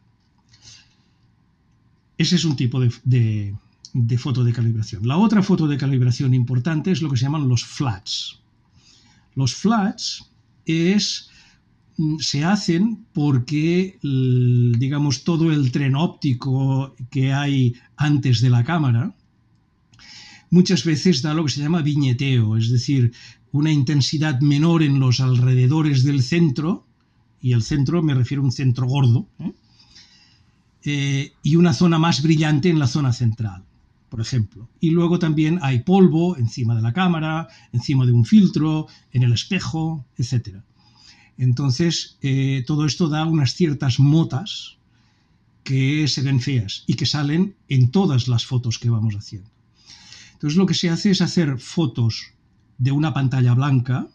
Ese 2.18 2.38
es 2.38 2.46
un 2.46 2.56
tipo 2.56 2.80
de, 2.80 3.54
foto 4.18 4.46
de 4.46 4.54
calibración. 4.54 5.06
La 5.06 5.18
otra 5.18 5.44
foto 5.44 5.68
de 5.68 5.78
calibración 5.78 6.34
importante 6.34 6.92
es 6.92 7.02
lo 7.02 7.10
que 7.10 7.18
se 7.18 7.26
llaman 7.26 7.50
los 7.50 7.66
flats. 7.66 8.40
Los 9.36 9.54
flats 9.54 10.32
es 10.66 11.30
mm, 11.98 12.20
se 12.20 12.46
hacen 12.46 13.06
porque, 13.12 14.00
digamos, 14.02 15.26
todo 15.26 15.52
el 15.52 15.74
tren 15.74 15.96
óptico 15.96 16.96
que 17.12 17.34
hay 17.34 17.76
antes 17.98 18.40
de 18.40 18.50
la 18.50 18.64
cámara, 18.64 19.14
muchas 20.56 20.86
veces 20.86 21.22
da 21.22 21.34
lo 21.34 21.44
que 21.44 21.52
se 21.52 21.62
llama 21.62 21.82
viñeteo, 21.82 22.56
es 22.56 22.70
decir, 22.70 23.12
una 23.52 23.72
intensidad 23.74 24.40
menor 24.40 24.84
en 24.84 25.02
los 25.02 25.20
alrededores 25.20 26.06
del 26.06 26.24
centro, 26.24 26.86
y 27.42 27.52
el 27.52 27.62
centro 27.62 28.02
me 28.02 28.14
refiero 28.14 28.42
a 28.42 28.46
un 28.46 28.54
centro 28.54 28.88
gordo, 28.88 29.28
¿eh? 29.40 29.52
Eh, 30.88 31.34
y 31.44 31.58
una 31.58 31.74
zona 31.74 31.98
más 32.00 32.22
brillante 32.22 32.70
en 32.70 32.80
la 32.80 32.88
zona 32.88 33.12
central, 33.12 33.66
por 34.08 34.22
ejemplo. 34.22 34.70
Y 34.80 34.92
luego 34.92 35.20
también 35.20 35.60
hay 35.62 35.80
polvo 35.80 36.38
encima 36.38 36.74
de 36.76 36.84
la 36.84 36.94
cámara, 36.94 37.48
encima 37.74 38.06
de 38.06 38.14
un 38.14 38.24
filtro, 38.24 38.88
en 39.12 39.24
el 39.24 39.34
espejo, 39.34 40.06
etc. 40.18 40.60
Entonces, 41.38 42.18
eh, 42.22 42.64
todo 42.66 42.86
esto 42.86 43.10
da 43.10 43.26
unas 43.26 43.56
ciertas 43.56 44.00
motas 44.00 44.78
que 45.64 46.08
se 46.08 46.22
ven 46.22 46.40
feas 46.40 46.84
y 46.88 46.94
que 46.94 47.08
salen 47.08 47.56
en 47.68 47.92
todas 47.92 48.28
las 48.28 48.46
fotos 48.46 48.78
que 48.80 48.92
vamos 48.92 49.16
haciendo. 49.16 49.55
Entonces 50.36 50.58
lo 50.58 50.66
que 50.66 50.74
se 50.74 50.90
hace 50.90 51.12
es 51.12 51.22
hacer 51.22 51.58
fotos 51.60 52.34
de 52.78 52.92
una 52.92 53.14
pantalla 53.14 53.54
blanca 53.54 54.08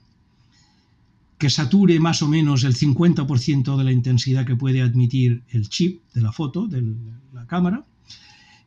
que 1.38 1.48
sature 1.48 1.98
más 1.98 2.20
o 2.20 2.28
menos 2.28 2.64
el 2.64 2.76
50% 2.76 3.76
de 3.76 3.84
la 3.84 3.92
intensidad 3.92 4.44
que 4.44 4.56
puede 4.56 4.82
admitir 4.82 5.42
el 5.48 5.70
chip 5.70 6.02
de 6.12 6.20
la 6.20 6.32
foto, 6.32 6.66
de 6.66 6.84
la 7.32 7.46
cámara, 7.46 7.86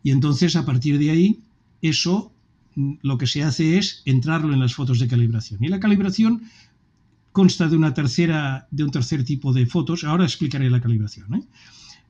y 0.01 0.09
entonces 0.09 0.55
a 0.55 0.65
partir 0.65 0.97
de 0.97 1.11
ahí 1.11 1.39
eso 1.83 2.33
mm, 2.75 2.93
lo 3.03 3.19
que 3.19 3.27
se 3.27 3.43
hace 3.43 3.77
es 3.77 4.01
entrarlo 4.05 4.53
en 4.53 4.59
las 4.59 4.73
fotos 4.73 4.97
de 4.97 5.07
calibración. 5.07 5.63
Y 5.63 5.67
la 5.67 5.79
calibración 5.79 6.43
consta 7.31 7.67
de 7.67 7.77
una 7.77 7.93
tercera, 7.93 8.67
de 8.71 8.83
un 8.83 8.91
tercer 8.91 9.23
tipo 9.23 9.53
de 9.53 9.65
fotos. 9.65 10.03
Ahora 10.03 10.25
explicaré 10.25 10.69
la 10.69 10.81
calibración. 10.81 11.35
¿eh? 11.35 11.43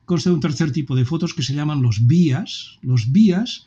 Consta 0.06 0.30
de 0.30 0.34
un 0.34 0.40
tercer 0.40 0.72
tipo 0.72 0.96
de 0.96 1.04
fotos 1.04 1.34
que 1.34 1.42
se 1.42 1.54
llaman 1.54 1.82
los 1.82 2.06
vías. 2.06 2.78
Los 2.82 3.12
vías 3.12 3.66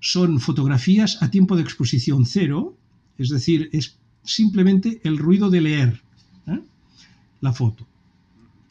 son 0.00 0.40
fotografías 0.40 1.22
a 1.22 1.30
tiempo 1.30 1.56
de 1.56 1.62
exposición 1.62 2.26
cero, 2.26 2.76
es 3.18 3.30
decir, 3.30 3.70
es 3.72 3.98
simplemente 4.24 5.00
el 5.04 5.18
ruido 5.18 5.50
de 5.50 5.60
leer 5.60 6.02
¿eh? 6.46 6.60
la 7.40 7.52
foto. 7.52 7.86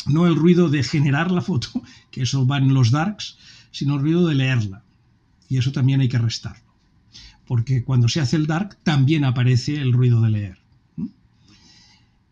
No 0.08 0.28
el 0.28 0.36
ruido 0.36 0.70
de 0.70 0.84
generar 0.84 1.32
la 1.32 1.42
foto, 1.42 1.70
que 2.12 2.24
eso 2.24 2.46
va 2.46 2.58
en 2.58 2.74
los 2.74 2.92
darks, 2.92 3.38
sino 3.72 3.96
el 3.96 4.02
ruido 4.02 4.28
de 4.28 4.36
leerla. 4.36 4.84
Y 5.50 5.58
eso 5.58 5.72
también 5.72 6.02
hay 6.02 6.10
que 6.10 6.18
restarlo. 6.18 6.64
Porque 7.48 7.84
cuando 7.84 8.08
se 8.08 8.22
hace 8.22 8.36
el 8.36 8.48
dark 8.48 8.78
también 8.84 9.24
aparece 9.24 9.80
el 9.80 9.94
ruido 9.94 10.22
de 10.22 10.30
leer. 10.30 10.58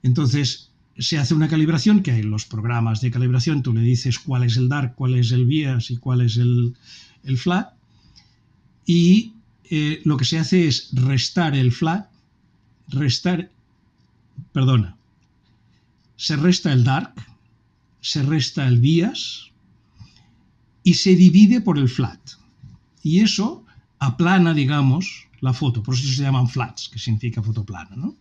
Entonces, 0.02 0.72
se 0.98 1.18
hace 1.18 1.34
una 1.34 1.48
calibración, 1.48 2.02
que 2.02 2.12
en 2.12 2.30
los 2.30 2.46
programas 2.46 3.00
de 3.02 3.12
calibración 3.12 3.64
tú 3.64 3.74
le 3.74 3.82
dices 3.82 4.20
cuál 4.20 4.44
es 4.44 4.58
el 4.58 4.70
dark, 4.70 4.96
cuál 4.96 5.16
es 5.16 5.32
el 5.32 5.46
bias 5.46 5.91
y 5.91 5.98
cuál 5.98 6.22
es 6.22 6.38
el 6.38 6.76
flat, 7.38 7.74
y 8.86 9.34
eh, 9.70 10.02
lo 10.04 10.18
que 10.18 10.26
se 10.26 10.40
hace 10.40 10.68
es 10.68 10.90
restar 10.94 11.56
el 11.56 11.72
flat, 11.72 12.10
restar, 12.90 13.50
perdona, 14.52 14.98
se 16.16 16.36
resta 16.36 16.72
el 16.72 16.84
dark, 16.84 17.14
se 18.02 18.24
resta 18.24 18.68
el 18.68 18.80
bias 18.80 19.52
y 20.84 20.94
se 20.96 21.16
divide 21.16 21.62
por 21.62 21.78
el 21.78 21.90
flat. 21.90 22.20
Y 23.02 23.22
eso 23.22 23.66
aplana, 24.00 24.54
digamos, 24.54 25.28
la 25.42 25.54
foto. 25.54 25.82
Por 25.84 25.96
eso 25.96 26.08
se 26.08 26.22
llaman 26.22 26.48
flats, 26.48 26.90
que 26.90 27.00
significa 27.00 27.42
foto 27.42 27.66
plana. 27.66 27.96
¿no? 27.96 28.16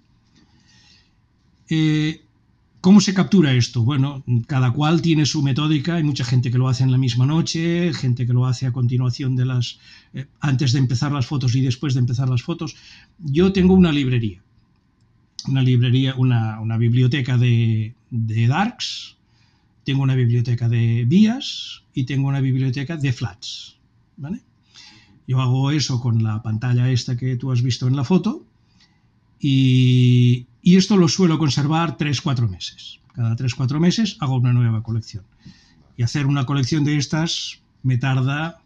Eh, 1.68 2.24
¿Cómo 2.82 3.00
se 3.00 3.14
captura 3.14 3.54
esto? 3.54 3.84
Bueno, 3.84 4.24
cada 4.48 4.72
cual 4.72 5.02
tiene 5.02 5.24
su 5.24 5.40
metódica, 5.40 5.94
hay 5.94 6.02
mucha 6.02 6.24
gente 6.24 6.50
que 6.50 6.58
lo 6.58 6.66
hace 6.68 6.82
en 6.82 6.90
la 6.90 6.98
misma 6.98 7.26
noche, 7.26 7.92
gente 7.94 8.26
que 8.26 8.32
lo 8.32 8.44
hace 8.44 8.66
a 8.66 8.72
continuación 8.72 9.36
de 9.36 9.46
las, 9.46 9.78
eh, 10.14 10.26
antes 10.40 10.72
de 10.72 10.80
empezar 10.80 11.12
las 11.12 11.26
fotos 11.26 11.54
y 11.54 11.60
después 11.60 11.94
de 11.94 12.00
empezar 12.00 12.28
las 12.28 12.42
fotos. 12.42 12.74
Yo 13.20 13.52
tengo 13.52 13.74
una 13.74 13.92
librería, 13.92 14.42
una 15.46 15.62
librería, 15.62 16.16
una, 16.16 16.76
biblioteca 16.76 17.38
de, 17.38 17.94
de, 18.10 18.46
darks, 18.48 19.16
tengo 19.84 20.02
una 20.02 20.16
biblioteca 20.16 20.68
de 20.68 21.04
vías 21.06 21.84
y 21.94 22.02
tengo 22.02 22.26
una 22.26 22.40
biblioteca 22.40 22.96
de 22.96 23.12
flats, 23.12 23.76
¿vale? 24.16 24.40
Yo 25.28 25.40
hago 25.40 25.70
eso 25.70 26.00
con 26.00 26.24
la 26.24 26.42
pantalla 26.42 26.90
esta 26.90 27.16
que 27.16 27.36
tú 27.36 27.52
has 27.52 27.62
visto 27.62 27.86
en 27.86 27.94
la 27.94 28.02
foto 28.02 28.44
y, 29.38 30.46
y 30.62 30.76
esto 30.76 30.96
lo 30.96 31.08
suelo 31.08 31.38
conservar 31.38 31.96
3-4 31.96 32.48
meses. 32.48 33.00
Cada 33.14 33.36
3-4 33.36 33.80
meses 33.80 34.16
hago 34.20 34.36
una 34.36 34.52
nueva 34.52 34.82
colección. 34.82 35.24
Y 35.96 36.04
hacer 36.04 36.26
una 36.26 36.46
colección 36.46 36.84
de 36.84 36.96
estas 36.96 37.60
me 37.82 37.98
tarda 37.98 38.62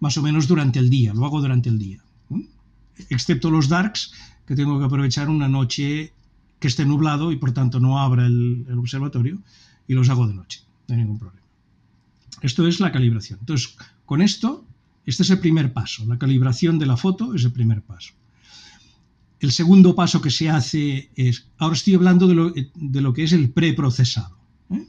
más 0.00 0.16
o 0.16 0.22
menos 0.22 0.48
durante 0.48 0.78
el 0.78 0.88
día, 0.90 1.12
lo 1.12 1.26
hago 1.26 1.40
durante 1.40 1.68
el 1.68 1.78
día. 1.78 2.00
Excepto 3.10 3.50
los 3.50 3.68
darks, 3.68 4.12
que 4.46 4.56
tengo 4.56 4.78
que 4.78 4.84
aprovechar 4.84 5.28
una 5.28 5.48
noche 5.48 6.12
que 6.58 6.68
esté 6.68 6.84
nublado 6.84 7.32
y 7.32 7.36
por 7.36 7.52
tanto 7.52 7.80
no 7.80 7.98
abra 7.98 8.26
el, 8.26 8.64
el 8.68 8.78
observatorio, 8.78 9.38
y 9.86 9.94
los 9.94 10.08
hago 10.08 10.26
de 10.26 10.34
noche, 10.34 10.60
no 10.88 10.94
hay 10.94 11.00
ningún 11.00 11.18
problema. 11.18 11.46
Esto 12.40 12.66
es 12.66 12.80
la 12.80 12.92
calibración. 12.92 13.38
Entonces, 13.40 13.76
con 14.04 14.22
esto, 14.22 14.64
este 15.04 15.22
es 15.22 15.30
el 15.30 15.40
primer 15.40 15.72
paso. 15.72 16.04
La 16.06 16.18
calibración 16.18 16.78
de 16.78 16.86
la 16.86 16.96
foto 16.96 17.34
es 17.34 17.44
el 17.44 17.52
primer 17.52 17.82
paso. 17.82 18.14
El 19.42 19.50
segundo 19.50 19.96
paso 19.96 20.22
que 20.22 20.30
se 20.30 20.48
hace 20.48 21.10
es, 21.16 21.48
ahora 21.58 21.74
estoy 21.74 21.94
hablando 21.94 22.28
de 22.28 23.00
lo, 23.00 23.12
que 23.12 23.24
es 23.24 23.32
el 23.32 23.50
preprocesado. 23.50 24.38
¿eh? 24.70 24.86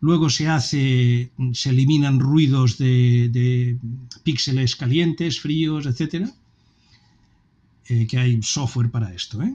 Luego 0.00 0.30
se 0.30 0.48
hace, 0.48 1.30
se 1.52 1.68
eliminan 1.68 2.18
ruidos 2.18 2.78
de, 2.78 3.76
píxeles 4.24 4.74
calientes, 4.74 5.38
fríos, 5.38 5.84
etc. 5.84 6.30
Eh, 7.88 8.06
que 8.06 8.18
hay 8.18 8.42
software 8.42 8.90
para 8.90 9.12
esto. 9.12 9.42
¿eh? 9.42 9.54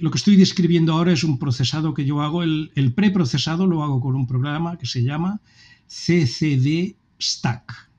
lo 0.00 0.12
que 0.12 0.18
estoy 0.18 0.36
describiendo 0.36 0.92
ahora 0.92 1.12
es 1.12 1.24
un 1.24 1.40
procesado 1.40 1.92
que 1.92 2.04
yo 2.04 2.22
hago. 2.22 2.44
El, 2.44 2.70
el 2.76 2.92
preprocesado 2.92 3.66
lo 3.66 3.82
hago 3.82 4.00
con 4.00 4.14
un 4.14 4.28
programa 4.28 4.78
que 4.78 4.86
se 4.86 5.02
llama 5.02 5.40
CCD 5.88 6.94
Stack. 7.20 7.90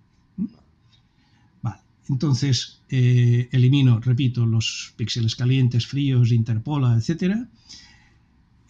Entonces 2.09 2.81
eh, 2.89 3.49
elimino, 3.51 3.99
repito, 3.99 4.45
los 4.45 4.93
píxeles 4.95 5.35
calientes, 5.35 5.87
fríos, 5.87 6.31
interpola, 6.31 6.95
etc. 6.95 7.47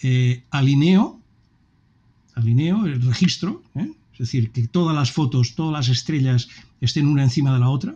Eh, 0.02 0.44
alineo, 0.52 1.20
alineo 2.36 2.86
el 2.86 3.02
registro, 3.02 3.64
¿eh? 3.76 3.92
es 4.14 4.20
decir, 4.20 4.52
que 4.52 4.68
todas 4.68 4.96
las 4.96 5.12
fotos, 5.12 5.56
todas 5.56 5.74
las 5.74 5.90
estrellas 5.90 6.48
estén 6.80 7.08
una 7.08 7.24
encima 7.24 7.54
de 7.54 7.60
la 7.60 7.70
otra. 7.70 7.96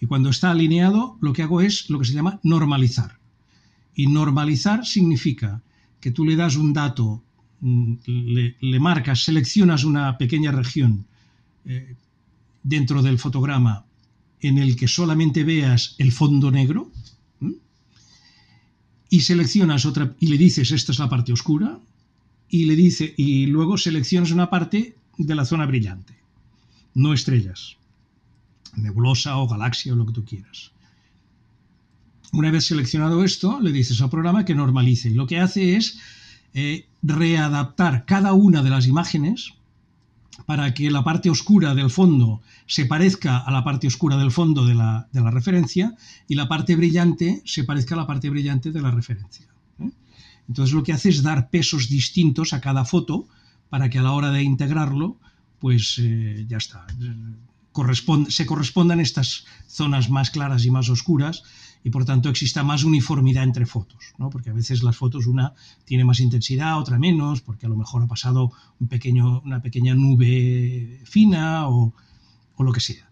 Y 0.00 0.06
cuando 0.06 0.30
está 0.30 0.50
alineado, 0.50 1.18
lo 1.20 1.32
que 1.32 1.42
hago 1.42 1.60
es 1.60 1.90
lo 1.90 1.98
que 1.98 2.06
se 2.06 2.14
llama 2.14 2.40
normalizar. 2.42 3.18
Y 3.94 4.06
normalizar 4.06 4.86
significa 4.86 5.62
que 6.00 6.10
tú 6.10 6.24
le 6.24 6.34
das 6.34 6.56
un 6.56 6.72
dato, 6.72 7.22
mm, 7.60 7.94
le, 8.60 8.80
marcas, 8.80 9.24
seleccionas 9.24 9.84
una 9.84 10.16
pequeña 10.16 10.50
región 10.50 11.04
eh, 11.66 11.94
dentro 12.62 13.02
del 13.02 13.18
fotograma 13.18 13.84
en 14.40 14.58
el 14.58 14.76
que 14.76 14.88
solamente 14.88 15.44
veas 15.44 15.94
el 15.98 16.12
fondo 16.12 16.50
negro 16.50 16.90
y 19.08 19.20
seleccionas 19.20 19.84
otra 19.84 20.14
y 20.20 20.28
le 20.28 20.38
dices 20.38 20.70
esta 20.70 20.92
es 20.92 20.98
la 20.98 21.08
parte 21.08 21.32
oscura 21.32 21.78
y 22.48 22.64
le 22.64 22.76
dice 22.76 23.14
y 23.16 23.46
luego 23.46 23.78
seleccionas 23.78 24.30
una 24.30 24.50
parte 24.50 24.96
de 25.18 25.34
la 25.34 25.44
zona 25.44 25.66
brillante, 25.66 26.14
no 26.94 27.12
estrellas, 27.12 27.76
nebulosa 28.74 29.36
o 29.38 29.48
galaxia 29.48 29.92
o 29.92 29.96
lo 29.96 30.06
que 30.06 30.12
tú 30.12 30.24
quieras. 30.24 30.72
Una 32.32 32.50
vez 32.50 32.64
seleccionado 32.64 33.22
esto, 33.24 33.60
le 33.60 33.72
dices 33.72 34.00
al 34.00 34.08
programa 34.08 34.46
que 34.46 34.54
normalice. 34.54 35.10
Y 35.10 35.14
lo 35.14 35.26
que 35.26 35.38
hace 35.38 35.76
es 35.76 35.98
eh, 36.54 36.86
readaptar 37.02 38.06
cada 38.06 38.32
una 38.32 38.62
de 38.62 38.70
las 38.70 38.86
imágenes 38.86 39.52
para 40.46 40.72
que 40.74 40.90
la 40.90 41.04
parte 41.04 41.30
oscura 41.30 41.74
del 41.74 41.90
fondo 41.90 42.40
se 42.66 42.86
parezca 42.86 43.38
a 43.38 43.50
la 43.50 43.64
parte 43.64 43.86
oscura 43.86 44.16
del 44.16 44.30
fondo 44.30 44.64
de 44.64 44.74
la, 44.74 45.08
referencia 45.30 45.94
y 46.28 46.34
la 46.34 46.48
parte 46.48 46.76
brillante 46.76 47.42
se 47.44 47.64
parezca 47.64 47.94
a 47.94 47.98
la 47.98 48.06
parte 48.06 48.30
brillante 48.30 48.72
de 48.72 48.80
la 48.80 48.90
referencia. 48.90 49.46
¿eh? 49.78 49.90
Entonces 50.48 50.74
lo 50.74 50.82
que 50.82 50.92
hace 50.92 51.10
es 51.10 51.22
dar 51.22 51.50
pesos 51.50 51.88
distintos 51.88 52.52
a 52.52 52.60
cada 52.60 52.84
foto 52.84 53.28
para 53.68 53.90
que 53.90 53.98
a 53.98 54.02
la 54.02 54.12
hora 54.12 54.30
de 54.30 54.42
integrarlo, 54.42 55.18
pues 55.58 55.98
eh, 55.98 56.44
ya 56.48 56.56
está, 56.58 56.86
se 58.28 58.46
correspondan 58.46 59.00
estas 59.00 59.44
zonas 59.66 60.10
más 60.10 60.30
claras 60.30 60.64
y 60.64 60.70
más 60.70 60.88
oscuras 60.88 61.42
y 61.84 61.90
por 61.90 62.04
tanto 62.04 62.28
exista 62.28 62.62
más 62.62 62.84
uniformidad 62.84 63.44
entre 63.44 63.66
fotos, 63.66 64.14
¿no? 64.18 64.30
porque 64.30 64.50
a 64.50 64.52
veces 64.52 64.82
las 64.82 64.96
fotos 64.96 65.26
una 65.26 65.54
tiene 65.84 66.04
más 66.04 66.20
intensidad, 66.20 66.78
otra 66.78 66.98
menos, 66.98 67.40
porque 67.40 67.66
a 67.66 67.68
lo 67.68 67.76
mejor 67.76 68.02
ha 68.02 68.06
pasado 68.06 68.52
un 68.78 68.88
pequeño, 68.88 69.40
una 69.40 69.60
pequeña 69.60 69.94
nube 69.94 71.00
fina 71.04 71.68
o, 71.68 71.92
o 72.56 72.62
lo 72.62 72.72
que 72.72 72.80
sea. 72.80 73.08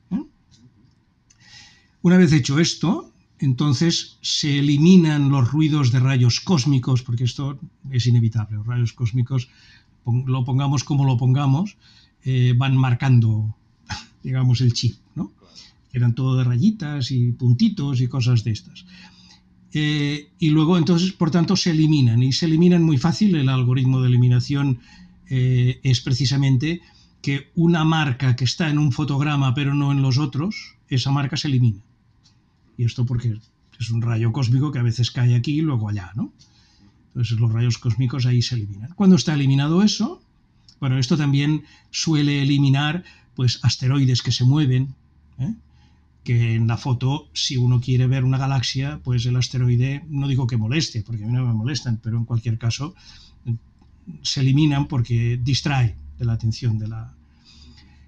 Una 2.03 2.17
vez 2.17 2.33
hecho 2.33 2.59
esto, 2.59 3.13
entonces 3.39 4.17
se 4.23 4.59
eliminan 4.59 5.29
los 5.29 5.51
ruidos 5.51 5.93
de 5.93 6.01
rayos 6.01 6.41
cósmicos, 6.41 7.03
porque 7.03 7.25
esto 7.25 7.59
es 7.91 8.07
inevitable, 8.07 8.57
los 8.57 8.67
rayos 8.67 8.95
cósmicos, 8.95 9.51
lo 10.07 10.45
pongamos 10.45 10.83
como 10.83 11.05
lo 11.05 11.19
pongamos, 11.19 11.77
eh, 12.25 12.55
van 12.57 12.77
marcando, 12.77 13.55
digamos, 14.23 14.63
el 14.63 14.73
chip, 14.73 14.97
¿no? 15.15 15.33
Eran 15.93 16.15
todo 16.15 16.37
de 16.37 16.45
rayitas 16.45 17.11
y 17.11 17.33
puntitos 17.33 18.01
y 18.01 18.09
cosas 18.09 18.45
de 18.45 18.53
estas. 18.53 18.85
Eh, 19.73 20.31
y 20.39 20.51
luego, 20.51 20.79
entonces, 20.79 21.13
por 21.13 21.31
tanto, 21.31 21.57
se 21.57 21.71
eliminan 21.71 22.23
y 22.23 22.33
se 22.33 22.47
eliminan 22.47 22.83
muy 22.83 22.99
fácil. 22.99 23.35
El 23.37 23.49
algoritmo 23.49 24.01
de 24.01 24.09
eliminación 24.09 24.81
eh, 25.29 25.81
es 25.83 26.01
precisamente 26.01 26.81
que 27.23 27.51
una 27.55 27.85
marca 27.85 28.35
que 28.35 28.45
está 28.45 28.69
en 28.71 28.79
un 28.79 28.93
fotograma 28.93 29.55
pero 29.55 29.75
no 29.75 29.93
en 29.93 30.03
los 30.03 30.19
otros, 30.19 30.77
esa 30.89 31.11
marca 31.11 31.37
se 31.37 31.49
elimina. 31.49 31.83
Y 32.77 32.85
esto 32.85 33.05
porque 33.05 33.39
es 33.79 33.91
un 33.91 34.03
rayo 34.03 34.33
cósmico 34.33 34.73
que 34.73 34.79
a 34.79 34.83
veces 34.83 35.11
cae 35.11 35.35
aquí 35.35 35.59
y 35.59 35.61
luego 35.61 35.89
allá, 35.89 36.13
¿no? 36.15 36.33
Entonces 37.09 37.39
los 37.39 37.53
rayos 37.53 37.79
cósmicos 37.79 38.27
ahí 38.27 38.41
se 38.41 38.55
eliminan. 38.55 38.93
Cuando 38.95 39.17
está 39.17 39.35
eliminado 39.35 39.83
eso, 39.83 40.23
bueno, 40.81 40.99
esto 40.99 41.17
también 41.17 41.65
suele 41.91 42.43
eliminar 42.43 43.05
pues 43.35 43.61
asteroides 43.63 44.23
que 44.23 44.33
se 44.33 44.45
mueven, 44.45 44.95
¿eh? 45.39 45.55
Que 46.25 46.55
en 46.55 46.67
la 46.67 46.77
foto, 46.77 47.29
si 47.33 47.57
uno 47.57 47.81
quiere 47.81 48.07
ver 48.07 48.25
una 48.25 48.39
galaxia, 48.39 49.01
pues 49.03 49.25
el 49.27 49.37
asteroide, 49.37 50.05
no 50.09 50.29
digo 50.29 50.47
que 50.47 50.57
moleste, 50.57 51.03
porque 51.03 51.25
a 51.25 51.27
mí 51.27 51.33
no 51.33 51.47
me 51.47 51.55
molestan, 51.55 51.99
pero 52.03 52.19
en 52.19 52.25
cualquier 52.25 52.59
caso 52.59 52.95
se 54.23 54.41
eliminan 54.41 54.87
porque 54.87 55.39
distrae 55.43 55.97
de 56.19 56.25
la 56.25 56.35
atención 56.35 56.79
de 56.79 56.89
la... 56.89 57.15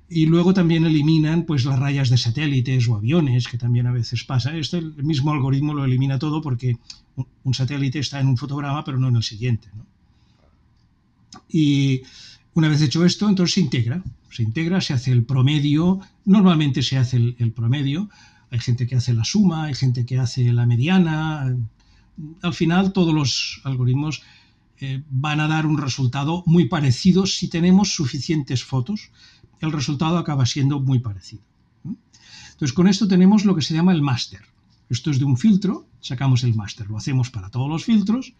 Y 0.08 0.26
luego 0.26 0.52
también 0.52 0.84
eliminan 0.84 1.44
pues 1.44 1.64
las 1.64 1.78
rayas 1.78 2.10
de 2.10 2.18
satélites 2.18 2.86
o 2.86 2.96
aviones, 2.96 3.48
que 3.48 3.56
también 3.56 3.86
a 3.86 3.92
veces 3.92 4.24
pasa. 4.24 4.54
Este, 4.54 4.76
el 4.76 5.04
mismo 5.04 5.32
algoritmo 5.32 5.72
lo 5.72 5.86
elimina 5.86 6.18
todo 6.18 6.42
porque 6.42 6.76
un 7.44 7.54
satélite 7.54 7.98
está 7.98 8.20
en 8.20 8.28
un 8.28 8.36
fotograma, 8.36 8.84
pero 8.84 8.98
no 8.98 9.08
en 9.08 9.16
el 9.16 9.22
siguiente. 9.22 9.68
Y 11.48 12.02
una 12.52 12.68
vez 12.68 12.82
hecho 12.82 13.06
esto, 13.06 13.26
entonces 13.26 13.54
se 13.54 13.60
integra. 13.60 14.02
Se 14.32 14.42
integra, 14.42 14.80
se 14.80 14.94
hace 14.94 15.12
el 15.12 15.24
promedio. 15.24 16.00
Normalmente 16.24 16.82
se 16.82 16.96
hace 16.96 17.16
el, 17.16 17.52
promedio. 17.52 18.08
Hay 18.50 18.58
gente 18.60 18.86
que 18.86 18.96
hace 18.96 19.12
la 19.12 19.24
suma, 19.24 19.64
hay 19.64 19.74
gente 19.74 20.06
que 20.06 20.18
hace 20.18 20.52
la 20.52 20.66
mediana. 20.66 21.54
Al 22.42 22.54
final, 22.54 22.92
todos 22.92 23.14
los 23.14 23.60
algoritmos 23.64 24.22
eh, 24.80 25.02
van 25.10 25.40
a 25.40 25.48
dar 25.48 25.66
un 25.66 25.78
resultado 25.78 26.42
muy 26.46 26.66
parecido 26.66 27.26
si 27.26 27.48
tenemos 27.48 27.94
suficientes 27.94 28.64
fotos. 28.64 29.10
El 29.60 29.70
resultado 29.70 30.16
acaba 30.18 30.46
siendo 30.46 30.80
muy 30.80 30.98
parecido. 30.98 31.42
Entonces, 31.84 32.72
con 32.72 32.88
esto 32.88 33.06
tenemos 33.06 33.44
lo 33.44 33.54
que 33.54 33.62
se 33.62 33.74
llama 33.74 33.92
el 33.92 34.02
máster. 34.02 34.40
Esto 34.88 35.10
es 35.10 35.18
de 35.18 35.24
un 35.24 35.36
filtro, 35.36 35.86
sacamos 36.00 36.44
el 36.44 36.54
máster, 36.54 36.88
lo 36.88 36.96
hacemos 36.96 37.30
para 37.30 37.50
todos 37.50 37.68
los 37.68 37.84
filtros, 37.84 38.34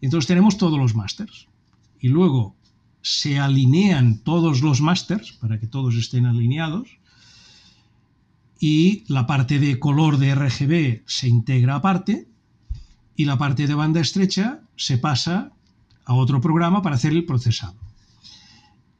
entonces 0.00 0.26
tenemos 0.26 0.58
todos 0.58 0.78
los 0.78 0.94
másters. 0.94 1.48
Y 2.00 2.08
luego 2.08 2.56
se 3.02 3.38
alinean 3.38 4.18
todos 4.18 4.62
los 4.62 4.80
másters 4.80 5.32
para 5.32 5.58
que 5.58 5.66
todos 5.66 5.94
estén 5.94 6.26
alineados 6.26 6.98
y 8.60 9.04
la 9.08 9.26
parte 9.26 9.58
de 9.58 9.78
color 9.78 10.18
de 10.18 10.34
RGB 10.34 11.02
se 11.06 11.28
integra 11.28 11.76
aparte 11.76 12.28
y 13.16 13.24
la 13.24 13.38
parte 13.38 13.66
de 13.66 13.74
banda 13.74 14.00
estrecha 14.00 14.60
se 14.76 14.98
pasa 14.98 15.52
a 16.04 16.14
otro 16.14 16.40
programa 16.40 16.82
para 16.82 16.96
hacer 16.96 17.12
el 17.12 17.24
procesado. 17.24 17.76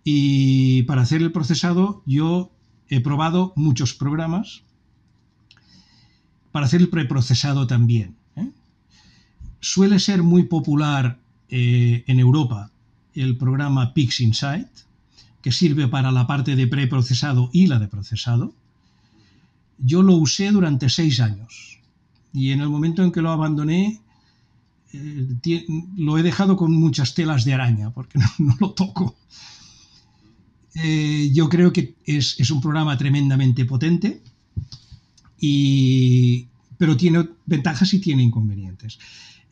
Y 0.05 0.83
para 0.85 1.03
hacer 1.03 1.23
el 1.23 1.33
procesado 1.33 2.03
yo 2.07 2.51
he 2.89 3.01
probado 3.01 3.53
muchos 3.57 3.95
programas 3.95 4.63
para 6.53 6.67
hacer 6.67 6.81
el 6.81 6.89
preprocesado 6.89 7.67
también. 7.67 8.17
¿eh? 8.37 8.51
Suele 9.61 9.99
ser 9.99 10.23
muy 10.23 10.45
popular 10.45 11.19
eh, 11.51 12.05
en 12.07 12.21
Europa 12.21 12.71
el 13.23 13.37
programa 13.37 13.95
PixInsight, 13.95 14.69
que 15.43 15.53
sirve 15.53 15.89
para 15.89 16.13
la 16.13 16.27
parte 16.27 16.57
de 16.57 16.67
preprocesado 16.67 17.51
y 17.53 17.67
la 17.67 17.79
de 17.79 17.89
procesado. 17.89 18.55
Yo 19.79 20.03
lo 20.03 20.15
usé 20.15 20.51
durante 20.51 20.89
seis 20.89 21.21
años 21.21 21.79
y 22.33 22.51
en 22.51 22.61
el 22.61 22.69
momento 22.69 23.03
en 23.03 23.13
que 23.13 23.23
lo 23.23 23.31
abandoné 23.31 24.01
eh, 24.93 25.67
lo 25.97 26.19
he 26.19 26.23
dejado 26.23 26.57
con 26.57 26.73
muchas 26.73 27.15
telas 27.15 27.45
de 27.45 27.55
araña 27.55 27.91
porque 27.91 28.19
no, 28.39 28.57
lo 28.61 28.73
toco. 28.73 29.17
Eh, 30.75 31.31
yo 31.33 31.49
creo 31.49 31.73
que 31.73 31.95
es, 32.05 32.51
un 32.51 32.61
programa 32.61 32.97
tremendamente 32.97 33.65
potente, 33.65 34.23
pero 36.79 36.97
tiene 36.97 37.29
ventajas 37.47 37.93
y 37.95 38.01
tiene 38.01 38.23
inconvenientes. 38.23 38.99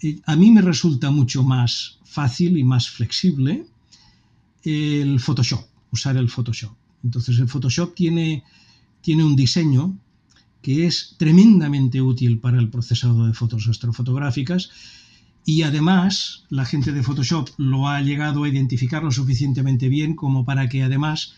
Eh, 0.03 0.21
a 0.27 0.37
mí 0.37 0.51
me 0.51 0.63
resulta 0.63 1.11
mucho 1.11 1.43
más 1.43 1.99
fácil 2.05 2.57
y 2.59 2.65
más 2.65 2.89
flexible 2.89 3.67
el 4.63 5.21
Photoshop, 5.21 5.65
usar 5.93 6.17
el 6.17 6.29
Photoshop. 6.29 6.73
Entonces 7.05 7.39
el 7.39 7.49
Photoshop 7.49 7.95
tiene, 7.95 8.43
tiene 9.01 9.25
un 9.25 9.37
diseño 9.37 9.97
que 10.61 10.87
es 10.87 11.15
tremendamente 11.17 12.03
útil 12.03 12.41
para 12.41 12.59
el 12.59 12.69
procesado 12.69 13.27
de 13.27 13.33
fotos 13.33 13.69
astrofotográficas 13.69 14.71
y 15.45 15.63
además 15.63 16.45
la 16.51 16.65
gente 16.65 16.91
de 16.91 17.05
Photoshop 17.05 17.51
lo 17.59 17.89
ha 17.89 18.01
llegado 18.01 18.43
a 18.43 18.49
identificar 18.49 19.05
lo 19.05 19.13
suficientemente 19.13 19.89
bien 19.89 20.17
como 20.17 20.45
para 20.45 20.69
que 20.69 20.83
además 20.83 21.35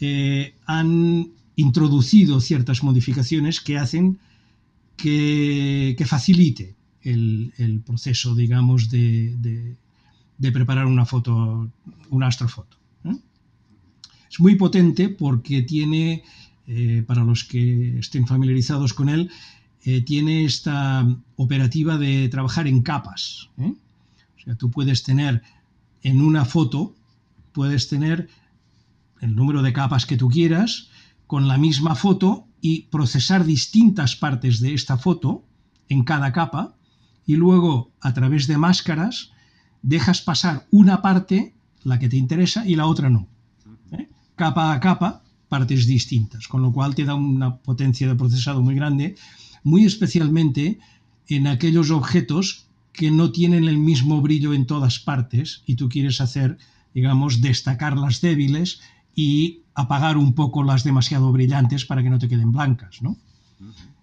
eh, 0.00 0.54
han 0.64 1.32
introducido 1.56 2.40
ciertas 2.40 2.82
modificaciones 2.82 3.60
que 3.60 3.76
hacen 3.76 4.18
que, 4.96 5.94
que 5.98 6.06
facilite 6.06 6.74
el, 7.04 7.82
proceso, 7.84 8.34
digamos, 8.34 8.90
de, 8.90 9.76
preparar 10.52 10.86
una 10.86 11.04
foto, 11.04 11.70
una 12.10 12.26
astrofoto. 12.26 12.76
¿eh? 13.04 13.16
Es 14.30 14.40
muy 14.40 14.56
potente 14.56 15.08
porque 15.08 15.62
tiene, 15.62 16.24
eh, 16.66 17.04
para 17.06 17.24
los 17.24 17.44
que 17.44 17.98
estén 17.98 18.26
familiarizados 18.26 18.94
con 18.94 19.08
él, 19.08 19.30
eh, 19.84 20.00
tiene 20.00 20.44
esta 20.44 21.06
operativa 21.36 21.98
de 21.98 22.28
trabajar 22.28 22.66
en 22.66 22.82
capas. 22.82 23.50
O 23.58 23.74
sea, 24.42 24.54
tú 24.56 24.70
puedes 24.70 25.02
tener 25.02 25.42
en 26.02 26.20
una 26.20 26.44
foto, 26.44 26.94
puedes 27.52 27.88
tener 27.88 28.28
el 29.20 29.36
número 29.36 29.62
de 29.62 29.72
capas 29.72 30.06
que 30.06 30.16
tú 30.16 30.28
quieras 30.28 30.88
con 31.26 31.48
la 31.48 31.58
misma 31.58 31.94
foto 31.94 32.46
y 32.60 32.82
procesar 32.82 33.44
distintas 33.44 34.16
partes 34.16 34.60
de 34.60 34.74
esta 34.74 34.96
foto 34.96 35.44
en 35.88 36.04
cada 36.04 36.32
capa 36.32 36.76
y 37.26 37.36
luego 37.36 37.90
a 38.00 38.12
través 38.14 38.46
de 38.46 38.58
máscaras 38.58 39.32
dejas 39.82 40.20
pasar 40.22 40.66
una 40.70 41.02
parte, 41.02 41.54
la 41.82 41.98
que 41.98 42.08
te 42.08 42.16
interesa, 42.16 42.66
y 42.66 42.76
la 42.76 42.86
otra 42.86 43.10
no. 43.10 43.28
capa 44.36 44.72
a 44.72 44.80
capa 44.80 45.22
partes 45.48 45.86
distintas, 45.86 46.48
con 46.48 46.62
lo 46.62 46.72
cual 46.72 46.94
te 46.94 47.04
da 47.04 47.14
una 47.14 47.56
potencia 47.56 48.08
de 48.08 48.16
procesado 48.16 48.62
muy 48.62 48.74
grande, 48.74 49.14
muy 49.62 49.84
especialmente 49.84 50.80
en 51.28 51.46
aquellos 51.46 51.90
objetos 51.90 52.66
que 52.92 53.10
no 53.10 53.30
tienen 53.32 53.68
el 53.68 53.78
mismo 53.78 54.20
brillo 54.20 54.54
en 54.54 54.66
todas 54.66 54.98
partes 54.98 55.62
y 55.66 55.76
tú 55.76 55.88
quieres 55.88 56.20
hacer, 56.20 56.58
digamos, 56.94 57.40
destacar 57.40 57.96
las 57.96 58.20
débiles 58.20 58.80
y 59.14 59.60
apagar 59.74 60.16
un 60.16 60.34
poco 60.34 60.62
las 60.62 60.84
demasiado 60.84 61.30
brillantes 61.32 61.84
para 61.84 62.02
que 62.02 62.10
no 62.10 62.18
te 62.18 62.28
queden 62.28 62.52
blancas, 62.52 63.02
¿no? 63.02 63.16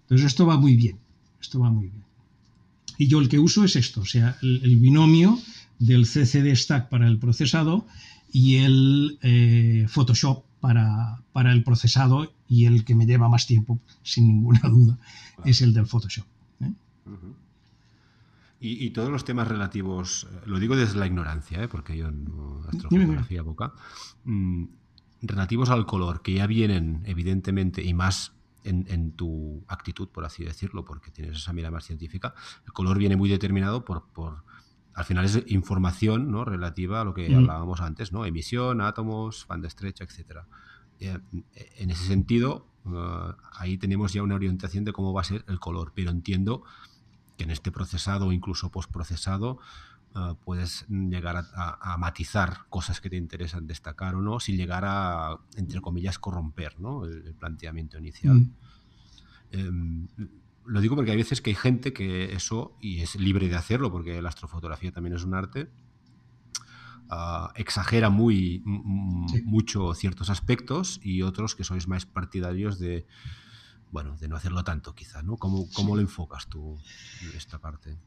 Entonces 0.02 0.26
esto 0.26 0.46
va 0.46 0.56
muy 0.58 0.76
bien, 0.76 0.98
esto 1.40 1.60
va 1.60 1.70
muy 1.70 1.88
bien. 1.88 2.04
Y 2.98 3.08
yo 3.08 3.20
el 3.20 3.28
que 3.28 3.38
uso 3.38 3.64
es 3.64 3.76
esto, 3.76 4.02
o 4.02 4.04
sea, 4.04 4.36
el, 4.42 4.76
binomio 4.76 5.38
del 5.78 6.06
CCD 6.06 6.54
Stack 6.54 6.88
para 6.88 7.08
el 7.08 7.18
procesado 7.18 7.86
y 8.30 8.56
el 8.56 9.18
eh, 9.22 9.86
Photoshop 9.88 10.44
para, 10.60 11.20
para, 11.32 11.52
el 11.52 11.64
procesado 11.64 12.32
y 12.48 12.66
el 12.66 12.84
que 12.84 12.94
me 12.94 13.06
lleva 13.06 13.28
más 13.28 13.46
tiempo, 13.46 13.80
sin 14.02 14.28
ninguna 14.28 14.60
duda, 14.68 14.98
es 15.44 15.60
el 15.62 15.74
del 15.74 15.86
Photoshop. 15.86 16.26
¿eh? 16.60 16.72
y, 18.60 18.90
todos 18.90 19.10
los 19.10 19.24
temas 19.24 19.48
relativos, 19.48 20.28
eh, 20.30 20.40
lo 20.46 20.60
digo 20.60 20.76
desde 20.76 20.98
la 20.98 21.06
ignorancia, 21.06 21.68
porque 21.68 21.96
yo 21.96 22.10
no 22.10 22.64
astrofotografía 22.68 23.42
boca, 23.42 23.72
mm, 24.24 24.64
relativos 25.22 25.70
al 25.70 25.86
color, 25.86 26.22
que 26.22 26.34
ya 26.34 26.46
vienen 26.46 27.02
evidentemente 27.06 27.82
y 27.82 27.94
más 27.94 28.32
en, 28.64 29.12
tu 29.12 29.64
actitud, 29.68 30.08
por 30.08 30.24
así 30.24 30.44
decirlo, 30.44 30.84
porque 30.84 31.10
tienes 31.10 31.38
esa 31.38 31.52
mirada 31.52 31.70
más 31.70 31.84
científica, 31.84 32.34
el 32.66 32.72
color 32.72 32.98
viene 32.98 33.16
muy 33.16 33.28
determinado 33.28 33.84
por, 33.84 34.04
por 34.12 34.44
al 34.94 35.04
final 35.04 35.24
es 35.24 35.42
información 35.46 36.30
¿no? 36.30 36.44
relativa 36.44 37.00
a 37.00 37.04
lo 37.04 37.14
que 37.14 37.34
hablábamos 37.34 37.80
antes, 37.80 38.12
¿no? 38.12 38.26
Emisión, 38.26 38.80
átomos, 38.80 39.46
banda 39.48 39.68
estrecha, 39.68 40.04
etc. 40.04 40.40
Eh, 41.00 41.18
en 41.78 41.90
ese 41.90 42.04
sentido, 42.04 42.66
eh, 42.86 43.32
ahí 43.52 43.78
tenemos 43.78 44.12
ya 44.12 44.22
una 44.22 44.34
orientación 44.34 44.84
de 44.84 44.92
cómo 44.92 45.12
va 45.12 45.22
a 45.22 45.24
ser 45.24 45.44
el 45.48 45.58
color, 45.60 45.92
pero 45.94 46.10
entiendo 46.10 46.62
que 47.36 47.44
en 47.44 47.50
este 47.50 47.72
procesado 47.72 48.26
o 48.26 48.32
incluso 48.32 48.70
postprocesado 48.70 49.58
uh, 50.14 50.34
puedes 50.36 50.86
llegar 50.88 51.44
a, 51.54 51.96
matizar 51.98 52.66
cosas 52.68 53.00
que 53.00 53.10
te 53.10 53.16
interesan 53.16 53.66
destacar 53.66 54.14
o 54.14 54.22
no, 54.22 54.40
sin 54.40 54.56
llegar 54.56 54.84
a, 54.86 55.38
entre 55.56 55.80
comillas, 55.80 56.18
corromper 56.18 56.78
¿no? 56.80 57.04
el, 57.04 57.34
planteamiento 57.34 57.98
inicial. 57.98 58.34
Mm. 58.34 58.54
Em, 59.50 60.08
lo 60.64 60.80
digo 60.80 60.94
porque 60.94 61.10
hay 61.10 61.16
veces 61.16 61.40
que 61.40 61.50
hay 61.50 61.56
gente 61.56 61.92
que 61.92 62.34
eso, 62.34 62.76
y 62.80 63.00
es 63.00 63.16
libre 63.16 63.48
de 63.48 63.56
hacerlo, 63.56 63.90
porque 63.90 64.22
la 64.22 64.28
astrofotografía 64.28 64.92
también 64.92 65.16
es 65.16 65.24
un 65.24 65.34
arte, 65.34 65.70
uh, 67.10 67.48
exagera 67.56 68.10
muy 68.10 68.62
mucho 68.64 69.94
ciertos 69.94 70.30
aspectos 70.30 71.00
y 71.02 71.22
otros 71.22 71.54
que 71.54 71.64
sois 71.64 71.88
más 71.88 72.06
partidarios 72.06 72.78
de 72.78 73.06
bueno, 73.90 74.16
de 74.16 74.26
no 74.26 74.36
hacerlo 74.36 74.64
tanto 74.64 74.94
quizá, 74.94 75.22
¿no? 75.22 75.36
¿Cómo, 75.36 75.68
cómo 75.74 75.94
lo 75.94 76.00
enfocas 76.00 76.48
tú 76.48 76.80
esta 77.36 77.58
parte? 77.58 77.98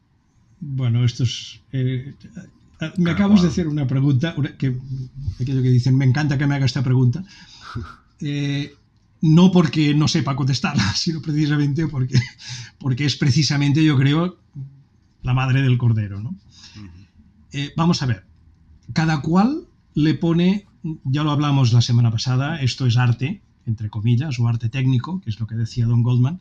Bueno, 0.60 1.04
esto 1.04 1.24
es... 1.24 1.62
Eh, 1.72 2.14
me 2.98 3.12
acabas 3.12 3.42
de 3.42 3.48
hacer 3.48 3.68
una 3.68 3.88
pregunta, 3.88 4.36
que, 4.58 4.78
aquello 5.40 5.62
que 5.62 5.70
dicen, 5.70 5.98
me 5.98 6.06
encanta 6.06 6.38
que 6.38 6.48
me 6.48 6.56
haga 6.56 6.66
esta 6.66 6.84
pregunta. 6.84 7.24
Eh, 8.22 8.74
no 9.20 9.52
porque 9.52 9.94
no 9.94 10.08
sepa 10.08 10.38
contestarla, 10.38 10.84
sino 10.96 11.22
precisamente 11.22 11.86
porque, 11.86 12.18
porque 12.80 13.06
es 13.06 13.18
precisamente, 13.18 13.84
yo 13.84 13.98
creo, 13.98 14.38
la 15.22 15.34
madre 15.34 15.62
del 15.62 15.78
cordero. 15.78 16.22
¿no? 16.22 16.34
Eh, 17.52 17.74
vamos 17.76 18.02
a 18.02 18.06
ver, 18.06 18.26
cada 18.94 19.22
cual 19.22 19.68
le 19.96 20.14
pone, 20.14 20.66
ya 21.04 21.24
lo 21.24 21.32
hablamos 21.32 21.74
la 21.74 21.82
semana 21.82 22.12
pasada, 22.12 22.62
esto 22.62 22.86
es 22.86 22.98
arte, 22.98 23.42
entre 23.66 23.90
comillas, 23.90 24.40
o 24.40 24.48
arte 24.48 24.70
técnico, 24.70 25.20
que 25.22 25.30
es 25.30 25.40
lo 25.40 25.48
que 25.48 25.56
decía 25.56 25.88
Don 25.88 26.04
Goldman, 26.04 26.40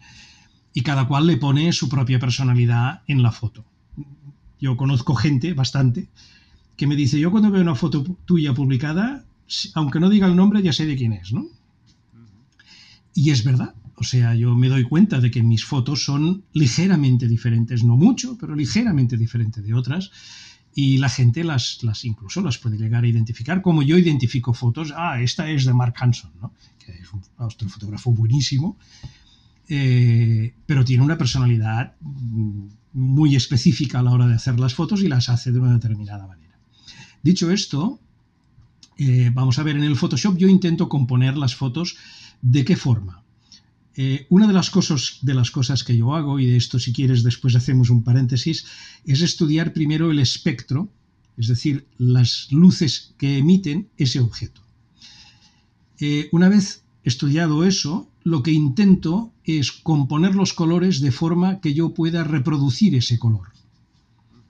y 0.73 0.83
cada 0.83 1.09
cual 1.09 1.27
le 1.27 1.39
pone 1.39 1.73
su 1.73 1.89
propia 1.89 2.19
personalidad 2.19 3.03
en 3.07 3.23
la 3.23 3.33
foto. 3.33 3.65
Yo 4.65 4.79
conozco 4.79 5.15
gente, 5.15 5.53
bastante, 5.53 6.09
que 6.75 6.87
me 6.87 6.97
dice, 6.97 7.21
yo 7.21 7.31
cuando 7.31 7.51
veo 7.51 7.61
una 7.61 7.75
foto 7.75 8.03
tuya 8.25 8.55
publicada, 8.55 9.27
aunque 9.75 10.01
no 10.01 10.09
diga 10.09 10.27
el 10.27 10.37
nombre, 10.37 10.63
ya 10.63 10.73
sé 10.73 10.87
de 10.87 10.97
quién 10.97 11.13
es, 11.13 11.35
¿no? 11.35 11.45
Y 13.15 13.29
es 13.29 13.45
verdad, 13.45 13.75
o 13.97 14.05
sea, 14.05 14.35
yo 14.35 14.55
me 14.55 14.71
doy 14.71 14.85
cuenta 14.85 15.21
de 15.21 15.31
que 15.31 15.43
mis 15.43 15.67
fotos 15.67 16.03
son 16.03 16.45
ligeramente 16.55 17.29
diferentes, 17.29 17.85
no 17.85 17.95
mucho, 17.97 18.39
pero 18.41 18.57
ligeramente 18.57 19.19
diferentes 19.19 19.63
de 19.63 19.75
otras, 19.75 20.11
y 20.75 20.97
la 20.97 21.11
gente 21.11 21.45
las, 21.45 21.83
las 21.83 22.07
incluso 22.07 22.41
las 22.41 22.57
puede 22.57 22.79
llegar 22.79 23.05
a 23.05 23.09
identificar, 23.09 23.61
como 23.61 23.83
yo 23.83 23.99
identifico 23.99 24.55
fotos, 24.55 24.95
ah, 24.97 25.21
esta 25.21 25.51
es 25.51 25.67
de 25.67 25.75
Mark 25.75 25.95
Hanson, 25.99 26.33
¿no? 26.41 26.55
que 26.79 26.93
es 26.93 27.13
un 27.13 27.21
astrofotógrafo 27.37 28.13
buenísimo, 28.13 28.79
eh, 29.69 30.55
pero 30.67 30.85
tiene 30.85 31.03
una 31.03 31.17
personalidad 31.17 31.95
muy 32.93 33.35
específica 33.35 34.01
a 34.01 34.03
la 34.03 34.11
hora 34.11 34.27
de 34.27 34.35
hacer 34.35 34.61
las 34.61 34.75
fotos 34.75 35.03
y 35.03 35.09
las 35.09 35.29
hace 35.29 35.53
de 35.53 35.59
una 35.59 35.73
determinada 35.73 36.27
manera. 36.27 36.59
Dicho 37.23 37.51
esto, 37.51 37.99
eh, 38.99 39.31
vamos 39.33 39.59
a 39.59 39.63
ver, 39.63 39.77
en 39.77 39.85
el 39.85 39.97
Photoshop 39.97 40.37
yo 40.37 40.49
intento 40.49 40.89
componer 40.89 41.37
las 41.37 41.55
fotos 41.55 41.97
de 42.43 42.65
qué 42.65 42.77
forma. 42.77 43.23
Eh, 43.97 44.27
una 44.29 44.47
de 44.47 44.53
las, 44.53 44.71
cosas, 44.71 45.19
de 45.23 45.35
las 45.35 45.51
cosas 45.51 45.85
que 45.85 45.97
yo 45.97 46.15
hago, 46.15 46.39
y 46.39 46.47
de 46.47 46.57
esto 46.57 46.79
si 46.79 46.93
quieres 46.93 47.23
después 47.23 47.55
hacemos 47.55 47.91
un 47.91 48.03
paréntesis, 48.03 48.67
es 49.07 49.23
estudiar 49.23 49.73
primero 49.73 50.11
el 50.11 50.19
espectro, 50.19 50.91
es 51.37 51.49
decir, 51.49 51.87
las 51.97 52.49
luces 52.51 53.15
que 53.19 53.39
emiten 53.39 53.89
ese 53.97 54.21
objeto. 54.21 54.61
Una 56.33 56.51
vez 56.51 56.84
estudiado 57.05 57.65
eso, 57.65 58.09
lo 58.23 58.43
que 58.43 58.51
intento 58.51 59.33
es 59.45 59.73
componer 59.73 60.35
los 60.35 60.53
colores 60.53 61.01
de 61.01 61.13
forma 61.13 61.61
que 61.61 61.75
yo 61.75 61.95
pueda 61.95 62.25
reproducir 62.25 62.95
ese 62.95 63.19
color. 63.19 63.49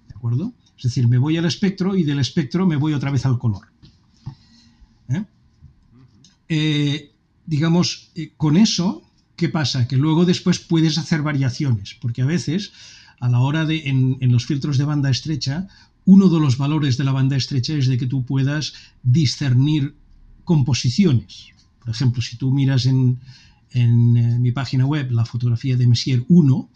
¿De 0.09 0.14
acuerdo? 0.14 0.52
Es 0.76 0.84
decir, 0.84 1.09
me 1.09 1.18
voy 1.18 1.36
al 1.36 1.44
espectro 1.44 1.96
y 1.96 2.05
del 2.05 2.18
espectro 2.18 2.66
me 2.66 2.76
voy 2.76 2.94
otra 2.94 3.11
vez 3.11 3.26
al 3.26 3.38
color. 3.38 3.68
¿Eh? 6.48 7.11
digamos, 7.46 8.12
con 8.36 8.57
eso 8.57 9.02
¿Qué 9.36 9.48
pasa? 9.48 9.88
Que 9.88 9.96
luego 9.96 10.24
después 10.24 10.59
puedes 10.59 10.96
hacer 10.98 11.22
variaciones, 11.22 11.96
porque 12.00 12.22
a 12.22 12.26
veces, 12.26 12.72
a 13.18 13.28
la 13.28 13.40
hora 13.40 13.64
de, 13.64 13.88
en, 13.88 14.32
los 14.32 14.46
filtros 14.46 14.78
de 14.78 14.84
banda 14.84 15.11
estrecha, 15.11 15.66
uno 16.05 16.28
de 16.28 16.38
los 16.38 16.57
valores 16.57 16.96
de 16.96 17.05
la 17.05 17.12
banda 17.12 17.36
estrecha 17.36 17.74
es 17.74 17.88
de 17.88 17.98
que 17.98 18.07
tú 18.07 18.24
puedas 18.24 18.74
discernir 19.02 19.96
composiciones. 20.44 21.48
Por 21.85 21.91
ejemplo, 21.95 22.22
si 22.22 22.37
tú 22.37 22.51
miras 22.51 22.87
en, 22.87 23.20
eh, 23.72 23.87
mi 23.87 24.53
página 24.53 24.87
web 24.87 25.11
la 25.11 25.24
fotografía 25.24 25.76
de 25.76 25.87
Messier 25.87 26.24
1, 26.28 26.70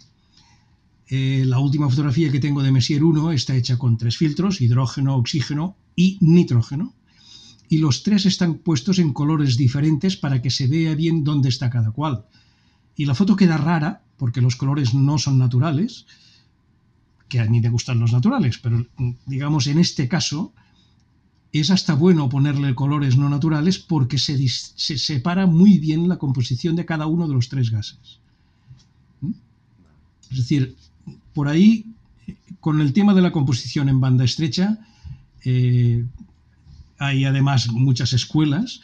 eh, 1.08 1.44
la 1.46 1.58
última 1.58 1.88
fotografía 1.88 2.30
que 2.30 2.40
tengo 2.40 2.62
de 2.62 2.70
Messier 2.70 3.02
1 3.02 3.32
está 3.32 3.56
hecha 3.56 3.78
con 3.78 3.96
tres 3.96 4.18
filtros, 4.18 4.60
hidrógeno, 4.60 5.16
oxígeno 5.16 5.76
y 5.96 6.18
nitrógeno. 6.20 6.94
Y 7.70 7.78
los 7.78 8.02
tres 8.02 8.26
están 8.26 8.58
puestos 8.58 8.98
en 8.98 9.12
colores 9.12 9.56
diferentes 9.56 10.16
para 10.16 10.42
que 10.42 10.50
se 10.50 10.66
vea 10.66 10.94
bien 10.94 11.24
dónde 11.24 11.48
está 11.48 11.70
cada 11.70 11.90
cual 11.90 12.24
y 12.98 13.06
la 13.06 13.14
foto 13.14 13.36
queda 13.36 13.56
rara 13.56 14.02
porque 14.18 14.42
los 14.42 14.56
colores 14.56 14.92
no 14.92 15.18
son 15.18 15.38
naturales, 15.38 16.04
que 17.28 17.38
a 17.38 17.44
mí 17.44 17.60
me 17.60 17.70
gustan 17.70 18.00
los 18.00 18.12
naturales, 18.12 18.58
pero 18.58 18.84
digamos 19.24 19.68
en 19.68 19.78
este 19.78 20.08
caso 20.08 20.52
es 21.52 21.70
hasta 21.70 21.94
bueno 21.94 22.28
ponerle 22.28 22.74
colores 22.74 23.16
no 23.16 23.28
naturales 23.28 23.78
porque 23.78 24.18
se, 24.18 24.38
separa 24.76 25.46
muy 25.46 25.78
bien 25.78 26.08
la 26.08 26.18
composición 26.18 26.76
de 26.76 26.84
cada 26.84 27.06
uno 27.06 27.26
de 27.26 27.34
los 27.34 27.48
tres 27.48 27.70
gases. 27.70 28.20
¿Mm? 29.20 29.32
Es 30.30 30.36
decir, 30.36 30.76
por 31.32 31.48
ahí, 31.48 31.86
con 32.60 32.80
el 32.80 32.92
tema 32.92 33.14
de 33.14 33.22
la 33.22 33.32
composición 33.32 33.88
en 33.88 34.00
banda 34.00 34.24
estrecha, 34.24 34.78
eh, 35.44 36.04
hay 36.98 37.24
además 37.24 37.68
muchas 37.70 38.12
escuelas, 38.12 38.80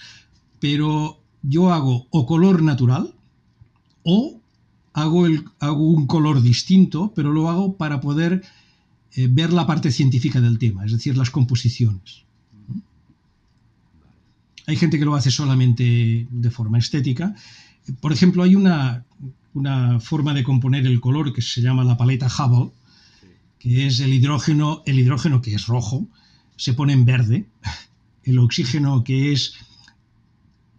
pero 0.60 1.20
yo 1.42 1.72
hago 1.72 2.06
o 2.10 2.26
color 2.26 2.62
natural, 2.62 3.14
o 4.04 4.40
hago, 4.94 5.26
un 5.72 6.06
color 6.06 6.40
distinto, 6.40 7.12
pero 7.14 7.32
lo 7.32 7.50
hago 7.50 7.76
para 7.76 8.00
poder 8.00 8.42
eh, 9.16 9.28
ver 9.30 9.52
la 9.52 9.66
parte 9.66 9.90
científica 9.90 10.40
del 10.40 10.58
tema, 10.58 10.84
es 10.86 10.92
decir, 10.92 11.16
las 11.16 11.30
composiciones. 11.30 12.24
Hay 14.66 14.76
gente 14.76 14.98
que 14.98 15.04
lo 15.04 15.14
hace 15.14 15.30
solamente 15.30 16.26
de 16.30 16.50
forma 16.50 16.78
estética. 16.78 17.34
Por 18.00 18.12
ejemplo, 18.12 18.42
hay 18.42 18.54
una, 18.54 19.04
una 19.52 20.00
forma 20.00 20.34
de 20.34 20.42
componer 20.42 20.86
el 20.86 21.00
color 21.00 21.32
que 21.32 21.42
se 21.42 21.60
llama 21.60 21.84
la 21.84 21.96
paleta 21.96 22.26
Hubble, 22.26 22.72
que 23.58 23.86
es 23.86 24.00
el 24.00 24.12
hidrógeno, 24.12 24.82
el 24.86 24.98
hidrógeno 24.98 25.40
que 25.40 25.54
es 25.54 25.66
rojo, 25.66 26.06
se 26.56 26.74
pone 26.74 26.92
en 26.92 27.04
verde, 27.04 27.46
el 28.24 28.38
oxígeno 28.38 29.04
que 29.04 29.32
es 29.32 29.54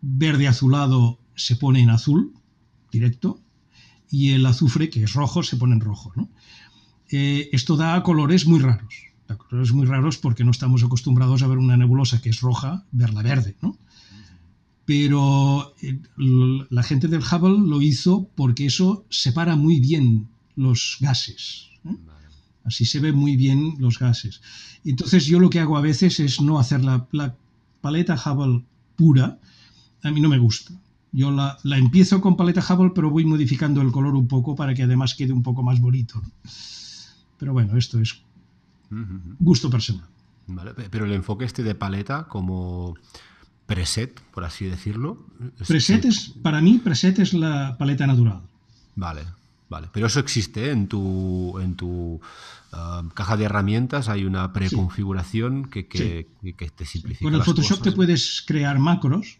verde 0.01 0.47
azulado 0.47 1.19
se 1.36 1.55
pone 1.55 1.81
en 1.81 1.89
azul, 1.89 2.33
directo, 2.91 3.39
y 4.09 4.31
el 4.31 4.45
azufre, 4.45 4.89
que 4.89 5.03
es 5.03 5.13
rojo, 5.13 5.43
se 5.43 5.57
pone 5.57 5.73
en 5.73 5.81
rojo. 5.81 6.13
Eh, 7.09 7.49
esto 7.51 7.75
da 7.75 8.01
colores 8.03 8.45
muy 8.45 8.59
raros. 8.59 8.93
Colores 9.34 9.73
muy 9.73 9.86
raros 9.86 10.17
porque 10.17 10.43
no 10.43 10.51
estamos 10.51 10.84
acostumbrados 10.84 11.41
a 11.41 11.47
ver 11.47 11.57
una 11.57 11.78
nebulosa 11.78 12.21
que 12.21 12.30
es 12.30 12.41
roja, 12.41 12.86
verla 12.91 13.23
verde. 13.23 13.55
pero 14.86 15.73
eh, 15.82 15.99
la 16.69 16.84
gente 16.84 17.07
del 17.07 17.23
Hubble 17.23 17.67
lo 17.67 17.82
hizo 17.82 18.30
porque 18.36 18.67
eso 18.67 19.05
separa 19.09 19.55
muy 19.55 19.80
bien 19.80 20.28
los 20.55 20.97
gases. 20.99 21.69
¿eh? 21.86 21.95
Así 22.63 22.86
se 22.86 22.99
ve 22.99 23.13
muy 23.13 23.36
bien 23.36 23.76
los 23.80 23.99
gases. 23.99 24.41
Entonces 24.84 25.26
yo 25.26 25.39
lo 25.39 25.49
que 25.49 25.59
hago 25.59 25.78
a 25.78 25.82
veces 25.82 26.19
es 26.19 26.41
no 26.41 26.59
hacer 26.59 26.84
la, 26.84 27.07
paleta 27.82 28.15
Hubble 28.15 28.65
pura. 28.95 29.39
A 30.03 30.11
mí 30.11 30.21
no 30.21 30.30
me 30.30 30.39
gusta. 30.39 30.73
Yo 31.11 31.32
la, 31.32 31.57
empiezo 31.78 32.21
con 32.21 32.36
paleta 32.36 32.65
Hubble, 32.67 32.91
pero 32.93 33.09
voy 33.09 33.26
modificando 33.26 33.82
el 33.82 33.91
color 33.91 34.15
un 34.15 34.28
poco 34.28 34.55
para 34.55 34.73
que 34.73 34.84
además 34.84 35.15
quede 35.15 35.34
un 35.34 35.43
poco 35.43 35.63
más 35.63 35.80
bonito. 35.80 36.21
Pero 37.38 37.53
bueno, 37.53 37.78
esto 37.78 37.99
es 37.99 38.24
gusto 39.39 39.70
personal. 39.70 40.08
pero 40.91 41.06
el 41.06 41.14
enfoque 41.14 41.46
este 41.46 41.64
de 41.64 41.76
paleta 41.76 42.28
como 42.28 42.96
preset, 43.66 44.20
por 44.32 44.43
así 44.43 44.66
decirlo. 44.66 45.26
Preset 45.68 46.06
es, 46.06 46.34
para 46.41 46.62
mí, 46.62 46.80
preset 46.84 47.20
es 47.20 47.34
la 47.34 47.78
paleta 47.78 48.06
natural. 48.08 48.41
Vale, 48.96 49.22
vale. 49.70 49.89
Pero 49.91 50.08
eso 50.08 50.20
existe 50.20 50.68
¿eh? 50.68 50.72
en 50.72 50.88
tu, 50.88 51.60
en 51.60 51.76
tu 51.76 52.22
um, 52.72 53.10
caja 53.10 53.38
de 53.38 53.46
herramientas, 53.46 54.08
hay 54.08 54.26
una 54.26 54.54
preconfiguración 54.54 55.66
que, 55.66 55.88
que, 55.88 56.28
te 56.76 56.86
simplifica. 56.86 57.26
Con 57.26 57.36
el 57.36 57.43
Photoshop 57.43 57.82
te 57.82 57.91
puedes 57.91 58.43
crear 58.46 58.80
macros 58.80 59.39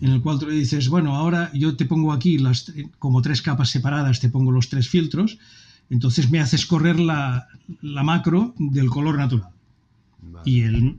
en 0.00 0.12
el 0.12 0.20
cual 0.20 0.38
tú 0.38 0.46
le 0.46 0.54
dices, 0.54 0.88
bueno, 0.88 1.16
ahora 1.16 1.50
yo 1.52 1.76
te 1.76 1.84
pongo 1.84 2.12
aquí 2.12 2.38
las 2.38 2.72
como 2.98 3.20
tres 3.22 3.42
capas 3.42 3.70
separadas, 3.70 4.20
te 4.20 4.28
pongo 4.28 4.52
los 4.52 4.68
tres 4.68 4.88
filtros, 4.88 5.38
entonces 5.90 6.30
me 6.30 6.40
haces 6.40 6.66
correr 6.66 6.98
la, 7.00 7.46
macro 7.82 8.54
del 8.58 8.90
color 8.90 9.16
natural. 9.16 9.50
Y 10.44 10.62
él 10.62 10.98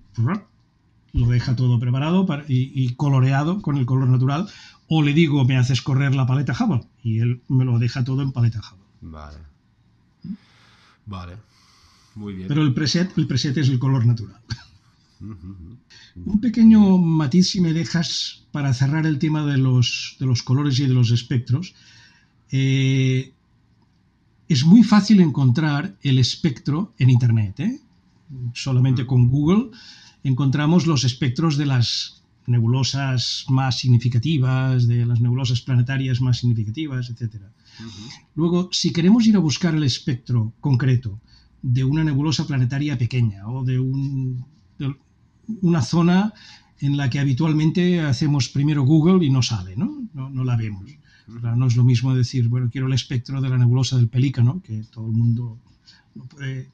lo 1.13 1.27
deja 1.27 1.55
todo 1.55 1.79
preparado 1.79 2.27
y, 2.47 2.93
coloreado 2.95 3.61
con 3.61 3.77
el 3.77 3.85
color 3.85 4.09
natural, 4.09 4.47
o 4.87 5.01
le 5.01 5.13
digo, 5.13 5.45
me 5.45 5.57
haces 5.57 5.81
correr 5.81 6.15
la 6.15 6.25
paleta 6.25 6.53
Hubble, 6.53 6.87
y 7.03 7.19
él 7.19 7.41
me 7.47 7.65
lo 7.65 7.79
deja 7.79 8.03
todo 8.03 8.21
en 8.21 8.31
paleta 8.31 8.59
Hubble. 8.59 8.85
Vale. 9.01 9.37
Vale. 11.05 11.37
Muy 12.15 12.33
bien. 12.33 12.47
Pero 12.47 12.61
el 12.61 12.73
preset, 12.73 13.17
el 13.17 13.27
preset 13.27 13.57
es 13.57 13.69
el 13.69 13.79
color 13.79 14.05
natural. 14.05 14.39
Un 15.19 16.41
pequeño 16.41 16.97
matiz, 16.97 17.51
si 17.51 17.61
me 17.61 17.73
dejas, 17.73 18.43
para 18.51 18.73
cerrar 18.73 19.05
el 19.05 19.19
tema 19.19 19.45
de 19.45 19.57
los, 19.57 20.17
de 20.19 20.25
los 20.25 20.43
colores 20.43 20.79
y 20.79 20.87
de 20.87 20.93
los 20.93 21.11
espectros. 21.11 21.75
Eh, 22.51 23.33
es 24.49 24.65
muy 24.65 24.83
fácil 24.83 25.21
encontrar 25.21 25.95
el 26.01 26.17
espectro 26.17 26.93
en 26.97 27.11
Internet. 27.11 27.59
¿eh? 27.59 27.79
Solamente 28.53 29.05
con 29.05 29.29
Google 29.29 29.69
encontramos 30.23 30.87
los 30.87 31.03
espectros 31.03 31.55
de 31.55 31.67
las 31.67 32.23
nebulosas 32.47 33.45
más 33.47 33.77
significativas, 33.77 34.87
de 34.87 35.05
las 35.05 35.21
nebulosas 35.21 35.61
planetarias 35.61 36.19
más 36.19 36.39
significativas, 36.39 37.11
etc. 37.11 37.35
Luego, 38.35 38.69
si 38.71 38.91
queremos 38.91 39.27
ir 39.27 39.35
a 39.35 39.39
buscar 39.39 39.75
el 39.75 39.83
espectro 39.83 40.51
concreto 40.59 41.21
de 41.61 41.83
una 41.83 42.03
nebulosa 42.03 42.47
planetaria 42.47 42.97
pequeña 42.97 43.47
o 43.47 43.63
de, 43.63 43.79
una 45.61 45.81
zona 45.81 46.33
en 46.79 46.97
la 46.97 47.09
que 47.09 47.19
habitualmente 47.19 48.01
hacemos 48.01 48.49
primero 48.49 48.83
Google 48.83 49.23
y 49.23 49.29
no 49.29 49.43
sale, 49.43 49.75
¿no? 49.75 50.07
No, 50.13 50.43
la 50.43 50.55
vemos. 50.55 50.89
No 51.55 51.67
es 51.67 51.75
lo 51.75 51.83
mismo 51.83 52.15
decir, 52.15 52.47
bueno, 52.47 52.69
quiero 52.71 52.87
el 52.87 52.93
espectro 52.93 53.41
de 53.41 53.49
la 53.49 53.57
nebulosa 53.57 53.97
del 53.97 54.07
pelícano, 54.07 54.61
que 54.63 54.83
todo 54.91 55.07
el 55.07 55.13
mundo 55.13 55.57
no 56.15 56.25
puede 56.25 56.69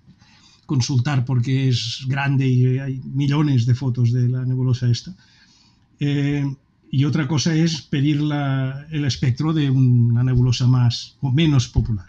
consultar 0.66 1.26
porque 1.26 1.70
es 1.70 2.06
grande 2.08 2.48
y 2.48 2.80
hay 2.80 3.02
millones 3.04 3.66
de 3.66 3.76
fotos 3.76 4.12
de 4.12 4.30
la 4.30 4.46
nebulosa 4.46 4.90
esta. 4.90 5.16
Eh, 6.00 6.46
y 6.92 7.06
otra 7.06 7.28
cosa 7.28 7.54
es 7.54 7.82
pedir 7.82 8.22
el 8.90 9.06
espectro 9.06 9.54
de 9.54 9.70
una 9.70 10.24
nebulosa 10.24 10.68
más 10.68 11.18
o 11.22 11.32
menos 11.32 11.68
popular. 11.68 12.08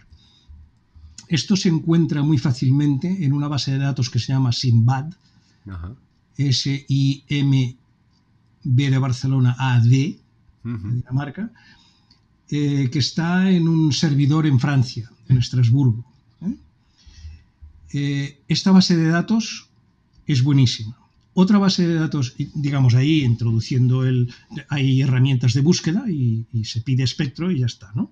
Esto 1.27 1.57
se 1.57 1.69
encuentra 1.69 2.23
muy 2.23 2.37
fácilmente 2.37 3.25
en 3.25 3.33
una 3.33 3.49
base 3.49 3.71
de 3.71 3.79
datos 3.79 4.09
que 4.09 4.19
se 4.19 4.31
llama 4.31 4.53
SIMBAD, 4.53 5.13
S-I-M-B 6.37 7.75
de 8.63 8.97
Barcelona 8.97 9.55
A-D, 9.59 9.89
de 9.89 10.19
Dinamarca, 10.63 11.51
eh, 12.49 12.89
que 12.91 12.99
está 12.99 13.49
en 13.51 13.67
un 13.67 13.91
servidor 13.91 14.45
en 14.45 14.59
Francia, 14.59 15.11
en 15.27 15.37
Estrasburgo. 15.37 16.05
Eh, 17.93 18.39
esta 18.47 18.71
base 18.71 18.97
de 18.97 19.07
datos 19.07 19.69
es 20.25 20.43
buenísima. 20.43 20.97
Otra 21.33 21.57
base 21.57 21.87
de 21.87 21.95
datos, 21.95 22.35
digamos 22.55 22.95
ahí, 22.95 23.23
introduciendo 23.23 24.05
el. 24.05 24.33
Hay 24.69 25.01
herramientas 25.01 25.53
de 25.53 25.61
búsqueda 25.61 26.09
y, 26.09 26.45
se 26.63 26.81
pide 26.81 27.03
espectro 27.03 27.51
y 27.51 27.59
ya 27.59 27.67
está, 27.67 27.91
¿no? 27.95 28.11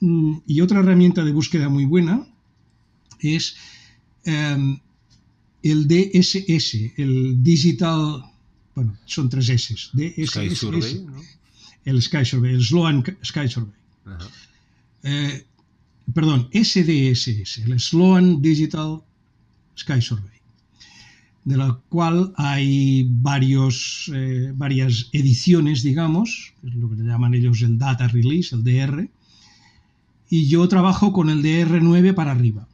Mm, 0.00 0.38
y 0.46 0.60
otra 0.60 0.80
herramienta 0.80 1.24
de 1.24 1.32
búsqueda 1.32 1.68
muy 1.68 1.86
buena 1.86 2.26
es 3.18 3.56
em, 4.24 4.78
el 5.62 5.88
DSS, 5.88 6.94
el 6.96 7.42
Digital. 7.42 8.24
Bueno, 8.74 8.96
son 9.06 9.28
tres 9.28 9.48
S. 9.48 9.74
DSS, 9.92 11.02
El 11.84 12.00
Sky 12.02 12.24
Survey, 12.24 12.54
el 12.54 12.62
Sloan 12.62 13.04
Sky 13.24 13.48
Survey. 13.48 13.74
Eh, 15.02 15.46
perdón, 16.12 16.48
SDSS, 16.52 17.58
el 17.58 17.80
Sloan 17.80 18.42
Digital 18.42 19.00
Sky 19.76 20.02
Survey, 20.02 20.38
de 21.44 21.56
la 21.56 21.78
cual 21.88 22.32
hay 22.36 23.06
varios, 23.08 24.10
eh, 24.14 24.52
varias 24.54 25.08
ediciones, 25.12 25.82
digamos, 25.82 26.52
es 26.62 26.74
lo 26.74 26.90
que 26.90 26.96
le 26.96 27.04
llaman 27.04 27.34
ellos 27.34 27.62
el 27.62 27.78
Data 27.78 28.08
Release, 28.08 28.54
el 28.54 28.62
DR, 28.62 29.08
y 30.28 30.48
yo 30.48 30.68
trabajo 30.68 31.12
con 31.12 31.30
el 31.30 31.42
DR9 31.42 32.14
para 32.14 32.32
arriba. 32.32 32.68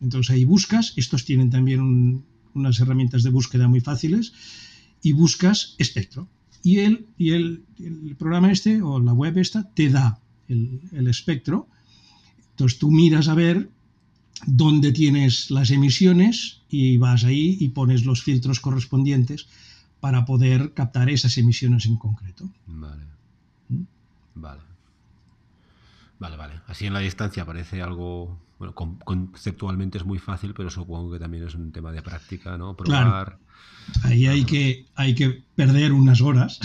Entonces 0.00 0.34
ahí 0.34 0.44
buscas, 0.44 0.94
estos 0.96 1.24
tienen 1.24 1.48
también 1.48 2.24
unas 2.54 2.80
herramientas 2.80 3.22
de 3.22 3.30
búsqueda 3.30 3.68
muy 3.68 3.80
fáciles, 3.80 4.32
y 5.00 5.12
buscas 5.12 5.74
espectro. 5.78 6.28
Y, 6.62 6.78
el, 6.78 7.06
y 7.18 7.32
el, 7.32 7.64
programa 8.18 8.52
este, 8.52 8.82
o 8.82 9.00
la 9.00 9.12
web 9.12 9.38
esta, 9.38 9.68
te 9.74 9.90
da 9.90 10.20
el, 10.48 10.80
el 10.92 11.08
espectro, 11.08 11.66
entonces 12.50 12.78
tú 12.78 12.90
miras 12.90 13.28
a 13.28 13.34
ver 13.34 13.70
dónde 14.46 14.92
tienes 14.92 15.50
las 15.50 15.70
emisiones 15.70 16.62
y 16.68 16.98
vas 16.98 17.24
ahí 17.24 17.56
y 17.60 17.68
pones 17.70 18.04
los 18.04 18.22
filtros 18.22 18.60
correspondientes 18.60 19.48
para 20.00 20.24
poder 20.24 20.72
captar 20.74 21.08
esas 21.10 21.38
emisiones 21.38 21.86
en 21.86 21.96
concreto. 21.96 22.50
Vale. 22.66 23.04
¿Mm? 23.68 23.82
Vale. 24.34 24.62
Vale, 26.18 26.36
vale. 26.36 26.60
Así 26.66 26.86
en 26.86 26.92
la 26.92 27.00
distancia 27.00 27.44
parece 27.44 27.82
algo, 27.82 28.38
bueno, 28.58 28.74
conceptualmente 28.74 29.98
es 29.98 30.04
muy 30.04 30.18
fácil, 30.18 30.54
pero 30.54 30.70
supongo 30.70 31.12
que 31.12 31.18
también 31.18 31.46
es 31.46 31.54
un 31.54 31.72
tema 31.72 31.92
de 31.92 32.02
práctica, 32.02 32.56
¿no? 32.56 32.76
Probar. 32.76 33.38
Ahí 34.04 34.26
hay 34.26 34.44
que, 34.44 34.86
hay 34.94 35.14
que 35.14 35.42
perder 35.54 35.92
unas 35.92 36.20
horas 36.20 36.60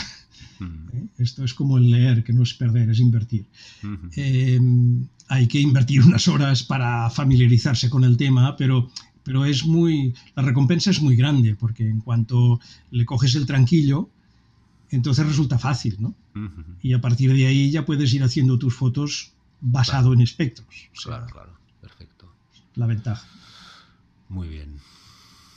¿Eh? 0.62 1.08
Esto 1.18 1.44
es 1.44 1.54
como 1.54 1.78
el 1.78 1.90
leer, 1.92 2.24
que 2.24 2.34
no 2.34 2.44
es 2.44 2.54
perder, 2.54 2.90
es 2.90 3.00
invertir. 3.00 3.46
Eh, 4.16 4.60
hay 5.28 5.48
que 5.48 5.60
invertir 5.60 6.02
unas 6.02 6.28
horas 6.28 6.64
para 6.64 7.10
familiarizarse 7.10 7.90
con 7.90 8.04
el 8.04 8.18
tema, 8.18 8.56
pero, 8.56 8.90
pero 9.24 9.46
es 9.46 9.66
muy, 9.66 10.14
la 10.36 10.44
recompensa 10.44 10.92
es 10.92 11.02
muy 11.02 11.16
grande, 11.16 11.56
porque 11.56 11.88
en 11.88 12.02
cuanto 12.02 12.60
le 12.92 13.06
coges 13.06 13.36
el 13.36 13.46
tranquillo, 13.46 14.10
entonces 14.90 15.26
resulta 15.26 15.60
fácil, 15.60 15.98
¿no? 16.00 16.16
Y 16.84 16.94
a 16.94 17.02
partir 17.02 17.34
de 17.34 17.48
ahí 17.48 17.72
ya 17.72 17.84
puedes 17.84 18.14
ir 18.14 18.24
haciendo 18.24 18.60
tus 18.60 18.76
fotos 18.76 19.32
basado 19.60 20.14
en 20.14 20.22
espectros. 20.22 20.90
claro, 21.04 21.26
claro, 21.26 21.52
perfecto. 21.82 22.32
La 22.76 22.86
ventaja. 22.86 23.26
Muy 24.30 24.48
bien. 24.50 24.76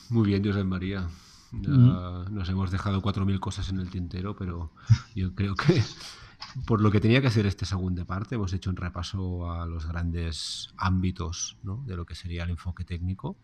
Muy 0.09 0.26
bien, 0.26 0.43
José 0.43 0.64
María. 0.64 1.07
Nos 1.53 2.48
hemos 2.48 2.70
dejado 2.70 3.03
4.000 3.03 3.40
cosas 3.40 3.68
en 3.68 3.80
el 3.80 3.90
tintero, 3.90 4.36
pero 4.36 4.72
yo 5.14 5.34
creo 5.34 5.55
que 5.55 5.82
por 6.66 6.80
lo 6.80 6.90
que 6.90 7.01
tenía 7.01 7.20
que 7.20 7.26
hacer 7.26 7.46
esta 7.46 7.66
segunda 7.66 8.05
parte, 8.05 8.34
hemos 8.34 8.53
hecho 8.53 8.70
un 8.70 8.76
repaso 8.76 9.51
a 9.51 9.66
los 9.66 9.86
grandes 9.86 10.72
ámbitos 10.76 11.57
de 11.86 11.96
lo 11.96 12.07
que 12.07 12.14
sería 12.14 12.44
el 12.44 12.51
enfoque 12.51 12.84
técnico. 12.84 13.36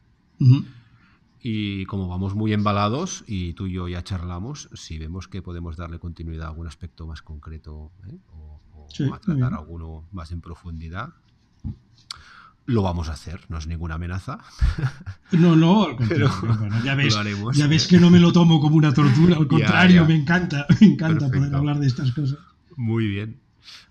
Y 1.41 1.87
como 1.87 2.09
vamos 2.09 2.35
muy 2.35 2.53
embalados 2.53 3.25
y 3.27 3.53
tú 3.53 3.67
y 3.67 3.73
yo 3.73 3.89
ya 3.89 4.03
charlamos, 4.03 4.69
si 4.75 4.99
vemos 4.99 5.29
que 5.29 5.43
podemos 5.43 5.77
darle 5.77 5.99
continuidad 5.99 6.47
a 6.47 6.49
algún 6.49 6.67
aspecto 6.67 7.07
más 7.07 7.23
concreto 7.23 7.93
¿eh? 8.09 8.19
o, 8.33 9.15
a 9.15 9.21
tratar 9.21 9.55
alguno 9.55 10.05
más 10.13 10.33
en 10.33 10.41
profundidad, 10.41 11.15
lo 12.67 12.83
vamos 12.83 13.09
a 13.09 13.13
hacer, 13.13 13.41
no 13.49 13.59
es 13.59 13.67
ninguna 13.67 13.95
amenaza. 13.95 14.39
No, 15.33 15.57
no, 15.57 15.89
ya 16.85 16.95
ves, 16.95 17.19
ya 17.55 17.67
ves 17.67 17.89
que 17.89 17.99
no 17.99 18.11
me 18.11 18.21
lo 18.21 18.33
tomo 18.33 18.61
como 18.61 18.77
una 18.77 18.95
tortura, 18.95 19.37
al 19.37 19.49
contrario, 19.49 20.07
me 20.07 20.15
encanta, 20.15 20.67
me 20.81 20.87
encanta 20.87 21.29
poder 21.29 21.53
hablar 21.53 21.81
de 21.81 21.89
estas 21.89 22.13
cosas. 22.13 22.39
Muy 22.77 23.09
bien. 23.09 23.41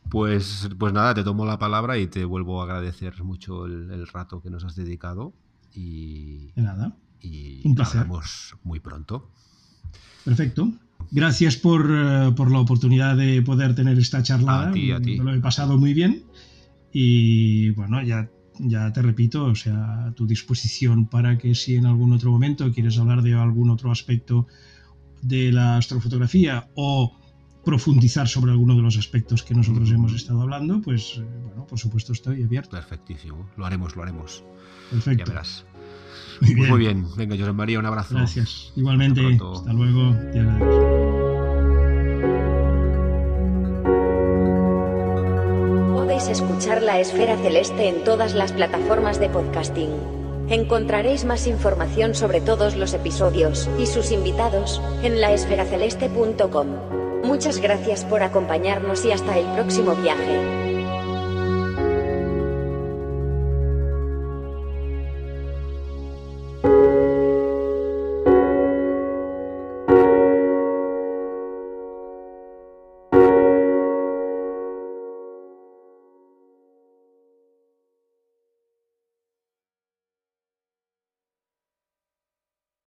Pues, 0.10 0.70
pues 0.80 0.94
nada, 0.94 1.14
te 1.14 1.26
tomo 1.26 1.46
la 1.46 1.60
palabra 1.60 1.98
y 1.98 2.08
te 2.08 2.24
vuelvo 2.24 2.62
a 2.62 2.64
agradecer 2.64 3.22
mucho 3.24 3.66
el, 3.66 4.08
rato 4.08 4.42
que 4.42 4.50
nos 4.50 4.64
has 4.64 4.78
dedicado. 4.78 5.34
Y, 5.74 6.52
de 6.56 6.62
nada. 6.62 6.96
Y 7.20 7.62
Un 7.66 7.76
placer. 7.76 7.98
Nos 7.98 8.08
vemos 8.08 8.56
muy 8.64 8.80
pronto. 8.80 9.30
Perfecto. 10.24 10.72
Gracias 11.12 11.58
por, 11.58 11.86
eh, 11.92 12.32
por, 12.34 12.50
la 12.50 12.60
oportunidad 12.60 13.18
de 13.18 13.42
poder 13.42 13.76
tener 13.76 14.00
esta 14.00 14.24
charla. 14.24 14.70
A 14.70 14.72
ti, 14.72 14.92
a 14.92 15.02
ti. 15.02 15.20
Me 15.20 15.26
lo 15.26 15.34
he 15.34 15.42
pasado 15.42 15.78
muy 15.78 15.94
bien. 15.94 16.24
Y 16.94 17.72
bueno, 17.72 18.02
ya, 18.02 18.30
ya 18.60 18.92
te 18.92 19.02
repito, 19.02 19.46
o 19.46 19.56
sea, 19.56 20.06
a 20.06 20.12
tu 20.14 20.26
disposición 20.26 21.08
para 21.08 21.38
que 21.38 21.56
si 21.56 21.76
en 21.76 21.86
algún 21.86 22.14
otro 22.14 22.32
momento 22.32 22.72
quieres 22.72 22.98
hablar 22.98 23.22
de 23.22 23.34
algún 23.34 23.70
otro 23.70 23.92
aspecto 23.92 24.48
de 25.22 25.52
la 25.52 25.78
astrofotografía 25.78 26.70
o 26.76 27.18
profundizar 27.64 28.28
sobre 28.28 28.52
alguno 28.52 28.76
de 28.76 28.82
los 28.82 28.98
aspectos 28.98 29.44
que 29.44 29.56
nosotros 29.56 29.90
hemos 29.90 30.14
estado 30.14 30.42
hablando, 30.42 30.82
pues 30.82 31.18
eh, 31.18 31.26
bueno, 31.44 31.66
por 31.66 31.80
supuesto 31.80 32.14
estoy 32.14 32.44
abierto. 32.44 32.72
Perfectísimo, 32.72 33.50
lo 33.58 33.66
haremos, 33.66 33.96
lo 33.96 34.04
haremos. 34.04 34.44
Perfecto. 34.92 35.26
Ya 35.26 35.30
verás. 35.32 35.66
Muy 36.42 36.54
bien. 36.54 36.70
muy 36.70 36.80
bien, 36.80 37.06
venga, 37.18 37.36
José 37.38 37.54
María, 37.54 37.80
un 37.80 37.86
abrazo. 37.86 38.16
Gracias. 38.16 38.72
Igualmente. 38.76 39.40
Hasta 39.54 39.74
luego. 39.74 40.16
Te 40.32 41.25
La 46.66 47.00
Esfera 47.00 47.38
Celeste 47.38 47.90
en 47.90 48.04
todas 48.04 48.34
las 48.34 48.52
plataformas 48.52 49.20
de 49.20 49.30
podcasting. 49.30 49.92
Encontraréis 50.50 51.24
más 51.24 51.46
información 51.46 52.16
sobre 52.16 52.42
todos 52.42 52.76
los 52.76 52.94
episodios 52.96 53.70
y 53.78 53.86
sus 53.86 54.12
invitados 54.12 54.82
en 55.04 55.22
laesferaceleste.com. 55.22 56.68
Muchas 57.24 57.60
gracias 57.60 58.04
por 58.04 58.24
acompañarnos 58.24 59.06
y 59.06 59.12
hasta 59.12 59.38
el 59.38 59.46
próximo 59.54 59.94
viaje. 59.96 60.65